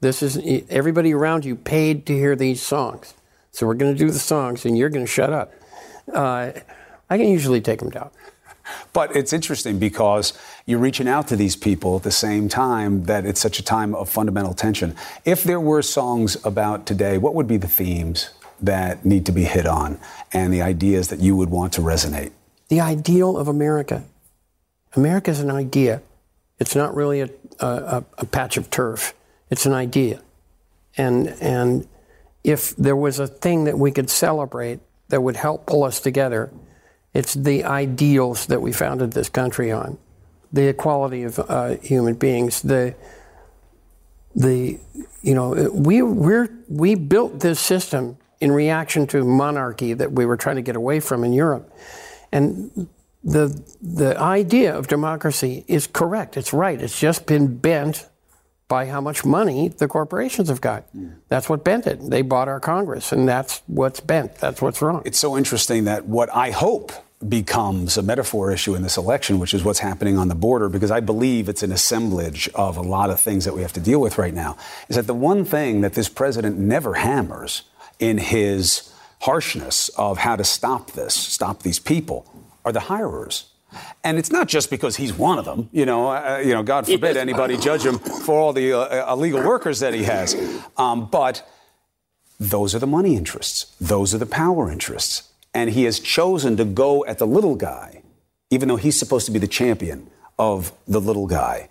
This 0.00 0.22
is 0.22 0.38
everybody 0.68 1.14
around 1.14 1.46
you 1.46 1.56
paid 1.56 2.04
to 2.06 2.12
hear 2.12 2.36
these 2.36 2.60
songs. 2.60 3.14
So 3.50 3.66
we're 3.66 3.74
going 3.74 3.92
to 3.92 3.98
do 3.98 4.10
the 4.10 4.18
songs, 4.18 4.66
and 4.66 4.76
you're 4.76 4.90
going 4.90 5.06
to 5.06 5.10
shut 5.10 5.32
up. 5.32 5.54
Uh, 6.12 6.52
I 7.10 7.16
can 7.16 7.28
usually 7.28 7.60
take 7.60 7.80
them 7.80 7.90
down. 7.90 8.10
But 8.92 9.14
it's 9.14 9.32
interesting 9.32 9.78
because 9.78 10.32
you're 10.66 10.78
reaching 10.78 11.08
out 11.08 11.28
to 11.28 11.36
these 11.36 11.56
people 11.56 11.96
at 11.96 12.02
the 12.02 12.10
same 12.10 12.48
time 12.48 13.04
that 13.04 13.24
it's 13.24 13.40
such 13.40 13.58
a 13.58 13.62
time 13.62 13.94
of 13.94 14.08
fundamental 14.08 14.54
tension. 14.54 14.94
If 15.24 15.44
there 15.44 15.60
were 15.60 15.82
songs 15.82 16.36
about 16.44 16.86
today, 16.86 17.18
what 17.18 17.34
would 17.34 17.46
be 17.46 17.56
the 17.56 17.68
themes 17.68 18.30
that 18.60 19.04
need 19.04 19.24
to 19.26 19.32
be 19.32 19.44
hit 19.44 19.66
on 19.66 19.98
and 20.32 20.52
the 20.52 20.62
ideas 20.62 21.08
that 21.08 21.20
you 21.20 21.36
would 21.36 21.50
want 21.50 21.72
to 21.74 21.80
resonate? 21.80 22.32
The 22.68 22.80
ideal 22.80 23.36
of 23.38 23.48
America. 23.48 24.04
America 24.94 25.30
is 25.30 25.40
an 25.40 25.50
idea. 25.50 26.02
It's 26.58 26.74
not 26.74 26.94
really 26.94 27.20
a, 27.20 27.30
a, 27.60 28.04
a 28.18 28.26
patch 28.26 28.56
of 28.56 28.70
turf. 28.70 29.14
It's 29.50 29.64
an 29.64 29.72
idea. 29.72 30.20
And, 30.96 31.28
and 31.40 31.86
if 32.42 32.74
there 32.76 32.96
was 32.96 33.18
a 33.18 33.26
thing 33.26 33.64
that 33.64 33.78
we 33.78 33.92
could 33.92 34.10
celebrate 34.10 34.80
that 35.08 35.22
would 35.22 35.36
help 35.36 35.66
pull 35.66 35.84
us 35.84 36.00
together, 36.00 36.50
it's 37.18 37.34
the 37.34 37.64
ideals 37.64 38.46
that 38.46 38.62
we 38.62 38.72
founded 38.72 39.12
this 39.12 39.28
country 39.28 39.72
on 39.72 39.98
the 40.52 40.68
equality 40.68 41.24
of 41.24 41.38
uh, 41.40 41.76
human 41.82 42.14
beings, 42.14 42.62
the, 42.62 42.94
the, 44.34 44.78
you 45.22 45.34
know, 45.34 45.70
we, 45.72 46.00
we're, 46.00 46.48
we 46.68 46.94
built 46.94 47.40
this 47.40 47.58
system 47.58 48.16
in 48.40 48.52
reaction 48.52 49.06
to 49.08 49.24
monarchy 49.24 49.94
that 49.94 50.12
we 50.12 50.24
were 50.24 50.36
trying 50.36 50.56
to 50.56 50.62
get 50.62 50.76
away 50.76 51.00
from 51.00 51.24
in 51.24 51.32
Europe. 51.32 51.72
And 52.30 52.88
the, 53.24 53.60
the 53.82 54.16
idea 54.18 54.76
of 54.76 54.86
democracy 54.86 55.64
is 55.66 55.88
correct, 55.88 56.36
it's 56.36 56.52
right, 56.52 56.80
it's 56.80 56.98
just 56.98 57.26
been 57.26 57.56
bent 57.58 58.08
by 58.68 58.86
how 58.86 59.00
much 59.00 59.24
money 59.24 59.68
the 59.68 59.88
corporations 59.88 60.48
have 60.50 60.60
got. 60.60 60.84
That's 61.28 61.48
what 61.48 61.64
bent 61.64 61.86
it. 61.86 62.10
They 62.10 62.20
bought 62.20 62.48
our 62.48 62.60
Congress, 62.60 63.12
and 63.12 63.26
that's 63.26 63.62
what's 63.66 63.98
bent. 63.98 64.36
That's 64.36 64.60
what's 64.60 64.82
wrong. 64.82 65.02
It's 65.06 65.18
so 65.18 65.38
interesting 65.38 65.84
that 65.84 66.04
what 66.04 66.28
I 66.34 66.50
hope 66.50 66.92
becomes 67.26 67.96
a 67.96 68.02
metaphor 68.02 68.52
issue 68.52 68.74
in 68.76 68.82
this 68.82 68.96
election, 68.96 69.40
which 69.40 69.52
is 69.52 69.64
what's 69.64 69.80
happening 69.80 70.16
on 70.16 70.28
the 70.28 70.34
border, 70.34 70.68
because 70.68 70.90
I 70.90 71.00
believe 71.00 71.48
it's 71.48 71.64
an 71.64 71.72
assemblage 71.72 72.48
of 72.54 72.76
a 72.76 72.82
lot 72.82 73.10
of 73.10 73.18
things 73.18 73.44
that 73.44 73.54
we 73.54 73.62
have 73.62 73.72
to 73.72 73.80
deal 73.80 74.00
with 74.00 74.18
right 74.18 74.34
now, 74.34 74.56
is 74.88 74.96
that 74.96 75.08
the 75.08 75.14
one 75.14 75.44
thing 75.44 75.80
that 75.80 75.94
this 75.94 76.08
president 76.08 76.58
never 76.58 76.94
hammers 76.94 77.62
in 77.98 78.18
his 78.18 78.92
harshness 79.22 79.88
of 79.90 80.18
how 80.18 80.36
to 80.36 80.44
stop 80.44 80.92
this, 80.92 81.14
stop 81.14 81.62
these 81.64 81.80
people, 81.80 82.24
are 82.64 82.70
the 82.70 82.80
hirers. 82.80 83.46
And 84.04 84.16
it's 84.16 84.30
not 84.30 84.48
just 84.48 84.70
because 84.70 84.96
he's 84.96 85.12
one 85.12 85.38
of 85.38 85.44
them, 85.44 85.68
you 85.72 85.84
know. 85.84 86.10
Uh, 86.10 86.40
you 86.42 86.54
know, 86.54 86.62
God 86.62 86.86
forbid 86.86 87.16
anybody 87.16 87.56
judge 87.56 87.84
him 87.84 87.98
for 87.98 88.34
all 88.38 88.52
the 88.52 88.72
uh, 88.72 89.12
illegal 89.12 89.42
workers 89.44 89.80
that 89.80 89.92
he 89.92 90.04
has. 90.04 90.36
Um, 90.76 91.10
but 91.10 91.46
those 92.40 92.74
are 92.74 92.78
the 92.78 92.86
money 92.86 93.16
interests. 93.16 93.76
Those 93.80 94.14
are 94.14 94.18
the 94.18 94.26
power 94.26 94.70
interests. 94.70 95.30
And 95.58 95.70
he 95.70 95.82
has 95.84 95.98
chosen 95.98 96.56
to 96.58 96.64
go 96.64 97.04
at 97.06 97.18
the 97.18 97.26
little 97.26 97.56
guy, 97.56 98.02
even 98.48 98.68
though 98.68 98.76
he's 98.76 98.96
supposed 98.96 99.26
to 99.26 99.32
be 99.32 99.40
the 99.40 99.48
champion 99.48 100.08
of 100.38 100.72
the 100.86 101.00
little 101.00 101.26
guy. 101.26 101.68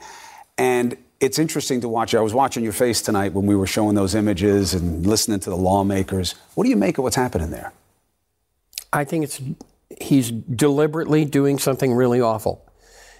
And 0.57 0.97
it's 1.21 1.39
interesting 1.39 1.79
to 1.79 1.87
watch. 1.87 2.13
I 2.13 2.19
was 2.19 2.33
watching 2.33 2.65
your 2.65 2.73
face 2.73 3.01
tonight 3.01 3.31
when 3.31 3.45
we 3.45 3.55
were 3.55 3.65
showing 3.65 3.95
those 3.95 4.13
images 4.13 4.73
and 4.73 5.07
listening 5.07 5.39
to 5.39 5.49
the 5.49 5.55
lawmakers. 5.55 6.35
What 6.55 6.65
do 6.65 6.69
you 6.69 6.75
make 6.75 6.97
of 6.97 7.05
what's 7.05 7.15
happening 7.15 7.49
there? 7.49 7.71
I 8.91 9.05
think 9.05 9.23
it's 9.23 9.41
he's 10.01 10.31
deliberately 10.31 11.23
doing 11.23 11.57
something 11.57 11.93
really 11.93 12.19
awful. 12.19 12.66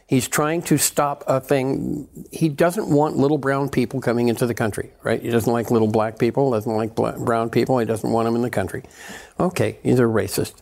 He's 0.08 0.30
trying 0.30 0.62
to 0.64 0.78
stop 0.78 1.26
a 1.28 1.42
thing. 1.42 2.08
He 2.32 2.48
doesn't 2.48 2.90
want 2.90 3.18
little 3.18 3.38
brown 3.38 3.68
people 3.68 4.00
coming 4.00 4.30
into 4.30 4.48
the 4.48 4.54
country, 4.54 4.94
right? 5.04 5.22
He 5.22 5.30
doesn't 5.30 5.52
like 5.52 5.70
little 5.70 5.90
black 5.90 6.18
people, 6.18 6.52
doesn't 6.52 6.72
like 6.72 6.96
black, 6.96 7.18
brown 7.18 7.50
people. 7.50 7.78
He 7.78 7.86
doesn't 7.86 8.10
want 8.10 8.26
them 8.26 8.36
in 8.36 8.42
the 8.42 8.50
country. 8.50 8.84
Okay, 9.38 9.80
he's 9.84 10.00
a 10.00 10.04
racist. 10.04 10.54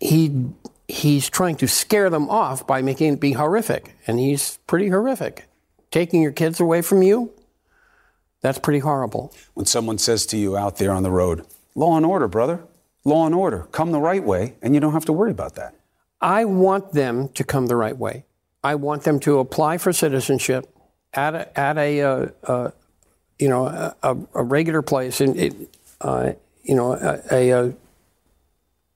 He 0.00 0.46
he's 0.88 1.30
trying 1.30 1.56
to 1.56 1.68
scare 1.68 2.10
them 2.10 2.28
off 2.28 2.66
by 2.66 2.82
making 2.82 3.14
it 3.14 3.20
be 3.20 3.32
horrific, 3.32 3.96
and 4.06 4.18
he's 4.18 4.58
pretty 4.66 4.88
horrific. 4.88 5.46
Taking 5.92 6.20
your 6.20 6.32
kids 6.32 6.58
away 6.58 6.82
from 6.82 7.02
you, 7.02 7.30
that's 8.40 8.58
pretty 8.58 8.80
horrible. 8.80 9.32
When 9.54 9.66
someone 9.66 9.98
says 9.98 10.26
to 10.26 10.36
you 10.36 10.56
out 10.56 10.78
there 10.78 10.90
on 10.90 11.04
the 11.04 11.10
road, 11.10 11.46
"Law 11.76 11.96
and 11.96 12.04
order, 12.04 12.26
brother," 12.26 12.64
law 13.04 13.26
and 13.26 13.34
order, 13.34 13.68
come 13.70 13.92
the 13.92 14.00
right 14.00 14.24
way, 14.24 14.56
and 14.60 14.74
you 14.74 14.80
don't 14.80 14.92
have 14.92 15.04
to 15.04 15.12
worry 15.12 15.30
about 15.30 15.54
that. 15.54 15.74
I 16.20 16.44
want 16.44 16.92
them 16.92 17.28
to 17.28 17.44
come 17.44 17.66
the 17.66 17.76
right 17.76 17.96
way. 17.96 18.25
I 18.66 18.74
want 18.74 19.04
them 19.04 19.20
to 19.20 19.38
apply 19.38 19.78
for 19.78 19.92
citizenship 19.92 20.66
at 21.14 21.34
a, 21.36 21.58
at 21.58 21.78
a 21.78 22.02
uh, 22.02 22.28
uh, 22.42 22.70
you 23.38 23.48
know 23.48 23.66
a, 23.66 23.94
a, 24.34 24.42
regular 24.42 24.82
place 24.82 25.20
in 25.20 25.68
uh, 26.00 26.32
you 26.64 26.74
know 26.74 26.92
a, 26.94 27.50
a, 27.50 27.74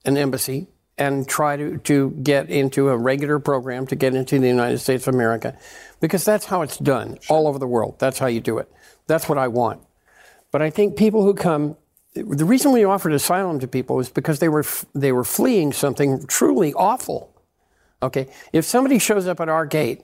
an 0.03 0.17
embassy 0.17 0.67
and 0.97 1.25
try 1.25 1.55
to, 1.55 1.77
to 1.77 2.09
get 2.21 2.49
into 2.49 2.89
a 2.89 2.97
regular 2.97 3.39
program 3.39 3.87
to 3.87 3.95
get 3.95 4.13
into 4.13 4.39
the 4.39 4.47
United 4.47 4.79
States 4.79 5.07
of 5.07 5.15
America 5.15 5.57
because 6.01 6.25
that's 6.25 6.45
how 6.45 6.63
it's 6.63 6.77
done 6.77 7.17
all 7.29 7.47
over 7.47 7.57
the 7.57 7.67
world. 7.67 7.95
That's 7.97 8.19
how 8.19 8.27
you 8.27 8.41
do 8.41 8.57
it. 8.57 8.69
That's 9.07 9.29
what 9.29 9.37
I 9.37 9.47
want. 9.47 9.81
But 10.51 10.61
I 10.61 10.69
think 10.69 10.97
people 10.97 11.23
who 11.23 11.33
come 11.33 11.77
the 12.13 12.43
reason 12.43 12.73
we 12.73 12.83
offered 12.83 13.13
asylum 13.13 13.59
to 13.59 13.69
people 13.69 14.01
is 14.01 14.09
because 14.09 14.39
they 14.39 14.49
were 14.49 14.65
they 14.93 15.13
were 15.13 15.23
fleeing 15.23 15.71
something 15.71 16.27
truly 16.27 16.73
awful. 16.73 17.30
Okay, 18.03 18.27
if 18.51 18.65
somebody 18.65 18.99
shows 18.99 19.27
up 19.27 19.39
at 19.39 19.49
our 19.49 19.65
gate 19.65 20.03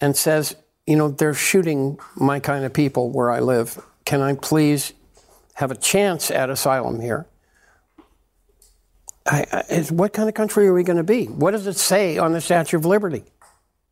and 0.00 0.16
says, 0.16 0.56
you 0.86 0.96
know, 0.96 1.08
they're 1.08 1.34
shooting 1.34 1.98
my 2.16 2.40
kind 2.40 2.64
of 2.64 2.72
people 2.72 3.10
where 3.10 3.30
I 3.30 3.40
live, 3.40 3.80
can 4.04 4.20
I 4.20 4.34
please 4.34 4.92
have 5.54 5.70
a 5.70 5.76
chance 5.76 6.30
at 6.30 6.50
asylum 6.50 7.00
here? 7.00 7.26
I, 9.26 9.46
I, 9.52 9.80
what 9.90 10.12
kind 10.12 10.28
of 10.28 10.34
country 10.34 10.66
are 10.66 10.74
we 10.74 10.82
going 10.82 10.98
to 10.98 11.02
be? 11.02 11.26
What 11.26 11.52
does 11.52 11.66
it 11.66 11.76
say 11.76 12.18
on 12.18 12.32
the 12.32 12.40
Statue 12.40 12.76
of 12.76 12.84
Liberty? 12.84 13.24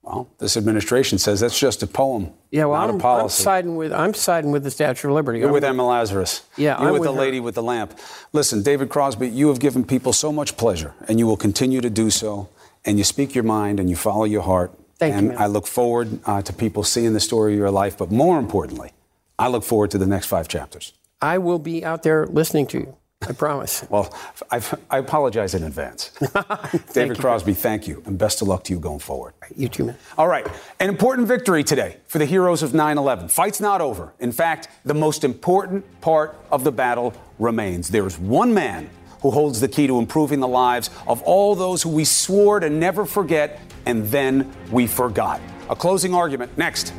Well, 0.03 0.29
this 0.39 0.57
administration 0.57 1.18
says 1.18 1.41
that's 1.41 1.59
just 1.59 1.83
a 1.85 1.87
poem. 1.87 2.33
Yeah, 2.51 2.64
well, 2.64 2.81
not 2.81 2.91
I'm, 2.91 2.97
a 2.97 2.99
policy. 2.99 3.41
I'm 3.43 3.45
siding 3.45 3.77
with 3.77 3.93
I'm 3.93 4.14
siding 4.14 4.51
with 4.51 4.64
the 4.64 4.70
Statue 4.70 5.09
of 5.09 5.14
Liberty. 5.14 5.39
You're 5.39 5.49
I'm 5.49 5.55
with 5.55 5.62
Emma 5.62 5.87
Lazarus. 5.87 6.43
Yeah, 6.57 6.77
You're 6.79 6.89
I'm 6.89 6.93
with, 6.95 7.03
with 7.03 7.11
the 7.11 7.12
lady 7.12 7.39
with 7.39 7.55
the 7.55 7.62
lamp. 7.62 7.97
Listen, 8.33 8.64
David 8.64 8.89
Crosby, 8.89 9.29
you 9.29 9.47
have 9.47 9.61
given 9.61 9.85
people 9.85 10.12
so 10.12 10.33
much 10.33 10.57
pleasure, 10.57 10.93
and 11.07 11.20
you 11.20 11.27
will 11.27 11.37
continue 11.37 11.81
to 11.81 11.89
do 11.89 12.11
so. 12.11 12.49
And 12.85 12.99
you 12.99 13.05
speak 13.05 13.35
your 13.35 13.45
mind 13.45 13.80
and 13.80 13.89
you 13.89 13.97
follow 13.97 14.24
your 14.24 14.43
heart. 14.43 14.72
Thank 14.99 15.12
you, 15.12 15.18
and 15.18 15.28
man. 15.28 15.39
I 15.39 15.47
look 15.47 15.66
forward 15.66 16.20
uh, 16.26 16.43
to 16.43 16.53
people 16.53 16.85
seeing 16.85 17.12
the 17.12 17.20
story 17.20 17.53
of 17.53 17.59
your 17.59 17.70
life. 17.70 17.99
But 17.99 18.11
more 18.11 18.39
importantly, 18.39 18.93
I 19.39 19.49
look 19.49 19.64
forward 19.64 19.91
to 19.93 19.99
the 19.99 20.07
next 20.07 20.26
five 20.26 20.49
chapters. 20.49 20.93
I 21.20 21.39
will 21.39 21.59
be 21.59 21.85
out 21.85 22.03
there 22.03 22.26
listening 22.26 22.66
to 22.68 22.78
you. 22.78 22.97
I 23.28 23.33
promise. 23.33 23.85
Well, 23.93 24.12
I've, 24.51 24.74
I 24.91 24.99
apologize 24.99 25.55
in 25.55 25.64
advance. 25.64 26.11
David 26.95 27.18
Crosby, 27.18 27.53
thank 27.53 27.87
you, 27.87 28.03
and 28.07 28.18
best 28.18 28.41
of 28.41 28.49
luck 28.49 28.64
to 28.64 28.72
you 28.72 28.80
going 28.80 29.01
forward. 29.01 29.35
You 29.55 29.68
too, 29.68 29.85
man. 29.85 29.97
All 30.16 30.28
right, 30.28 30.47
an 30.80 30.89
important 30.89 31.28
victory 31.28 31.62
today 31.62 31.99
for 32.07 32.18
the 32.18 32.24
heroes 32.24 32.62
of 32.62 32.72
9 32.72 32.99
11. 32.99 33.28
Fight's 33.28 33.61
not 33.61 33.80
over. 33.80 34.12
In 34.18 34.33
fact, 34.33 34.68
the 34.85 34.95
most 34.95 35.24
important 35.24 35.85
part 36.01 36.37
of 36.51 36.64
the 36.64 36.72
battle 36.72 37.12
remains. 37.39 37.91
There 37.91 38.07
is 38.07 38.18
one 38.18 38.55
man 38.55 38.89
who 39.23 39.31
holds 39.31 39.61
the 39.61 39.68
key 39.68 39.87
to 39.87 39.99
improving 39.99 40.41
the 40.41 40.49
lives 40.49 40.91
of 41.07 41.23
all 41.23 41.55
those 41.55 41.83
who 41.83 41.89
we 41.89 42.05
swore 42.05 42.61
to 42.61 42.68
never 42.68 43.07
forget, 43.07 43.61
and 43.87 44.05
then 44.09 44.53
we 44.70 44.87
forgot. 44.87 45.41
A 45.70 45.77
closing 45.77 46.14
argument 46.14 46.57
next. 46.59 46.93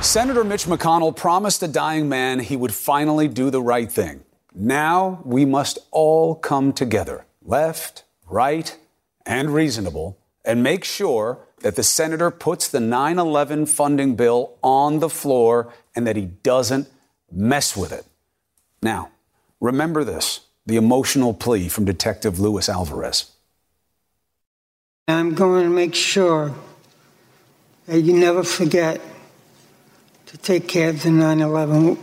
Senator 0.00 0.44
Mitch 0.44 0.66
McConnell 0.66 1.16
promised 1.16 1.62
a 1.62 1.68
dying 1.68 2.08
man 2.08 2.38
he 2.38 2.56
would 2.56 2.72
finally 2.72 3.28
do 3.28 3.50
the 3.50 3.60
right 3.60 3.90
thing. 3.90 4.22
Now 4.54 5.20
we 5.24 5.44
must 5.44 5.78
all 5.90 6.34
come 6.34 6.72
together, 6.72 7.26
left, 7.42 8.04
right, 8.28 8.76
and 9.26 9.52
reasonable, 9.52 10.18
and 10.44 10.62
make 10.62 10.84
sure 10.84 11.45
that 11.60 11.76
the 11.76 11.82
senator 11.82 12.30
puts 12.30 12.68
the 12.68 12.80
9 12.80 13.18
11 13.18 13.66
funding 13.66 14.14
bill 14.16 14.54
on 14.62 15.00
the 15.00 15.08
floor 15.08 15.72
and 15.94 16.06
that 16.06 16.16
he 16.16 16.26
doesn't 16.26 16.88
mess 17.30 17.76
with 17.76 17.92
it. 17.92 18.04
Now, 18.82 19.10
remember 19.60 20.04
this 20.04 20.40
the 20.66 20.76
emotional 20.76 21.32
plea 21.32 21.68
from 21.68 21.84
Detective 21.84 22.40
Luis 22.40 22.68
Alvarez. 22.68 23.30
I'm 25.08 25.34
going 25.34 25.62
to 25.62 25.70
make 25.70 25.94
sure 25.94 26.52
that 27.86 28.00
you 28.00 28.12
never 28.12 28.42
forget 28.42 29.00
to 30.26 30.36
take 30.38 30.66
care 30.66 30.90
of 30.90 31.04
the 31.04 31.10
9 31.10 31.40
11 31.40 31.98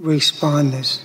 responders. 0.00 1.02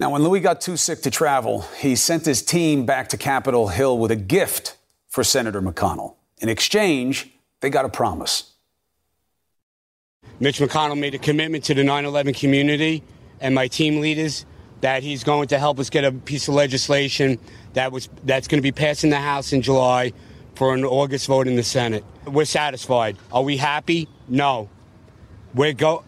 Now, 0.00 0.10
when 0.10 0.22
Luis 0.22 0.42
got 0.42 0.60
too 0.60 0.76
sick 0.76 1.02
to 1.02 1.10
travel, 1.10 1.62
he 1.78 1.96
sent 1.96 2.24
his 2.24 2.42
team 2.42 2.86
back 2.86 3.08
to 3.10 3.16
Capitol 3.16 3.68
Hill 3.68 3.98
with 3.98 4.10
a 4.10 4.16
gift 4.16 4.76
for 5.08 5.24
Senator 5.24 5.60
McConnell. 5.60 6.14
In 6.40 6.48
exchange, 6.48 7.30
they 7.60 7.70
got 7.70 7.84
a 7.84 7.88
promise. 7.88 8.52
Mitch 10.40 10.60
McConnell 10.60 10.98
made 10.98 11.14
a 11.14 11.18
commitment 11.18 11.64
to 11.64 11.74
the 11.74 11.82
9 11.82 12.04
11 12.04 12.34
community 12.34 13.02
and 13.40 13.54
my 13.54 13.66
team 13.66 14.00
leaders 14.00 14.46
that 14.80 15.02
he's 15.02 15.24
going 15.24 15.48
to 15.48 15.58
help 15.58 15.80
us 15.80 15.90
get 15.90 16.04
a 16.04 16.12
piece 16.12 16.46
of 16.46 16.54
legislation 16.54 17.38
that 17.72 17.90
was, 17.90 18.08
that's 18.24 18.46
going 18.46 18.58
to 18.58 18.62
be 18.62 18.70
passed 18.70 19.02
in 19.02 19.10
the 19.10 19.16
House 19.16 19.52
in 19.52 19.62
July 19.62 20.12
for 20.54 20.74
an 20.74 20.84
August 20.84 21.26
vote 21.26 21.48
in 21.48 21.56
the 21.56 21.62
Senate. 21.62 22.04
We're 22.26 22.44
satisfied. 22.44 23.16
Are 23.32 23.42
we 23.42 23.56
happy? 23.56 24.08
No. 24.28 24.68
We're 25.54 25.72
go. 25.72 26.04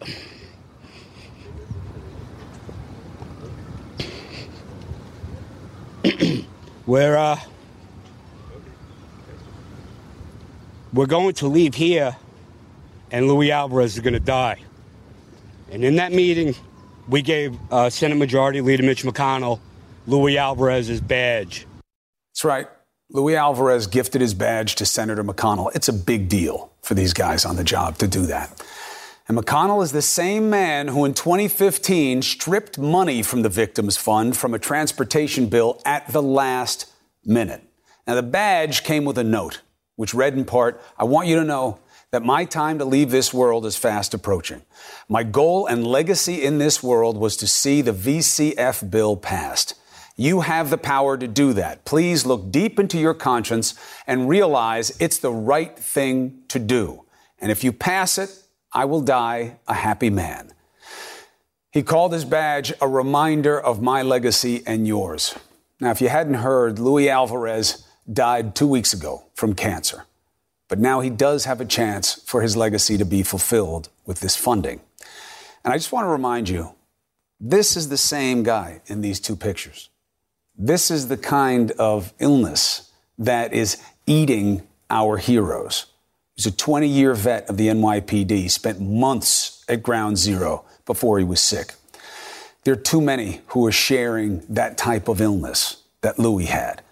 we're 6.86 7.16
uh, 7.16 7.38
we're 10.92 11.06
going 11.06 11.34
to 11.34 11.46
leave 11.46 11.74
here, 11.74 12.16
and 13.10 13.28
Luis 13.28 13.50
Alvarez 13.50 13.94
is 13.94 14.00
going 14.00 14.14
to 14.14 14.20
die. 14.20 14.58
And 15.70 15.84
in 15.84 15.96
that 15.96 16.12
meeting, 16.12 16.54
we 17.08 17.22
gave 17.22 17.56
uh, 17.70 17.90
Senate 17.90 18.16
Majority 18.16 18.60
Leader 18.60 18.82
Mitch 18.82 19.04
McConnell 19.04 19.60
Luis 20.06 20.36
Alvarez's 20.36 21.00
badge. 21.00 21.66
That's 22.32 22.44
right. 22.44 22.68
Luis 23.10 23.36
Alvarez 23.36 23.86
gifted 23.86 24.20
his 24.20 24.34
badge 24.34 24.76
to 24.76 24.86
Senator 24.86 25.24
McConnell. 25.24 25.74
It's 25.74 25.88
a 25.88 25.92
big 25.92 26.28
deal 26.28 26.72
for 26.82 26.94
these 26.94 27.12
guys 27.12 27.44
on 27.44 27.56
the 27.56 27.64
job 27.64 27.98
to 27.98 28.08
do 28.08 28.26
that. 28.26 28.62
And 29.28 29.38
McConnell 29.38 29.82
is 29.82 29.92
the 29.92 30.02
same 30.02 30.50
man 30.50 30.88
who 30.88 31.04
in 31.04 31.14
2015 31.14 32.22
stripped 32.22 32.78
money 32.78 33.22
from 33.22 33.42
the 33.42 33.48
Victims 33.48 33.96
Fund 33.96 34.36
from 34.36 34.54
a 34.54 34.58
transportation 34.58 35.46
bill 35.46 35.80
at 35.84 36.08
the 36.08 36.22
last 36.22 36.92
minute. 37.24 37.62
Now, 38.06 38.16
the 38.16 38.22
badge 38.22 38.82
came 38.82 39.04
with 39.04 39.18
a 39.18 39.24
note, 39.24 39.60
which 40.00 40.14
read 40.14 40.32
in 40.32 40.46
part 40.46 40.80
I 40.96 41.04
want 41.04 41.28
you 41.28 41.36
to 41.36 41.44
know 41.44 41.78
that 42.10 42.24
my 42.24 42.46
time 42.46 42.78
to 42.78 42.86
leave 42.86 43.10
this 43.10 43.34
world 43.34 43.66
is 43.66 43.76
fast 43.76 44.14
approaching. 44.14 44.62
My 45.10 45.22
goal 45.24 45.66
and 45.66 45.86
legacy 45.86 46.42
in 46.42 46.56
this 46.56 46.82
world 46.82 47.18
was 47.18 47.36
to 47.36 47.46
see 47.46 47.82
the 47.82 47.92
VCF 47.92 48.90
bill 48.90 49.14
passed. 49.14 49.74
You 50.16 50.40
have 50.40 50.70
the 50.70 50.78
power 50.78 51.18
to 51.18 51.28
do 51.28 51.52
that. 51.52 51.84
Please 51.84 52.24
look 52.24 52.50
deep 52.50 52.80
into 52.80 52.98
your 52.98 53.12
conscience 53.12 53.74
and 54.06 54.26
realize 54.26 54.96
it's 55.00 55.18
the 55.18 55.34
right 55.34 55.78
thing 55.78 56.44
to 56.48 56.58
do. 56.58 57.04
And 57.38 57.52
if 57.52 57.62
you 57.62 57.70
pass 57.70 58.16
it, 58.16 58.30
I 58.72 58.86
will 58.86 59.02
die 59.02 59.58
a 59.68 59.74
happy 59.74 60.08
man. 60.08 60.54
He 61.72 61.82
called 61.82 62.14
his 62.14 62.24
badge 62.24 62.72
a 62.80 62.88
reminder 62.88 63.60
of 63.60 63.82
my 63.82 64.00
legacy 64.00 64.62
and 64.66 64.88
yours. 64.88 65.34
Now, 65.78 65.90
if 65.90 66.00
you 66.00 66.08
hadn't 66.08 66.34
heard, 66.34 66.78
Luis 66.78 67.10
Alvarez 67.10 67.84
died 68.12 68.54
two 68.54 68.66
weeks 68.66 68.92
ago 68.92 69.24
from 69.34 69.54
cancer. 69.54 70.04
But 70.68 70.78
now 70.78 71.00
he 71.00 71.10
does 71.10 71.44
have 71.44 71.60
a 71.60 71.64
chance 71.64 72.14
for 72.24 72.42
his 72.42 72.56
legacy 72.56 72.96
to 72.98 73.04
be 73.04 73.22
fulfilled 73.22 73.88
with 74.06 74.20
this 74.20 74.36
funding. 74.36 74.80
And 75.64 75.74
I 75.74 75.76
just 75.76 75.92
want 75.92 76.04
to 76.04 76.10
remind 76.10 76.48
you 76.48 76.74
this 77.40 77.76
is 77.76 77.88
the 77.88 77.96
same 77.96 78.42
guy 78.42 78.80
in 78.86 79.00
these 79.00 79.18
two 79.18 79.34
pictures. 79.34 79.88
This 80.56 80.90
is 80.90 81.08
the 81.08 81.16
kind 81.16 81.72
of 81.72 82.12
illness 82.18 82.90
that 83.18 83.52
is 83.52 83.82
eating 84.06 84.62
our 84.90 85.16
heroes. 85.16 85.86
He's 86.36 86.46
a 86.46 86.50
20 86.50 86.86
year 86.86 87.14
vet 87.14 87.48
of 87.48 87.56
the 87.56 87.68
NYPD, 87.68 88.50
spent 88.50 88.80
months 88.80 89.64
at 89.68 89.82
ground 89.82 90.18
zero 90.18 90.64
before 90.86 91.18
he 91.18 91.24
was 91.24 91.40
sick. 91.40 91.74
There 92.64 92.74
are 92.74 92.76
too 92.76 93.00
many 93.00 93.40
who 93.48 93.66
are 93.66 93.72
sharing 93.72 94.40
that 94.48 94.76
type 94.76 95.08
of 95.08 95.20
illness 95.20 95.82
that 96.02 96.18
Luis 96.18 96.48
had. 96.48 96.82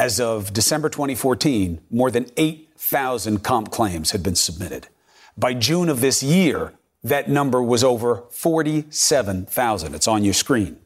As 0.00 0.18
of 0.18 0.54
December 0.54 0.88
2014, 0.88 1.78
more 1.90 2.10
than 2.10 2.24
8,000 2.38 3.44
comp 3.44 3.70
claims 3.70 4.12
had 4.12 4.22
been 4.22 4.34
submitted. 4.34 4.88
By 5.36 5.52
June 5.52 5.90
of 5.90 6.00
this 6.00 6.22
year, 6.22 6.72
that 7.04 7.28
number 7.28 7.62
was 7.62 7.84
over 7.84 8.22
47,000. 8.30 9.94
It's 9.94 10.08
on 10.08 10.24
your 10.24 10.32
screen. 10.32 10.78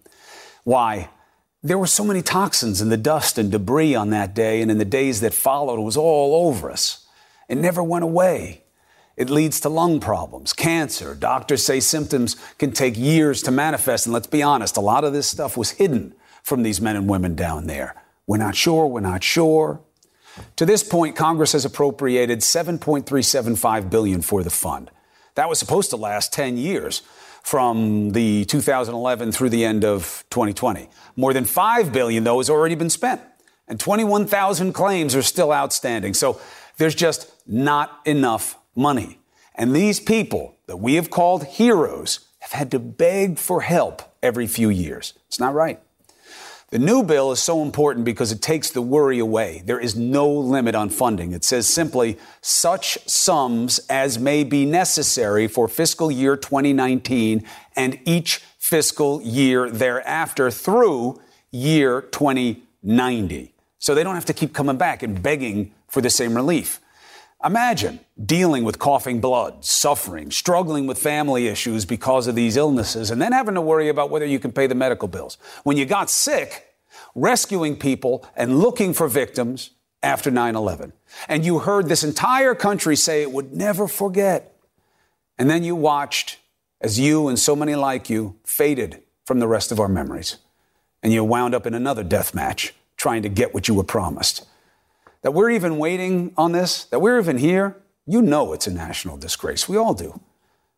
Why? 0.65 1.11
There 1.63 1.79
were 1.79 1.87
so 1.87 2.03
many 2.03 2.23
toxins 2.23 2.81
in 2.81 2.89
the 2.89 2.97
dust 2.97 3.39
and 3.39 3.53
debris 3.53 3.95
on 3.95 4.11
that 4.11 4.35
day, 4.35 4.61
and 4.61 4.69
in 4.69 4.79
the 4.79 4.85
days 4.85 5.21
that 5.21 5.33
followed, 5.33 5.79
it 5.79 5.85
was 5.85 5.97
all 5.97 6.49
over 6.49 6.69
us. 6.69 7.07
It 7.49 7.59
never 7.59 7.85
went 7.85 8.03
away. 8.03 8.65
It 9.17 9.31
leads 9.31 9.61
to 9.61 9.69
lung 9.69 10.01
problems, 10.01 10.53
cancer. 10.53 11.15
Doctors 11.15 11.65
say 11.65 11.79
symptoms 11.79 12.35
can 12.59 12.73
take 12.73 12.99
years 12.99 13.43
to 13.43 13.53
manifest. 13.53 14.07
And 14.07 14.13
let's 14.13 14.27
be 14.27 14.43
honest, 14.43 14.77
a 14.77 14.81
lot 14.81 15.05
of 15.05 15.13
this 15.13 15.29
stuff 15.29 15.57
was 15.57 15.71
hidden 15.71 16.17
from 16.43 16.65
these 16.65 16.81
men 16.81 16.97
and 16.97 17.09
women 17.09 17.37
down 17.37 17.69
there. 17.69 17.95
We're 18.27 18.39
not 18.39 18.57
sure, 18.57 18.87
we're 18.87 19.01
not 19.01 19.23
sure. 19.23 19.81
To 20.57 20.67
this 20.67 20.83
point, 20.83 21.17
Congress 21.17 21.53
has 21.53 21.65
appropriated 21.65 22.41
7.375 22.41 23.91
billion 23.91 24.23
for 24.23 24.43
the 24.43 24.51
fund. 24.51 24.91
That 25.35 25.49
was 25.49 25.59
supposed 25.59 25.91
to 25.91 25.97
last 25.97 26.33
10 26.33 26.57
years 26.57 27.03
from 27.43 28.11
the 28.11 28.45
2011 28.47 29.33
through 29.33 29.51
the 29.51 29.65
end 29.65 29.85
of 29.85 30.25
2020. 30.31 30.89
More 31.17 31.33
than 31.33 31.45
5 31.45 31.93
billion 31.93 32.25
though 32.25 32.39
has 32.39 32.49
already 32.49 32.75
been 32.75 32.91
spent 32.91 33.21
and 33.69 33.79
21,000 33.81 34.73
claims 34.73 35.15
are 35.15 35.23
still 35.23 35.53
outstanding. 35.53 36.15
So 36.15 36.41
there's 36.77 36.95
just 36.95 37.33
not 37.47 38.01
enough 38.05 38.59
money. 38.75 39.19
And 39.55 39.75
these 39.75 40.01
people 40.01 40.57
that 40.67 40.79
we 40.79 40.95
have 40.95 41.11
called 41.11 41.45
heroes 41.45 42.21
have 42.41 42.53
had 42.53 42.71
to 42.73 42.79
beg 42.79 43.39
for 43.39 43.61
help 43.63 44.03
every 44.23 44.47
few 44.47 44.69
years. 44.69 45.15
It's 45.29 45.41
not 45.41 45.55
right. 45.55 45.81
The 46.75 46.81
new 46.81 47.05
bill 47.05 47.31
is 47.31 47.41
so 47.41 47.63
important 47.63 48.05
because 48.05 48.33
it 48.33 48.43
takes 48.43 48.71
the 48.71 48.83
worry 48.83 49.21
away. 49.21 49.63
There 49.65 49.79
is 49.79 49.95
no 49.95 50.29
limit 50.29 50.75
on 50.75 50.89
funding. 50.89 51.31
It 51.31 51.45
says 51.45 51.69
simply 51.69 52.19
such 52.41 52.99
sums 53.09 53.79
as 53.89 54.19
may 54.19 54.43
be 54.43 54.67
necessary 54.67 55.47
for 55.47 55.69
fiscal 55.69 56.11
year 56.11 56.37
2019 56.37 57.45
and 57.77 58.01
each 58.05 58.39
fiscal 58.59 59.23
year 59.23 59.71
thereafter 59.71 60.51
through 60.51 61.21
year 61.53 62.03
2090. 62.03 63.55
So 63.79 63.95
they 63.95 64.03
don't 64.03 64.17
have 64.17 64.25
to 64.25 64.35
keep 64.35 64.53
coming 64.53 64.77
back 64.77 65.05
and 65.05 65.23
begging 65.23 65.73
for 65.87 66.01
the 66.01 66.11
same 66.11 66.35
relief. 66.35 66.81
Imagine 67.45 68.01
dealing 68.25 68.65
with 68.65 68.79
coughing 68.79 69.21
blood, 69.21 69.65
suffering, 69.65 70.31
struggling 70.31 70.87
with 70.87 70.97
family 70.97 71.47
issues 71.47 71.85
because 71.85 72.27
of 72.27 72.35
these 72.35 72.57
illnesses, 72.57 73.11
and 73.11 73.21
then 73.21 73.33
having 73.33 73.55
to 73.55 73.61
worry 73.61 73.89
about 73.89 74.09
whether 74.09 74.25
you 74.25 74.39
can 74.39 74.51
pay 74.51 74.67
the 74.67 74.75
medical 74.75 75.09
bills. 75.09 75.37
When 75.63 75.77
you 75.77 75.85
got 75.85 76.09
sick, 76.09 76.75
rescuing 77.15 77.77
people 77.77 78.27
and 78.35 78.61
looking 78.61 78.95
for 78.95 79.09
victims 79.09 79.71
after 80.03 80.31
9 80.31 80.57
11. 80.57 80.95
And 81.29 81.45
you 81.45 81.59
heard 81.59 81.89
this 81.89 82.03
entire 82.03 82.55
country 82.55 82.97
say 82.97 83.21
it 83.21 83.31
would 83.31 83.53
never 83.53 83.89
forget. 83.89 84.57
And 85.39 85.51
then 85.51 85.65
you 85.65 85.77
watched 85.77 86.39
as 86.81 86.99
you 86.99 87.29
and 87.29 87.39
so 87.39 87.55
many 87.55 87.75
like 87.75 88.09
you 88.09 88.37
faded 88.45 89.03
from 89.27 89.39
the 89.39 89.49
rest 89.49 89.71
of 89.71 89.81
our 89.81 89.89
memories. 89.89 90.39
And 91.03 91.13
you 91.13 91.25
wound 91.25 91.55
up 91.55 91.67
in 91.67 91.75
another 91.75 92.03
death 92.03 92.35
match 92.35 92.75
trying 92.97 93.23
to 93.23 93.29
get 93.29 93.53
what 93.53 93.69
you 93.69 93.75
were 93.75 93.85
promised 93.85 94.47
that 95.25 95.33
we're 95.33 95.51
even 95.51 95.79
waiting 95.79 96.35
on 96.37 96.53
this, 96.53 96.85
that 96.85 97.01
we're 97.01 97.19
even 97.19 97.39
here, 97.39 97.79
you 98.07 98.21
know 98.21 98.53
it's 98.53 98.67
a 98.67 98.71
national 98.71 99.17
disgrace. 99.17 99.67
We 99.67 99.79
all 99.79 99.95
do. 99.95 100.21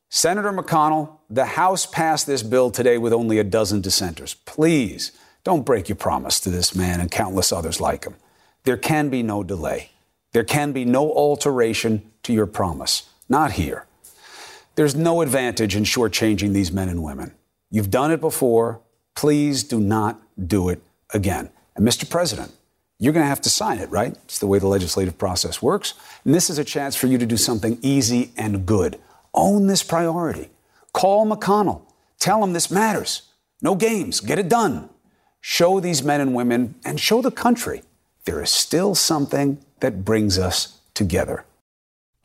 Senator 0.09 0.53
McConnell, 0.53 1.19
the 1.29 1.45
House 1.45 1.85
passed 1.85 2.29
this 2.29 2.45
bill 2.45 2.71
today 2.71 2.97
with 2.97 3.13
only 3.13 3.41
a 3.41 3.45
dozen 3.45 3.81
dissenters. 3.81 4.35
Please 4.35 5.11
don't 5.43 5.67
break 5.67 5.89
your 5.89 5.97
promise 5.97 6.39
to 6.41 6.51
this 6.51 6.77
man 6.77 7.01
and 7.01 7.11
countless 7.11 7.51
others 7.51 7.81
like 7.81 8.05
him. 8.05 8.15
There 8.63 8.77
can 8.77 9.09
be 9.09 9.25
no 9.25 9.43
delay. 9.43 9.91
There 10.31 10.45
can 10.45 10.71
be 10.71 10.85
no 10.85 11.11
alteration 11.11 12.13
to 12.23 12.33
your 12.33 12.47
promise. 12.47 13.11
Not 13.29 13.53
here. 13.53 13.85
There's 14.77 14.95
no 14.95 15.23
advantage 15.23 15.75
in 15.75 15.83
shortchanging 15.83 16.53
these 16.53 16.71
men 16.71 16.89
and 16.89 17.03
women. 17.03 17.35
You've 17.69 17.91
done 17.91 18.13
it 18.13 18.21
before. 18.21 18.81
Please 19.17 19.65
do 19.65 19.81
not 19.81 20.23
do 20.47 20.69
it 20.69 20.81
again. 21.13 21.51
And 21.75 21.85
Mr. 21.85 22.09
President, 22.09 22.53
you're 22.99 23.13
going 23.13 23.25
to 23.25 23.29
have 23.29 23.43
to 23.43 23.51
sign 23.51 23.79
it, 23.79 23.91
right? 23.91 24.15
It's 24.25 24.39
the 24.39 24.47
way 24.47 24.59
the 24.59 24.67
legislative 24.67 25.19
process 25.19 25.61
works. 25.61 25.95
And 26.25 26.35
this 26.35 26.49
is 26.51 26.59
a 26.59 26.65
chance 26.65 26.97
for 26.97 27.07
you 27.07 27.19
to 27.19 27.27
do 27.27 27.37
something 27.37 27.79
easy 27.83 28.33
and 28.37 28.67
good. 28.67 28.99
Own 29.35 29.67
this 29.67 29.83
priority. 29.83 30.51
Call 30.93 31.27
McConnell. 31.27 31.83
Tell 32.19 32.43
him 32.43 32.53
this 32.53 32.71
matters. 32.71 33.23
No 33.61 33.75
games. 33.75 34.21
Get 34.21 34.39
it 34.39 34.49
done. 34.49 34.89
Show 35.41 35.79
these 35.81 36.03
men 36.03 36.21
and 36.21 36.35
women 36.35 36.75
and 36.85 36.99
show 36.99 37.23
the 37.23 37.31
country 37.31 37.83
there 38.27 38.43
is 38.43 38.51
still 38.51 38.95
something 38.95 39.59
that 39.81 40.05
brings 40.05 40.39
us 40.39 40.81
together. 40.95 41.46